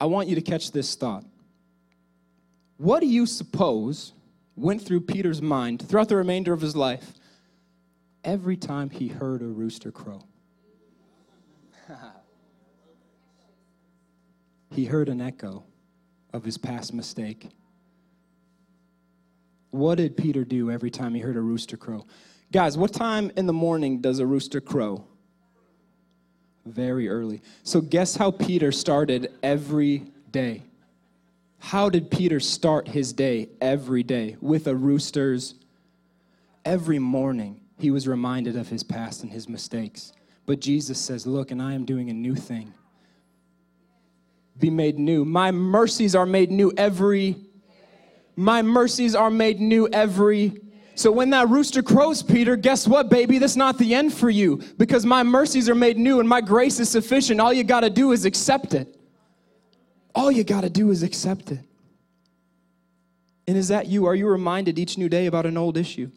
I 0.00 0.06
want 0.06 0.28
you 0.28 0.36
to 0.36 0.40
catch 0.40 0.70
this 0.70 0.94
thought. 0.94 1.24
What 2.76 3.00
do 3.00 3.06
you 3.06 3.26
suppose 3.26 4.12
went 4.54 4.80
through 4.80 5.00
Peter's 5.00 5.42
mind 5.42 5.86
throughout 5.86 6.08
the 6.08 6.16
remainder 6.16 6.52
of 6.52 6.60
his 6.60 6.76
life 6.76 7.14
every 8.22 8.56
time 8.56 8.90
he 8.90 9.08
heard 9.08 9.42
a 9.42 9.46
rooster 9.46 9.90
crow? 9.90 10.22
he 14.70 14.84
heard 14.84 15.08
an 15.08 15.20
echo 15.20 15.64
of 16.32 16.44
his 16.44 16.58
past 16.58 16.94
mistake. 16.94 17.48
What 19.70 19.96
did 19.96 20.16
Peter 20.16 20.44
do 20.44 20.70
every 20.70 20.90
time 20.90 21.14
he 21.14 21.20
heard 21.20 21.36
a 21.36 21.40
rooster 21.40 21.76
crow? 21.76 22.06
Guys, 22.52 22.76
what 22.76 22.92
time 22.92 23.30
in 23.36 23.46
the 23.46 23.52
morning 23.52 24.00
does 24.00 24.18
a 24.18 24.26
rooster 24.26 24.60
crow? 24.60 25.04
Very 26.66 27.08
early. 27.08 27.40
So, 27.62 27.80
guess 27.80 28.16
how 28.16 28.32
Peter 28.32 28.72
started 28.72 29.32
every 29.42 30.04
day? 30.30 30.62
How 31.58 31.88
did 31.88 32.10
Peter 32.10 32.40
start 32.40 32.88
his 32.88 33.12
day 33.12 33.48
every 33.60 34.02
day? 34.02 34.36
With 34.40 34.66
a 34.66 34.74
rooster's. 34.74 35.54
Every 36.64 36.98
morning, 36.98 37.60
he 37.78 37.90
was 37.90 38.06
reminded 38.06 38.56
of 38.56 38.68
his 38.68 38.82
past 38.82 39.22
and 39.22 39.32
his 39.32 39.48
mistakes. 39.48 40.12
But 40.44 40.60
Jesus 40.60 40.98
says, 40.98 41.26
Look, 41.26 41.50
and 41.50 41.62
I 41.62 41.74
am 41.74 41.84
doing 41.84 42.10
a 42.10 42.14
new 42.14 42.34
thing. 42.34 42.74
Be 44.60 44.70
made 44.70 44.98
new. 44.98 45.24
My 45.24 45.50
mercies 45.50 46.14
are 46.14 46.26
made 46.26 46.50
new 46.50 46.72
every 46.76 47.36
my 48.36 48.62
mercies 48.62 49.14
are 49.14 49.30
made 49.30 49.60
new 49.60 49.88
every 49.88 50.60
so 51.00 51.10
when 51.10 51.30
that 51.30 51.48
rooster 51.48 51.82
crows, 51.82 52.22
Peter, 52.22 52.56
guess 52.56 52.86
what, 52.86 53.08
baby? 53.08 53.38
That's 53.38 53.56
not 53.56 53.78
the 53.78 53.94
end 53.94 54.12
for 54.12 54.28
you 54.28 54.60
because 54.76 55.06
my 55.06 55.22
mercies 55.22 55.66
are 55.70 55.74
made 55.74 55.96
new 55.96 56.20
and 56.20 56.28
my 56.28 56.42
grace 56.42 56.78
is 56.78 56.90
sufficient. 56.90 57.40
All 57.40 57.54
you 57.54 57.64
got 57.64 57.80
to 57.80 57.88
do 57.88 58.12
is 58.12 58.26
accept 58.26 58.74
it. 58.74 58.98
All 60.14 60.30
you 60.30 60.44
got 60.44 60.60
to 60.60 60.68
do 60.68 60.90
is 60.90 61.02
accept 61.02 61.52
it. 61.52 61.60
And 63.48 63.56
is 63.56 63.68
that 63.68 63.86
you? 63.86 64.04
Are 64.04 64.14
you 64.14 64.28
reminded 64.28 64.78
each 64.78 64.98
new 64.98 65.08
day 65.08 65.24
about 65.24 65.46
an 65.46 65.56
old 65.56 65.78
issue? 65.78 66.10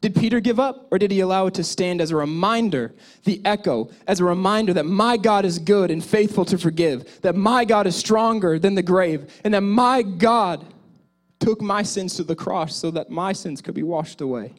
Did 0.00 0.14
Peter 0.14 0.40
give 0.40 0.60
up 0.60 0.88
or 0.90 0.98
did 0.98 1.10
he 1.10 1.20
allow 1.20 1.46
it 1.46 1.54
to 1.54 1.64
stand 1.64 2.00
as 2.00 2.10
a 2.10 2.16
reminder, 2.16 2.94
the 3.24 3.40
echo, 3.44 3.90
as 4.06 4.20
a 4.20 4.24
reminder 4.24 4.72
that 4.74 4.86
my 4.86 5.16
God 5.16 5.44
is 5.44 5.58
good 5.58 5.90
and 5.90 6.04
faithful 6.04 6.44
to 6.46 6.58
forgive, 6.58 7.20
that 7.22 7.34
my 7.34 7.64
God 7.64 7.86
is 7.86 7.96
stronger 7.96 8.58
than 8.58 8.74
the 8.74 8.82
grave, 8.82 9.32
and 9.42 9.54
that 9.54 9.62
my 9.62 10.02
God 10.02 10.64
took 11.40 11.62
my 11.62 11.82
sins 11.82 12.14
to 12.16 12.24
the 12.24 12.36
cross 12.36 12.76
so 12.76 12.90
that 12.90 13.10
my 13.10 13.32
sins 13.32 13.60
could 13.62 13.74
be 13.74 13.82
washed 13.82 14.20
away? 14.20 14.54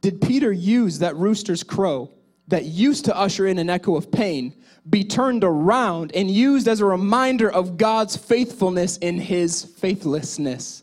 Did 0.00 0.20
Peter 0.20 0.52
use 0.52 0.98
that 0.98 1.16
rooster's 1.16 1.62
crow 1.62 2.10
that 2.48 2.64
used 2.64 3.04
to 3.06 3.16
usher 3.16 3.46
in 3.46 3.58
an 3.58 3.70
echo 3.70 3.96
of 3.96 4.10
pain 4.10 4.54
be 4.88 5.04
turned 5.04 5.44
around 5.44 6.10
and 6.14 6.30
used 6.30 6.66
as 6.66 6.80
a 6.80 6.84
reminder 6.84 7.50
of 7.50 7.76
God's 7.76 8.16
faithfulness 8.16 8.96
in 8.98 9.18
his 9.18 9.64
faithlessness? 9.64 10.81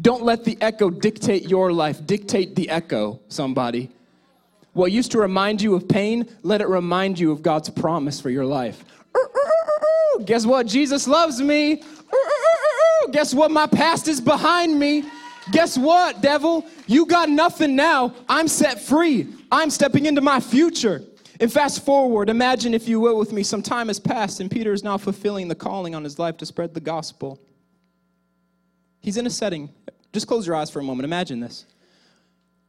Don't 0.00 0.22
let 0.22 0.44
the 0.44 0.56
echo 0.60 0.90
dictate 0.90 1.48
your 1.48 1.72
life. 1.72 2.04
Dictate 2.06 2.54
the 2.56 2.68
echo, 2.68 3.20
somebody. 3.28 3.90
What 4.72 4.92
used 4.92 5.12
to 5.12 5.18
remind 5.18 5.62
you 5.62 5.74
of 5.74 5.88
pain, 5.88 6.28
let 6.42 6.60
it 6.60 6.68
remind 6.68 7.18
you 7.18 7.32
of 7.32 7.42
God's 7.42 7.70
promise 7.70 8.20
for 8.20 8.30
your 8.30 8.44
life. 8.44 8.84
Guess 10.24 10.44
what? 10.44 10.66
Jesus 10.66 11.08
loves 11.08 11.40
me. 11.40 11.82
Guess 13.12 13.32
what? 13.32 13.50
My 13.50 13.66
past 13.66 14.08
is 14.08 14.20
behind 14.20 14.78
me. 14.78 15.04
Guess 15.50 15.78
what, 15.78 16.20
devil? 16.20 16.66
You 16.86 17.06
got 17.06 17.28
nothing 17.28 17.76
now. 17.76 18.14
I'm 18.28 18.48
set 18.48 18.80
free. 18.80 19.28
I'm 19.50 19.70
stepping 19.70 20.06
into 20.06 20.20
my 20.20 20.40
future. 20.40 21.02
And 21.38 21.52
fast 21.52 21.84
forward, 21.84 22.30
imagine, 22.30 22.74
if 22.74 22.88
you 22.88 22.98
will, 22.98 23.18
with 23.18 23.32
me, 23.32 23.42
some 23.42 23.62
time 23.62 23.88
has 23.88 24.00
passed, 24.00 24.40
and 24.40 24.50
Peter 24.50 24.72
is 24.72 24.82
now 24.82 24.96
fulfilling 24.96 25.48
the 25.48 25.54
calling 25.54 25.94
on 25.94 26.02
his 26.02 26.18
life 26.18 26.36
to 26.38 26.46
spread 26.46 26.74
the 26.74 26.80
gospel. 26.80 27.38
He's 29.06 29.16
in 29.16 29.24
a 29.24 29.30
setting. 29.30 29.70
Just 30.12 30.26
close 30.26 30.48
your 30.48 30.56
eyes 30.56 30.68
for 30.68 30.80
a 30.80 30.82
moment. 30.82 31.04
Imagine 31.04 31.38
this. 31.38 31.64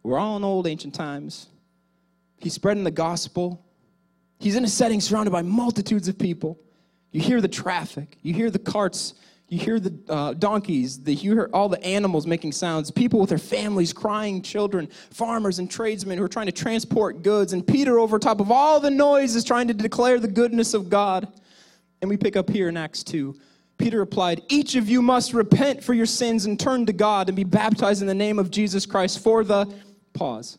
We're 0.03 0.19
all 0.19 0.37
in 0.37 0.43
old 0.43 0.67
ancient 0.67 0.93
times. 0.93 1.47
He's 2.37 2.53
spreading 2.53 2.83
the 2.83 2.91
gospel. 2.91 3.65
He's 4.39 4.55
in 4.55 4.63
a 4.63 4.67
setting 4.67 5.01
surrounded 5.01 5.31
by 5.31 5.41
multitudes 5.41 6.07
of 6.07 6.19
people. 6.19 6.59
You 7.11 7.21
hear 7.21 7.41
the 7.41 7.47
traffic, 7.47 8.19
you 8.21 8.35
hear 8.35 8.51
the 8.51 8.59
carts 8.59 9.15
you 9.49 9.57
hear 9.57 9.79
the 9.79 9.97
uh, 10.09 10.33
donkeys, 10.33 11.01
the, 11.01 11.13
you 11.13 11.31
hear 11.31 11.49
all 11.53 11.69
the 11.69 11.81
animals 11.81 12.27
making 12.27 12.51
sounds, 12.51 12.91
people 12.91 13.21
with 13.21 13.29
their 13.29 13.37
families 13.37 13.93
crying, 13.93 14.41
children, 14.41 14.89
farmers 15.09 15.59
and 15.59 15.71
tradesmen 15.71 16.17
who 16.17 16.23
are 16.25 16.29
trying 16.29 16.47
to 16.47 16.51
transport 16.51 17.23
goods. 17.23 17.53
And 17.53 17.65
Peter, 17.65 17.97
over 17.97 18.19
top 18.19 18.41
of 18.41 18.51
all 18.51 18.81
the 18.81 18.91
noise, 18.91 19.35
is 19.35 19.45
trying 19.45 19.69
to 19.69 19.73
declare 19.73 20.19
the 20.19 20.27
goodness 20.27 20.73
of 20.73 20.89
God. 20.89 21.29
And 22.01 22.09
we 22.09 22.17
pick 22.17 22.35
up 22.35 22.49
here 22.49 22.67
in 22.67 22.75
Acts 22.75 23.03
2. 23.05 23.35
Peter 23.77 23.99
replied, 23.99 24.41
Each 24.49 24.75
of 24.75 24.89
you 24.89 25.01
must 25.01 25.33
repent 25.33 25.83
for 25.83 25.93
your 25.93 26.05
sins 26.05 26.45
and 26.45 26.59
turn 26.59 26.85
to 26.87 26.93
God 26.93 27.29
and 27.29 27.35
be 27.35 27.43
baptized 27.43 28.01
in 28.01 28.07
the 28.07 28.15
name 28.15 28.39
of 28.39 28.49
Jesus 28.51 28.85
Christ 28.85 29.19
for 29.19 29.43
the 29.43 29.71
pause. 30.13 30.57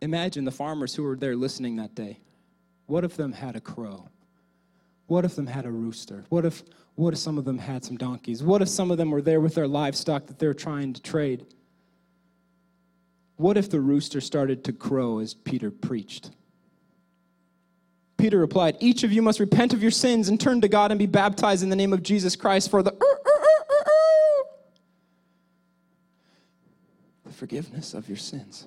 Imagine 0.00 0.44
the 0.44 0.52
farmers 0.52 0.94
who 0.94 1.02
were 1.02 1.16
there 1.16 1.34
listening 1.34 1.76
that 1.76 1.94
day. 1.94 2.20
What 2.86 3.04
if 3.04 3.16
them 3.16 3.32
had 3.32 3.56
a 3.56 3.60
crow? 3.60 4.08
What 5.06 5.24
if 5.24 5.34
them 5.34 5.46
had 5.46 5.66
a 5.66 5.70
rooster? 5.70 6.24
What 6.28 6.44
if 6.44 6.62
what 6.94 7.12
if 7.12 7.18
some 7.18 7.36
of 7.36 7.44
them 7.44 7.58
had 7.58 7.84
some 7.84 7.98
donkeys? 7.98 8.42
What 8.42 8.62
if 8.62 8.68
some 8.68 8.90
of 8.90 8.96
them 8.96 9.10
were 9.10 9.20
there 9.20 9.40
with 9.40 9.54
their 9.54 9.68
livestock 9.68 10.26
that 10.26 10.38
they're 10.38 10.54
trying 10.54 10.94
to 10.94 11.02
trade? 11.02 11.44
What 13.36 13.58
if 13.58 13.68
the 13.68 13.80
rooster 13.80 14.22
started 14.22 14.64
to 14.64 14.72
crow 14.72 15.18
as 15.18 15.34
Peter 15.34 15.70
preached? 15.70 16.30
Peter 18.16 18.38
replied, 18.38 18.76
Each 18.80 19.04
of 19.04 19.12
you 19.12 19.22
must 19.22 19.40
repent 19.40 19.72
of 19.72 19.82
your 19.82 19.90
sins 19.90 20.28
and 20.28 20.40
turn 20.40 20.60
to 20.62 20.68
God 20.68 20.90
and 20.90 20.98
be 20.98 21.06
baptized 21.06 21.62
in 21.62 21.68
the 21.68 21.76
name 21.76 21.92
of 21.92 22.02
Jesus 22.02 22.36
Christ 22.36 22.70
for 22.70 22.82
the, 22.82 22.92
uh, 22.92 22.94
uh, 22.94 23.74
uh, 23.86 24.42
the 27.24 27.32
forgiveness 27.32 27.94
of 27.94 28.08
your 28.08 28.16
sins. 28.16 28.66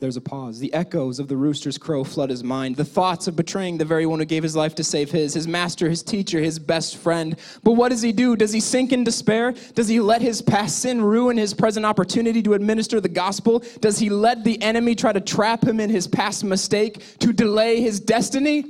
There's 0.00 0.16
a 0.16 0.20
pause. 0.20 0.58
The 0.58 0.74
echoes 0.74 1.18
of 1.18 1.28
the 1.28 1.36
rooster's 1.36 1.78
crow 1.78 2.02
flood 2.04 2.28
his 2.28 2.42
mind. 2.42 2.76
The 2.76 2.84
thoughts 2.84 3.28
of 3.28 3.36
betraying 3.36 3.78
the 3.78 3.84
very 3.84 4.06
one 4.06 4.18
who 4.18 4.24
gave 4.24 4.42
his 4.42 4.56
life 4.56 4.74
to 4.74 4.84
save 4.84 5.10
his, 5.10 5.34
his 5.34 5.46
master, 5.46 5.88
his 5.88 6.02
teacher, 6.02 6.40
his 6.40 6.58
best 6.58 6.96
friend. 6.96 7.36
But 7.62 7.72
what 7.72 7.90
does 7.90 8.02
he 8.02 8.12
do? 8.12 8.34
Does 8.34 8.52
he 8.52 8.60
sink 8.60 8.92
in 8.92 9.04
despair? 9.04 9.54
Does 9.74 9.88
he 9.88 10.00
let 10.00 10.20
his 10.20 10.42
past 10.42 10.80
sin 10.80 11.00
ruin 11.00 11.36
his 11.36 11.54
present 11.54 11.86
opportunity 11.86 12.42
to 12.42 12.54
administer 12.54 13.00
the 13.00 13.08
gospel? 13.08 13.62
Does 13.80 13.98
he 13.98 14.10
let 14.10 14.42
the 14.42 14.60
enemy 14.60 14.94
try 14.96 15.12
to 15.12 15.20
trap 15.20 15.64
him 15.64 15.78
in 15.78 15.90
his 15.90 16.08
past 16.08 16.42
mistake 16.42 17.18
to 17.20 17.32
delay 17.32 17.80
his 17.80 18.00
destiny? 18.00 18.64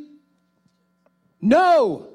No. 1.40 2.08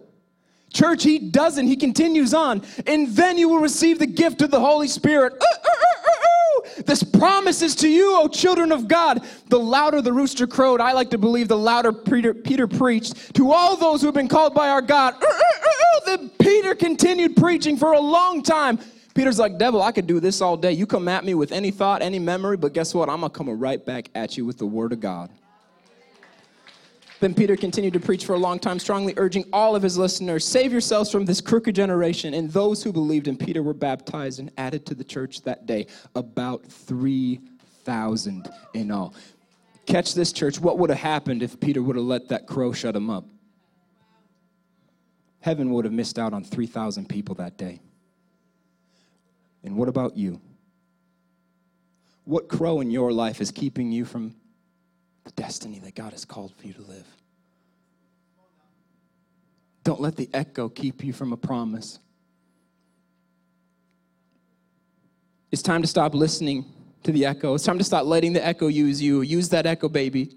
Church, 0.71 1.03
he 1.03 1.17
doesn't. 1.17 1.65
He 1.65 1.75
continues 1.75 2.33
on. 2.33 2.61
And 2.85 3.07
then 3.09 3.37
you 3.37 3.49
will 3.49 3.59
receive 3.59 3.97
the 3.99 4.07
gift 4.07 4.41
of 4.41 4.51
the 4.51 4.59
Holy 4.59 4.87
Spirit. 4.87 5.33
Uh, 5.33 5.45
uh, 5.65 5.68
this 6.85 7.03
promise 7.03 7.61
is 7.61 7.75
to 7.75 7.89
you, 7.89 8.15
O 8.15 8.27
children 8.27 8.71
of 8.71 8.87
God. 8.87 9.25
The 9.47 9.59
louder 9.59 10.01
the 10.01 10.13
rooster 10.13 10.47
crowed, 10.47 10.81
I 10.81 10.93
like 10.93 11.09
to 11.11 11.17
believe 11.17 11.47
the 11.47 11.57
louder 11.57 11.91
Peter, 11.91 12.33
Peter 12.33 12.67
preached 12.67 13.33
to 13.35 13.51
all 13.51 13.75
those 13.75 14.01
who 14.01 14.07
have 14.07 14.15
been 14.15 14.27
called 14.27 14.53
by 14.53 14.69
our 14.69 14.81
God. 14.81 15.15
Uh, 15.15 15.25
uh, 15.25 15.29
uh, 15.29 15.99
then 16.05 16.29
Peter 16.39 16.75
continued 16.75 17.35
preaching 17.35 17.77
for 17.77 17.93
a 17.93 17.99
long 17.99 18.43
time. 18.43 18.79
Peter's 19.13 19.39
like, 19.39 19.57
Devil, 19.57 19.81
I 19.81 19.91
could 19.91 20.07
do 20.07 20.19
this 20.19 20.39
all 20.39 20.55
day. 20.55 20.71
You 20.71 20.85
come 20.85 21.07
at 21.07 21.25
me 21.25 21.33
with 21.33 21.51
any 21.51 21.71
thought, 21.71 22.01
any 22.01 22.19
memory, 22.19 22.57
but 22.57 22.73
guess 22.73 22.93
what? 22.93 23.09
I'm 23.09 23.19
going 23.19 23.31
to 23.31 23.37
come 23.37 23.49
right 23.49 23.83
back 23.83 24.09
at 24.15 24.37
you 24.37 24.45
with 24.45 24.57
the 24.57 24.65
word 24.65 24.93
of 24.93 24.99
God. 24.99 25.29
Then 27.19 27.33
Peter 27.33 27.57
continued 27.57 27.93
to 27.93 27.99
preach 27.99 28.25
for 28.25 28.33
a 28.33 28.37
long 28.37 28.59
time, 28.59 28.79
strongly 28.79 29.13
urging 29.17 29.43
all 29.51 29.75
of 29.75 29.83
his 29.83 29.97
listeners 29.97 30.45
save 30.45 30.71
yourselves 30.71 31.11
from 31.11 31.25
this 31.25 31.41
crooked 31.41 31.75
generation. 31.75 32.33
And 32.33 32.49
those 32.51 32.81
who 32.81 32.93
believed 32.93 33.27
in 33.27 33.35
Peter 33.35 33.61
were 33.61 33.73
baptized 33.73 34.39
and 34.39 34.51
added 34.57 34.85
to 34.85 34.95
the 34.95 35.03
church 35.03 35.41
that 35.41 35.65
day, 35.65 35.87
about 36.15 36.65
3,000 36.65 38.49
in 38.73 38.91
all. 38.91 39.13
Catch 39.85 40.13
this, 40.13 40.31
church. 40.31 40.59
What 40.59 40.77
would 40.77 40.89
have 40.89 40.99
happened 40.99 41.43
if 41.43 41.59
Peter 41.59 41.81
would 41.81 41.95
have 41.97 42.05
let 42.05 42.29
that 42.29 42.47
crow 42.47 42.71
shut 42.71 42.95
him 42.95 43.09
up? 43.09 43.25
Heaven 45.41 45.71
would 45.71 45.85
have 45.85 45.93
missed 45.93 46.19
out 46.19 46.33
on 46.33 46.43
3,000 46.43 47.09
people 47.09 47.35
that 47.35 47.57
day. 47.57 47.79
And 49.63 49.75
what 49.75 49.89
about 49.89 50.15
you? 50.15 50.39
What 52.23 52.47
crow 52.47 52.79
in 52.79 52.91
your 52.91 53.11
life 53.11 53.41
is 53.41 53.51
keeping 53.51 53.91
you 53.91 54.05
from 54.05 54.35
the 55.35 55.41
destiny 55.41 55.79
that 55.79 55.95
God 55.95 56.11
has 56.13 56.25
called 56.25 56.53
for 56.55 56.65
you 56.65 56.73
to 56.73 56.81
live. 56.81 57.05
Don't 59.83 60.01
let 60.01 60.15
the 60.15 60.29
echo 60.33 60.69
keep 60.69 61.03
you 61.03 61.13
from 61.13 61.33
a 61.33 61.37
promise. 61.37 61.99
It's 65.51 65.61
time 65.61 65.81
to 65.81 65.87
stop 65.87 66.13
listening 66.13 66.65
to 67.03 67.11
the 67.11 67.25
echo. 67.25 67.55
It's 67.55 67.63
time 67.63 67.77
to 67.77 67.83
stop 67.83 68.05
letting 68.05 68.33
the 68.33 68.45
echo 68.45 68.67
use 68.67 69.01
you. 69.01 69.21
Use 69.21 69.49
that 69.49 69.65
echo, 69.65 69.87
baby. 69.87 70.35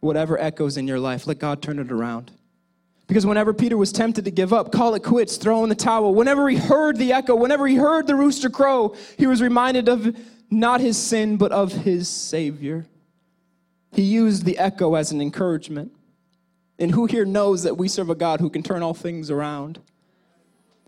Whatever 0.00 0.38
echoes 0.38 0.76
in 0.76 0.86
your 0.86 1.00
life, 1.00 1.26
let 1.26 1.38
God 1.38 1.60
turn 1.60 1.78
it 1.78 1.90
around. 1.90 2.30
Because 3.06 3.26
whenever 3.26 3.54
Peter 3.54 3.76
was 3.76 3.90
tempted 3.90 4.26
to 4.26 4.30
give 4.30 4.52
up, 4.52 4.70
call 4.70 4.94
it 4.94 5.02
quits, 5.02 5.38
throw 5.38 5.62
in 5.62 5.70
the 5.70 5.74
towel, 5.74 6.14
whenever 6.14 6.48
he 6.48 6.56
heard 6.56 6.96
the 6.96 7.12
echo, 7.12 7.34
whenever 7.34 7.66
he 7.66 7.76
heard 7.76 8.06
the 8.06 8.14
rooster 8.14 8.50
crow, 8.50 8.94
he 9.16 9.26
was 9.26 9.40
reminded 9.40 9.88
of 9.88 10.14
not 10.50 10.80
his 10.80 10.96
sin, 10.96 11.36
but 11.38 11.50
of 11.52 11.72
his 11.72 12.08
Savior. 12.08 12.86
He 13.98 14.04
used 14.04 14.44
the 14.44 14.56
echo 14.58 14.94
as 14.94 15.10
an 15.10 15.20
encouragement. 15.20 15.90
And 16.78 16.92
who 16.92 17.06
here 17.06 17.24
knows 17.24 17.64
that 17.64 17.76
we 17.76 17.88
serve 17.88 18.10
a 18.10 18.14
God 18.14 18.38
who 18.38 18.48
can 18.48 18.62
turn 18.62 18.80
all 18.80 18.94
things 18.94 19.28
around? 19.28 19.80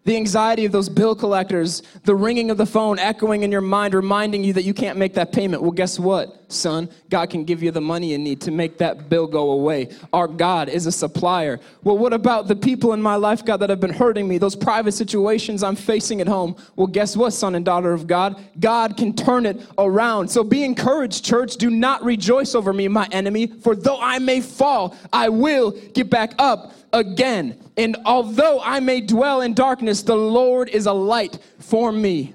The 0.04 0.14
anxiety 0.14 0.64
of 0.64 0.70
those 0.70 0.88
bill 0.88 1.16
collectors, 1.16 1.82
the 2.04 2.14
ringing 2.14 2.52
of 2.52 2.56
the 2.56 2.66
phone 2.66 3.00
echoing 3.00 3.42
in 3.42 3.50
your 3.50 3.62
mind, 3.62 3.94
reminding 3.94 4.44
you 4.44 4.52
that 4.52 4.62
you 4.62 4.72
can't 4.72 4.96
make 4.96 5.14
that 5.14 5.32
payment. 5.32 5.60
Well, 5.60 5.72
guess 5.72 5.98
what, 5.98 6.39
son? 6.52 6.88
God 7.08 7.30
can 7.30 7.44
give 7.44 7.62
you 7.62 7.70
the 7.70 7.80
money 7.80 8.12
you 8.12 8.18
need 8.18 8.40
to 8.42 8.50
make 8.50 8.78
that 8.78 9.08
bill 9.08 9.26
go 9.26 9.50
away. 9.50 9.88
Our 10.12 10.28
God 10.28 10.68
is 10.68 10.86
a 10.86 10.92
supplier. 10.92 11.60
Well, 11.82 11.98
what 11.98 12.12
about 12.12 12.48
the 12.48 12.56
people 12.56 12.92
in 12.92 13.02
my 13.02 13.16
life, 13.16 13.44
God, 13.44 13.58
that 13.58 13.70
have 13.70 13.80
been 13.80 13.92
hurting 13.92 14.28
me, 14.28 14.38
those 14.38 14.56
private 14.56 14.92
situations 14.92 15.62
I'm 15.62 15.76
facing 15.76 16.20
at 16.20 16.28
home? 16.28 16.56
Well, 16.76 16.86
guess 16.86 17.16
what, 17.16 17.32
son 17.32 17.54
and 17.54 17.64
daughter 17.64 17.92
of 17.92 18.06
God? 18.06 18.40
God 18.58 18.96
can 18.96 19.14
turn 19.14 19.46
it 19.46 19.60
around. 19.78 20.28
So 20.28 20.44
be 20.44 20.64
encouraged, 20.64 21.24
church. 21.24 21.56
Do 21.56 21.70
not 21.70 22.04
rejoice 22.04 22.54
over 22.54 22.72
me, 22.72 22.88
my 22.88 23.08
enemy, 23.12 23.46
for 23.46 23.74
though 23.74 24.00
I 24.00 24.18
may 24.18 24.40
fall, 24.40 24.96
I 25.12 25.28
will 25.28 25.70
get 25.70 26.10
back 26.10 26.34
up 26.38 26.74
again. 26.92 27.58
And 27.76 27.96
although 28.04 28.60
I 28.60 28.80
may 28.80 29.00
dwell 29.00 29.40
in 29.42 29.54
darkness, 29.54 30.02
the 30.02 30.16
Lord 30.16 30.68
is 30.68 30.86
a 30.86 30.92
light 30.92 31.38
for 31.58 31.92
me. 31.92 32.34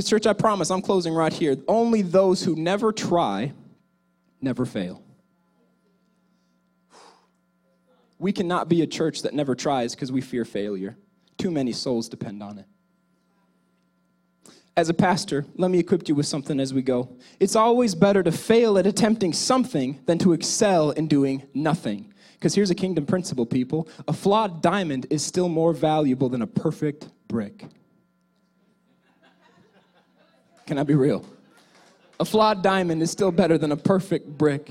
Because, 0.00 0.08
church, 0.08 0.26
I 0.26 0.32
promise, 0.32 0.70
I'm 0.70 0.80
closing 0.80 1.12
right 1.12 1.30
here. 1.30 1.58
Only 1.68 2.00
those 2.00 2.42
who 2.42 2.56
never 2.56 2.90
try 2.90 3.52
never 4.40 4.64
fail. 4.64 5.02
We 8.18 8.32
cannot 8.32 8.70
be 8.70 8.80
a 8.80 8.86
church 8.86 9.20
that 9.24 9.34
never 9.34 9.54
tries 9.54 9.94
because 9.94 10.10
we 10.10 10.22
fear 10.22 10.46
failure. 10.46 10.96
Too 11.36 11.50
many 11.50 11.72
souls 11.72 12.08
depend 12.08 12.42
on 12.42 12.60
it. 12.60 12.64
As 14.74 14.88
a 14.88 14.94
pastor, 14.94 15.44
let 15.56 15.70
me 15.70 15.78
equip 15.78 16.08
you 16.08 16.14
with 16.14 16.24
something 16.24 16.60
as 16.60 16.72
we 16.72 16.80
go. 16.80 17.18
It's 17.38 17.54
always 17.54 17.94
better 17.94 18.22
to 18.22 18.32
fail 18.32 18.78
at 18.78 18.86
attempting 18.86 19.34
something 19.34 20.00
than 20.06 20.16
to 20.20 20.32
excel 20.32 20.92
in 20.92 21.08
doing 21.08 21.42
nothing. 21.52 22.10
Because 22.38 22.54
here's 22.54 22.70
a 22.70 22.74
kingdom 22.74 23.04
principle, 23.04 23.44
people 23.44 23.86
a 24.08 24.14
flawed 24.14 24.62
diamond 24.62 25.06
is 25.10 25.22
still 25.22 25.50
more 25.50 25.74
valuable 25.74 26.30
than 26.30 26.40
a 26.40 26.46
perfect 26.46 27.06
brick. 27.28 27.66
Can 30.70 30.78
I 30.78 30.84
be 30.84 30.94
real? 30.94 31.24
A 32.20 32.24
flawed 32.24 32.62
diamond 32.62 33.02
is 33.02 33.10
still 33.10 33.32
better 33.32 33.58
than 33.58 33.72
a 33.72 33.76
perfect 33.76 34.28
brick. 34.38 34.70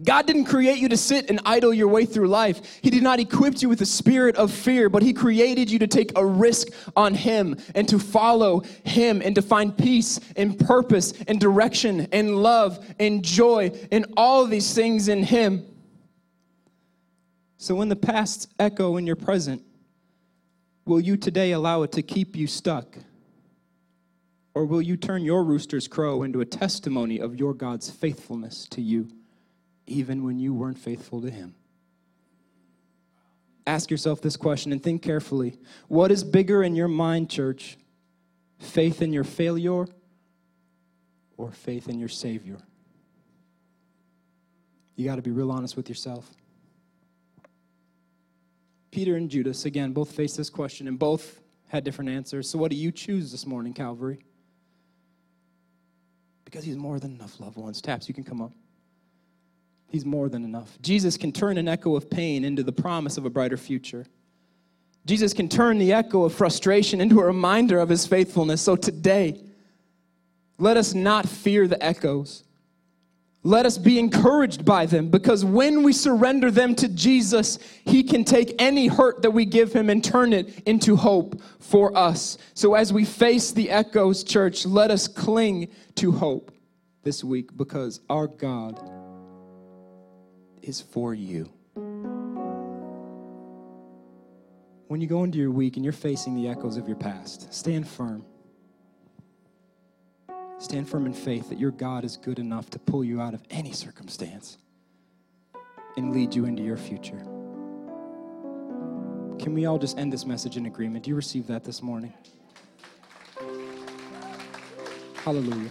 God 0.00 0.28
didn't 0.28 0.44
create 0.44 0.78
you 0.78 0.88
to 0.90 0.96
sit 0.96 1.28
and 1.28 1.40
idle 1.44 1.74
your 1.74 1.88
way 1.88 2.06
through 2.06 2.28
life. 2.28 2.78
He 2.82 2.88
did 2.88 3.02
not 3.02 3.18
equip 3.18 3.60
you 3.60 3.68
with 3.68 3.80
a 3.80 3.86
spirit 3.86 4.36
of 4.36 4.52
fear, 4.52 4.88
but 4.88 5.02
He 5.02 5.12
created 5.12 5.72
you 5.72 5.80
to 5.80 5.88
take 5.88 6.16
a 6.16 6.24
risk 6.24 6.68
on 6.94 7.14
Him 7.14 7.56
and 7.74 7.88
to 7.88 7.98
follow 7.98 8.60
Him 8.84 9.20
and 9.24 9.34
to 9.34 9.42
find 9.42 9.76
peace 9.76 10.20
and 10.36 10.56
purpose 10.56 11.14
and 11.26 11.40
direction 11.40 12.06
and 12.12 12.36
love 12.36 12.78
and 13.00 13.24
joy 13.24 13.72
and 13.90 14.06
all 14.16 14.46
these 14.46 14.72
things 14.72 15.08
in 15.08 15.24
Him. 15.24 15.66
So 17.56 17.74
when 17.74 17.88
the 17.88 17.96
past 17.96 18.54
echo 18.60 18.98
in 18.98 19.08
your 19.08 19.16
present, 19.16 19.62
will 20.84 21.00
you 21.00 21.16
today 21.16 21.50
allow 21.50 21.82
it 21.82 21.90
to 21.90 22.02
keep 22.02 22.36
you 22.36 22.46
stuck? 22.46 22.98
Or 24.54 24.66
will 24.66 24.82
you 24.82 24.96
turn 24.96 25.22
your 25.22 25.44
rooster's 25.44 25.88
crow 25.88 26.22
into 26.22 26.40
a 26.40 26.44
testimony 26.44 27.18
of 27.18 27.36
your 27.36 27.54
God's 27.54 27.90
faithfulness 27.90 28.66
to 28.70 28.82
you, 28.82 29.08
even 29.86 30.24
when 30.24 30.38
you 30.38 30.52
weren't 30.52 30.78
faithful 30.78 31.22
to 31.22 31.30
Him? 31.30 31.54
Ask 33.66 33.90
yourself 33.90 34.20
this 34.20 34.36
question 34.36 34.72
and 34.72 34.82
think 34.82 35.02
carefully. 35.02 35.58
What 35.88 36.10
is 36.10 36.24
bigger 36.24 36.62
in 36.62 36.74
your 36.74 36.88
mind, 36.88 37.30
church? 37.30 37.78
Faith 38.58 39.02
in 39.02 39.12
your 39.12 39.24
failure 39.24 39.86
or 41.36 41.50
faith 41.52 41.88
in 41.88 41.98
your 41.98 42.08
Savior? 42.08 42.58
You 44.96 45.06
got 45.06 45.16
to 45.16 45.22
be 45.22 45.30
real 45.30 45.50
honest 45.50 45.76
with 45.76 45.88
yourself. 45.88 46.28
Peter 48.90 49.16
and 49.16 49.30
Judas, 49.30 49.64
again, 49.64 49.92
both 49.92 50.12
faced 50.12 50.36
this 50.36 50.50
question 50.50 50.86
and 50.86 50.98
both 50.98 51.40
had 51.68 51.82
different 51.82 52.10
answers. 52.10 52.50
So, 52.50 52.58
what 52.58 52.70
do 52.70 52.76
you 52.76 52.92
choose 52.92 53.32
this 53.32 53.46
morning, 53.46 53.72
Calvary? 53.72 54.18
Because 56.52 56.66
he's 56.66 56.76
more 56.76 57.00
than 57.00 57.14
enough, 57.14 57.40
loved 57.40 57.56
ones. 57.56 57.80
Taps, 57.80 58.08
you 58.08 58.14
can 58.14 58.24
come 58.24 58.42
up. 58.42 58.52
He's 59.88 60.04
more 60.04 60.28
than 60.28 60.44
enough. 60.44 60.76
Jesus 60.82 61.16
can 61.16 61.32
turn 61.32 61.56
an 61.56 61.66
echo 61.66 61.96
of 61.96 62.10
pain 62.10 62.44
into 62.44 62.62
the 62.62 62.72
promise 62.72 63.16
of 63.16 63.24
a 63.24 63.30
brighter 63.30 63.56
future. 63.56 64.04
Jesus 65.06 65.32
can 65.32 65.48
turn 65.48 65.78
the 65.78 65.94
echo 65.94 66.24
of 66.24 66.34
frustration 66.34 67.00
into 67.00 67.20
a 67.20 67.24
reminder 67.24 67.78
of 67.78 67.88
his 67.88 68.06
faithfulness. 68.06 68.60
So 68.60 68.76
today, 68.76 69.40
let 70.58 70.76
us 70.76 70.92
not 70.92 71.26
fear 71.26 71.66
the 71.66 71.82
echoes. 71.82 72.44
Let 73.44 73.66
us 73.66 73.76
be 73.76 73.98
encouraged 73.98 74.64
by 74.64 74.86
them 74.86 75.08
because 75.08 75.44
when 75.44 75.82
we 75.82 75.92
surrender 75.92 76.50
them 76.50 76.76
to 76.76 76.88
Jesus, 76.88 77.58
He 77.84 78.04
can 78.04 78.24
take 78.24 78.54
any 78.60 78.86
hurt 78.86 79.22
that 79.22 79.32
we 79.32 79.44
give 79.44 79.72
Him 79.72 79.90
and 79.90 80.02
turn 80.02 80.32
it 80.32 80.62
into 80.64 80.94
hope 80.94 81.42
for 81.58 81.96
us. 81.96 82.38
So 82.54 82.74
as 82.74 82.92
we 82.92 83.04
face 83.04 83.50
the 83.50 83.70
echoes, 83.70 84.22
church, 84.22 84.64
let 84.64 84.92
us 84.92 85.08
cling 85.08 85.68
to 85.96 86.12
hope 86.12 86.52
this 87.02 87.24
week 87.24 87.56
because 87.56 88.00
our 88.08 88.28
God 88.28 88.80
is 90.62 90.80
for 90.80 91.12
you. 91.12 91.50
When 94.86 95.00
you 95.00 95.08
go 95.08 95.24
into 95.24 95.38
your 95.38 95.50
week 95.50 95.76
and 95.76 95.84
you're 95.84 95.92
facing 95.92 96.36
the 96.36 96.48
echoes 96.48 96.76
of 96.76 96.86
your 96.86 96.98
past, 96.98 97.52
stand 97.52 97.88
firm. 97.88 98.24
Stand 100.62 100.88
firm 100.88 101.06
in 101.06 101.12
faith 101.12 101.48
that 101.48 101.58
your 101.58 101.72
God 101.72 102.04
is 102.04 102.16
good 102.16 102.38
enough 102.38 102.70
to 102.70 102.78
pull 102.78 103.02
you 103.02 103.20
out 103.20 103.34
of 103.34 103.42
any 103.50 103.72
circumstance 103.72 104.58
and 105.96 106.14
lead 106.14 106.36
you 106.36 106.44
into 106.44 106.62
your 106.62 106.76
future. 106.76 107.18
Can 109.40 109.54
we 109.54 109.66
all 109.66 109.76
just 109.76 109.98
end 109.98 110.12
this 110.12 110.24
message 110.24 110.56
in 110.56 110.66
agreement? 110.66 111.04
Do 111.04 111.10
you 111.10 111.16
receive 111.16 111.48
that 111.48 111.64
this 111.64 111.82
morning? 111.82 112.14
Hallelujah. 115.16 115.70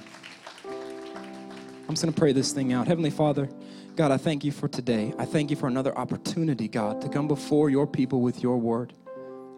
I'm 0.66 1.92
just 1.92 2.04
going 2.04 2.14
to 2.14 2.20
pray 2.20 2.34
this 2.34 2.52
thing 2.52 2.74
out. 2.74 2.86
Heavenly 2.86 3.12
Father, 3.12 3.48
God, 3.96 4.12
I 4.12 4.18
thank 4.18 4.44
you 4.44 4.52
for 4.52 4.68
today. 4.68 5.14
I 5.18 5.24
thank 5.24 5.50
you 5.50 5.56
for 5.56 5.68
another 5.68 5.98
opportunity, 5.98 6.68
God, 6.68 7.00
to 7.00 7.08
come 7.08 7.30
before 7.30 7.70
your 7.70 7.88
people 7.88 8.20
with 8.20 8.44
your 8.44 8.58
word. 8.58 8.92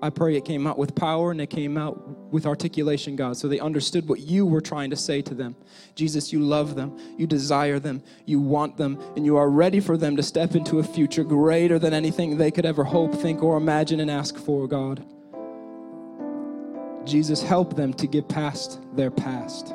I 0.04 0.10
pray 0.10 0.36
it 0.36 0.43
came 0.43 0.68
out 0.68 0.78
with 0.78 0.95
power 0.95 1.32
and 1.32 1.39
it 1.39 1.49
came 1.49 1.78
out 1.78 1.97
with 2.30 2.45
articulation, 2.45 3.16
God, 3.16 3.38
so 3.38 3.47
they 3.47 3.62
understood 3.62 4.10
what 4.10 4.20
you 4.20 4.45
were 4.45 4.60
trying 4.60 4.89
to 4.89 4.97
say 4.97 5.22
to 5.22 5.34
them. 5.34 5.56
Jesus, 5.95 6.34
you 6.34 6.39
love 6.39 6.76
them, 6.76 6.99
you 7.18 7.26
desire 7.26 7.80
them, 7.80 8.04
you 8.26 8.41
want 8.41 8.76
them, 8.76 8.99
and 9.16 9.26
you 9.26 9.38
are 9.38 9.49
ready 9.49 9.80
for 9.80 9.95
them 9.95 10.18
to 10.18 10.22
step 10.22 10.56
into 10.56 10.80
a 10.80 10.84
future 10.84 11.24
greater 11.24 11.80
than 11.80 11.93
anything 11.93 12.36
they 12.36 12.51
could 12.51 12.66
ever 12.66 12.84
hope, 12.84 13.16
think, 13.16 13.41
or 13.41 13.56
imagine 13.56 14.01
and 14.01 14.12
ask 14.12 14.36
for, 14.36 14.68
God. 14.68 15.06
Jesus, 17.08 17.41
help 17.41 17.78
them 17.78 17.93
to 17.93 18.06
get 18.06 18.28
past 18.28 18.82
their 18.97 19.10
past. 19.10 19.74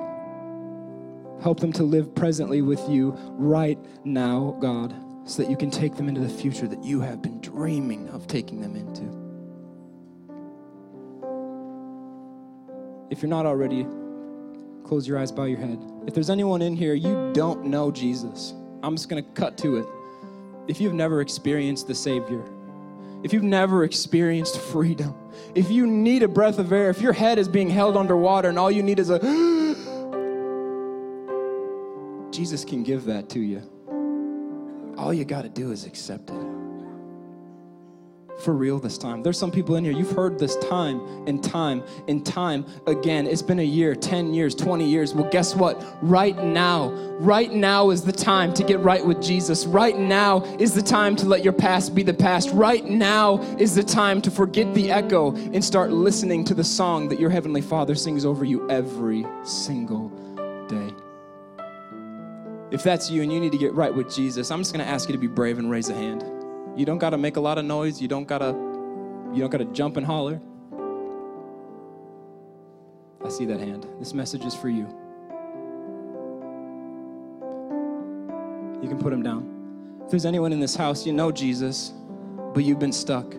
Help 1.40 1.58
them 1.58 1.72
to 1.72 1.84
live 1.84 2.14
presently 2.14 2.60
with 2.60 2.86
you 2.86 3.16
right 3.30 3.78
now, 4.04 4.58
God, 4.60 4.94
so 5.24 5.42
that 5.42 5.50
you 5.50 5.56
can 5.56 5.70
take 5.70 5.96
them 5.96 6.06
into 6.06 6.20
the 6.20 6.28
future 6.28 6.68
that 6.68 6.84
you 6.84 7.00
have 7.00 7.22
been 7.22 7.40
dreaming 7.40 8.10
of 8.10 8.26
taking 8.26 8.60
them 8.60 8.76
into. 8.76 9.27
If 13.10 13.22
you're 13.22 13.28
not 13.28 13.46
already, 13.46 13.86
close 14.84 15.08
your 15.08 15.18
eyes, 15.18 15.32
bow 15.32 15.44
your 15.44 15.58
head. 15.58 15.82
If 16.06 16.14
there's 16.14 16.30
anyone 16.30 16.62
in 16.62 16.76
here, 16.76 16.94
you 16.94 17.32
don't 17.32 17.64
know 17.64 17.90
Jesus, 17.90 18.54
I'm 18.82 18.96
just 18.96 19.08
going 19.08 19.24
to 19.24 19.30
cut 19.32 19.58
to 19.58 19.76
it. 19.76 19.86
If 20.68 20.80
you've 20.80 20.94
never 20.94 21.20
experienced 21.20 21.86
the 21.86 21.94
Savior, 21.94 22.42
if 23.22 23.32
you've 23.32 23.42
never 23.42 23.84
experienced 23.84 24.60
freedom, 24.60 25.14
if 25.54 25.70
you 25.70 25.86
need 25.86 26.22
a 26.22 26.28
breath 26.28 26.58
of 26.58 26.72
air, 26.72 26.90
if 26.90 27.00
your 27.00 27.14
head 27.14 27.38
is 27.38 27.48
being 27.48 27.70
held 27.70 27.96
underwater 27.96 28.50
and 28.50 28.58
all 28.58 28.70
you 28.70 28.82
need 28.82 28.98
is 28.98 29.08
a 29.10 29.18
Jesus 32.30 32.64
can 32.64 32.82
give 32.82 33.06
that 33.06 33.30
to 33.30 33.40
you. 33.40 33.62
All 34.96 35.14
you 35.14 35.24
got 35.24 35.42
to 35.42 35.48
do 35.48 35.72
is 35.72 35.86
accept 35.86 36.30
it 36.30 36.57
for 38.38 38.54
real 38.54 38.78
this 38.78 38.96
time. 38.96 39.22
There's 39.22 39.38
some 39.38 39.50
people 39.50 39.76
in 39.76 39.84
here, 39.84 39.92
you've 39.92 40.12
heard 40.12 40.38
this 40.38 40.56
time 40.56 41.00
and 41.26 41.42
time 41.42 41.82
and 42.06 42.24
time 42.24 42.64
again. 42.86 43.26
It's 43.26 43.42
been 43.42 43.58
a 43.58 43.64
year, 43.64 43.94
10 43.94 44.32
years, 44.32 44.54
20 44.54 44.88
years. 44.88 45.14
Well, 45.14 45.28
guess 45.30 45.54
what? 45.54 45.82
Right 46.02 46.36
now, 46.42 46.90
right 47.18 47.52
now 47.52 47.90
is 47.90 48.02
the 48.02 48.12
time 48.12 48.54
to 48.54 48.62
get 48.62 48.78
right 48.80 49.04
with 49.04 49.20
Jesus. 49.20 49.66
Right 49.66 49.98
now 49.98 50.42
is 50.58 50.74
the 50.74 50.82
time 50.82 51.16
to 51.16 51.26
let 51.26 51.42
your 51.42 51.52
past 51.52 51.94
be 51.94 52.02
the 52.02 52.14
past. 52.14 52.50
Right 52.52 52.84
now 52.84 53.38
is 53.58 53.74
the 53.74 53.82
time 53.82 54.22
to 54.22 54.30
forget 54.30 54.72
the 54.74 54.90
echo 54.90 55.34
and 55.34 55.64
start 55.64 55.90
listening 55.90 56.44
to 56.44 56.54
the 56.54 56.64
song 56.64 57.08
that 57.08 57.18
your 57.18 57.30
Heavenly 57.30 57.62
Father 57.62 57.94
sings 57.94 58.24
over 58.24 58.44
you 58.44 58.68
every 58.70 59.26
single 59.42 60.08
day. 60.68 60.94
If 62.70 62.82
that's 62.82 63.10
you 63.10 63.22
and 63.22 63.32
you 63.32 63.40
need 63.40 63.52
to 63.52 63.58
get 63.58 63.72
right 63.72 63.92
with 63.92 64.14
Jesus, 64.14 64.50
I'm 64.50 64.60
just 64.60 64.74
going 64.74 64.84
to 64.84 64.90
ask 64.90 65.08
you 65.08 65.14
to 65.14 65.18
be 65.18 65.26
brave 65.26 65.58
and 65.58 65.70
raise 65.70 65.88
a 65.88 65.94
hand. 65.94 66.37
You 66.78 66.84
don't 66.84 66.98
got 66.98 67.10
to 67.10 67.18
make 67.18 67.34
a 67.34 67.40
lot 67.40 67.58
of 67.58 67.64
noise. 67.64 68.00
You 68.00 68.06
don't 68.06 68.28
got 68.28 68.38
to 68.38 68.54
you 69.34 69.40
don't 69.40 69.50
got 69.50 69.58
to 69.58 69.64
jump 69.64 69.96
and 69.96 70.06
holler. 70.06 70.40
I 73.24 73.28
see 73.28 73.44
that 73.46 73.58
hand. 73.58 73.84
This 73.98 74.14
message 74.14 74.44
is 74.44 74.54
for 74.54 74.68
you. 74.68 74.86
You 78.80 78.88
can 78.88 78.96
put 78.96 79.10
them 79.10 79.24
down. 79.24 80.00
If 80.04 80.12
there's 80.12 80.24
anyone 80.24 80.52
in 80.52 80.60
this 80.60 80.76
house, 80.76 81.04
you 81.04 81.12
know 81.12 81.32
Jesus, 81.32 81.92
but 82.54 82.62
you've 82.62 82.78
been 82.78 82.92
stuck. 82.92 83.34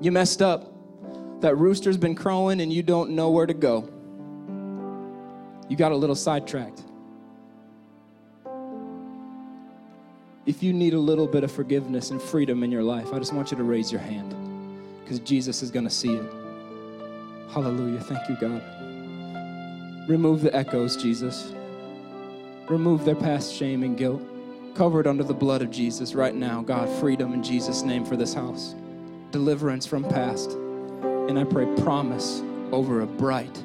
You 0.00 0.10
messed 0.10 0.40
up. 0.40 0.72
That 1.42 1.56
rooster's 1.56 1.98
been 1.98 2.14
crowing 2.14 2.62
and 2.62 2.72
you 2.72 2.82
don't 2.82 3.10
know 3.10 3.28
where 3.28 3.44
to 3.44 3.52
go. 3.52 3.86
You 5.68 5.76
got 5.76 5.92
a 5.92 5.96
little 5.96 6.16
sidetracked. 6.16 6.85
If 10.46 10.62
you 10.62 10.72
need 10.72 10.94
a 10.94 10.98
little 10.98 11.26
bit 11.26 11.42
of 11.42 11.50
forgiveness 11.50 12.12
and 12.12 12.22
freedom 12.22 12.62
in 12.62 12.70
your 12.70 12.84
life, 12.84 13.12
I 13.12 13.18
just 13.18 13.32
want 13.32 13.50
you 13.50 13.56
to 13.56 13.64
raise 13.64 13.90
your 13.90 14.00
hand 14.00 14.32
because 15.02 15.18
Jesus 15.18 15.60
is 15.60 15.72
going 15.72 15.84
to 15.84 15.90
see 15.90 16.14
it. 16.14 16.32
Hallelujah. 17.50 18.00
Thank 18.00 18.28
you, 18.28 18.36
God. 18.40 18.62
Remove 20.08 20.42
the 20.42 20.54
echoes, 20.54 20.96
Jesus. 20.96 21.52
Remove 22.68 23.04
their 23.04 23.16
past 23.16 23.52
shame 23.52 23.82
and 23.82 23.98
guilt. 23.98 24.22
Cover 24.76 25.00
it 25.00 25.08
under 25.08 25.24
the 25.24 25.34
blood 25.34 25.62
of 25.62 25.70
Jesus 25.72 26.14
right 26.14 26.34
now. 26.34 26.62
God, 26.62 26.88
freedom 27.00 27.32
in 27.32 27.42
Jesus' 27.42 27.82
name 27.82 28.04
for 28.04 28.16
this 28.16 28.32
house. 28.32 28.76
Deliverance 29.32 29.84
from 29.84 30.04
past. 30.04 30.52
And 30.52 31.40
I 31.40 31.44
pray 31.44 31.66
promise 31.82 32.42
over 32.70 33.00
a 33.00 33.06
bright, 33.06 33.64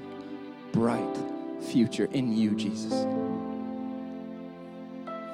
bright 0.72 1.18
future 1.62 2.10
in 2.12 2.36
you, 2.36 2.56
Jesus. 2.56 2.94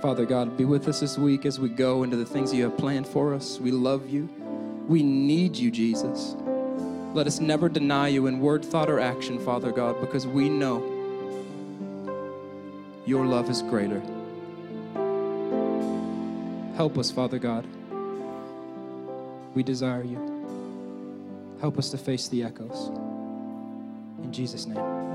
Father 0.01 0.25
God, 0.25 0.55
be 0.55 0.63
with 0.63 0.87
us 0.87 0.99
this 0.99 1.17
week 1.17 1.45
as 1.45 1.59
we 1.59 1.69
go 1.69 2.03
into 2.03 2.15
the 2.15 2.25
things 2.25 2.53
you 2.53 2.63
have 2.63 2.77
planned 2.77 3.07
for 3.07 3.33
us. 3.33 3.59
We 3.59 3.71
love 3.71 4.07
you. 4.09 4.29
We 4.87 5.01
need 5.01 5.55
you, 5.55 5.71
Jesus. 5.71 6.35
Let 7.13 7.25
us 7.25 7.39
never 7.39 7.67
deny 7.67 8.09
you 8.09 8.27
in 8.27 8.39
word, 8.39 8.63
thought, 8.63 8.91
or 8.91 8.99
action, 8.99 9.39
Father 9.39 9.71
God, 9.71 9.99
because 9.99 10.27
we 10.27 10.49
know 10.49 10.83
your 13.07 13.25
love 13.25 13.49
is 13.49 13.63
greater. 13.63 14.01
Help 16.75 16.99
us, 16.99 17.09
Father 17.09 17.39
God. 17.39 17.65
We 19.55 19.63
desire 19.63 20.03
you. 20.03 21.57
Help 21.59 21.79
us 21.79 21.89
to 21.89 21.97
face 21.97 22.27
the 22.27 22.43
echoes. 22.43 22.89
In 24.23 24.31
Jesus' 24.31 24.67
name. 24.67 25.06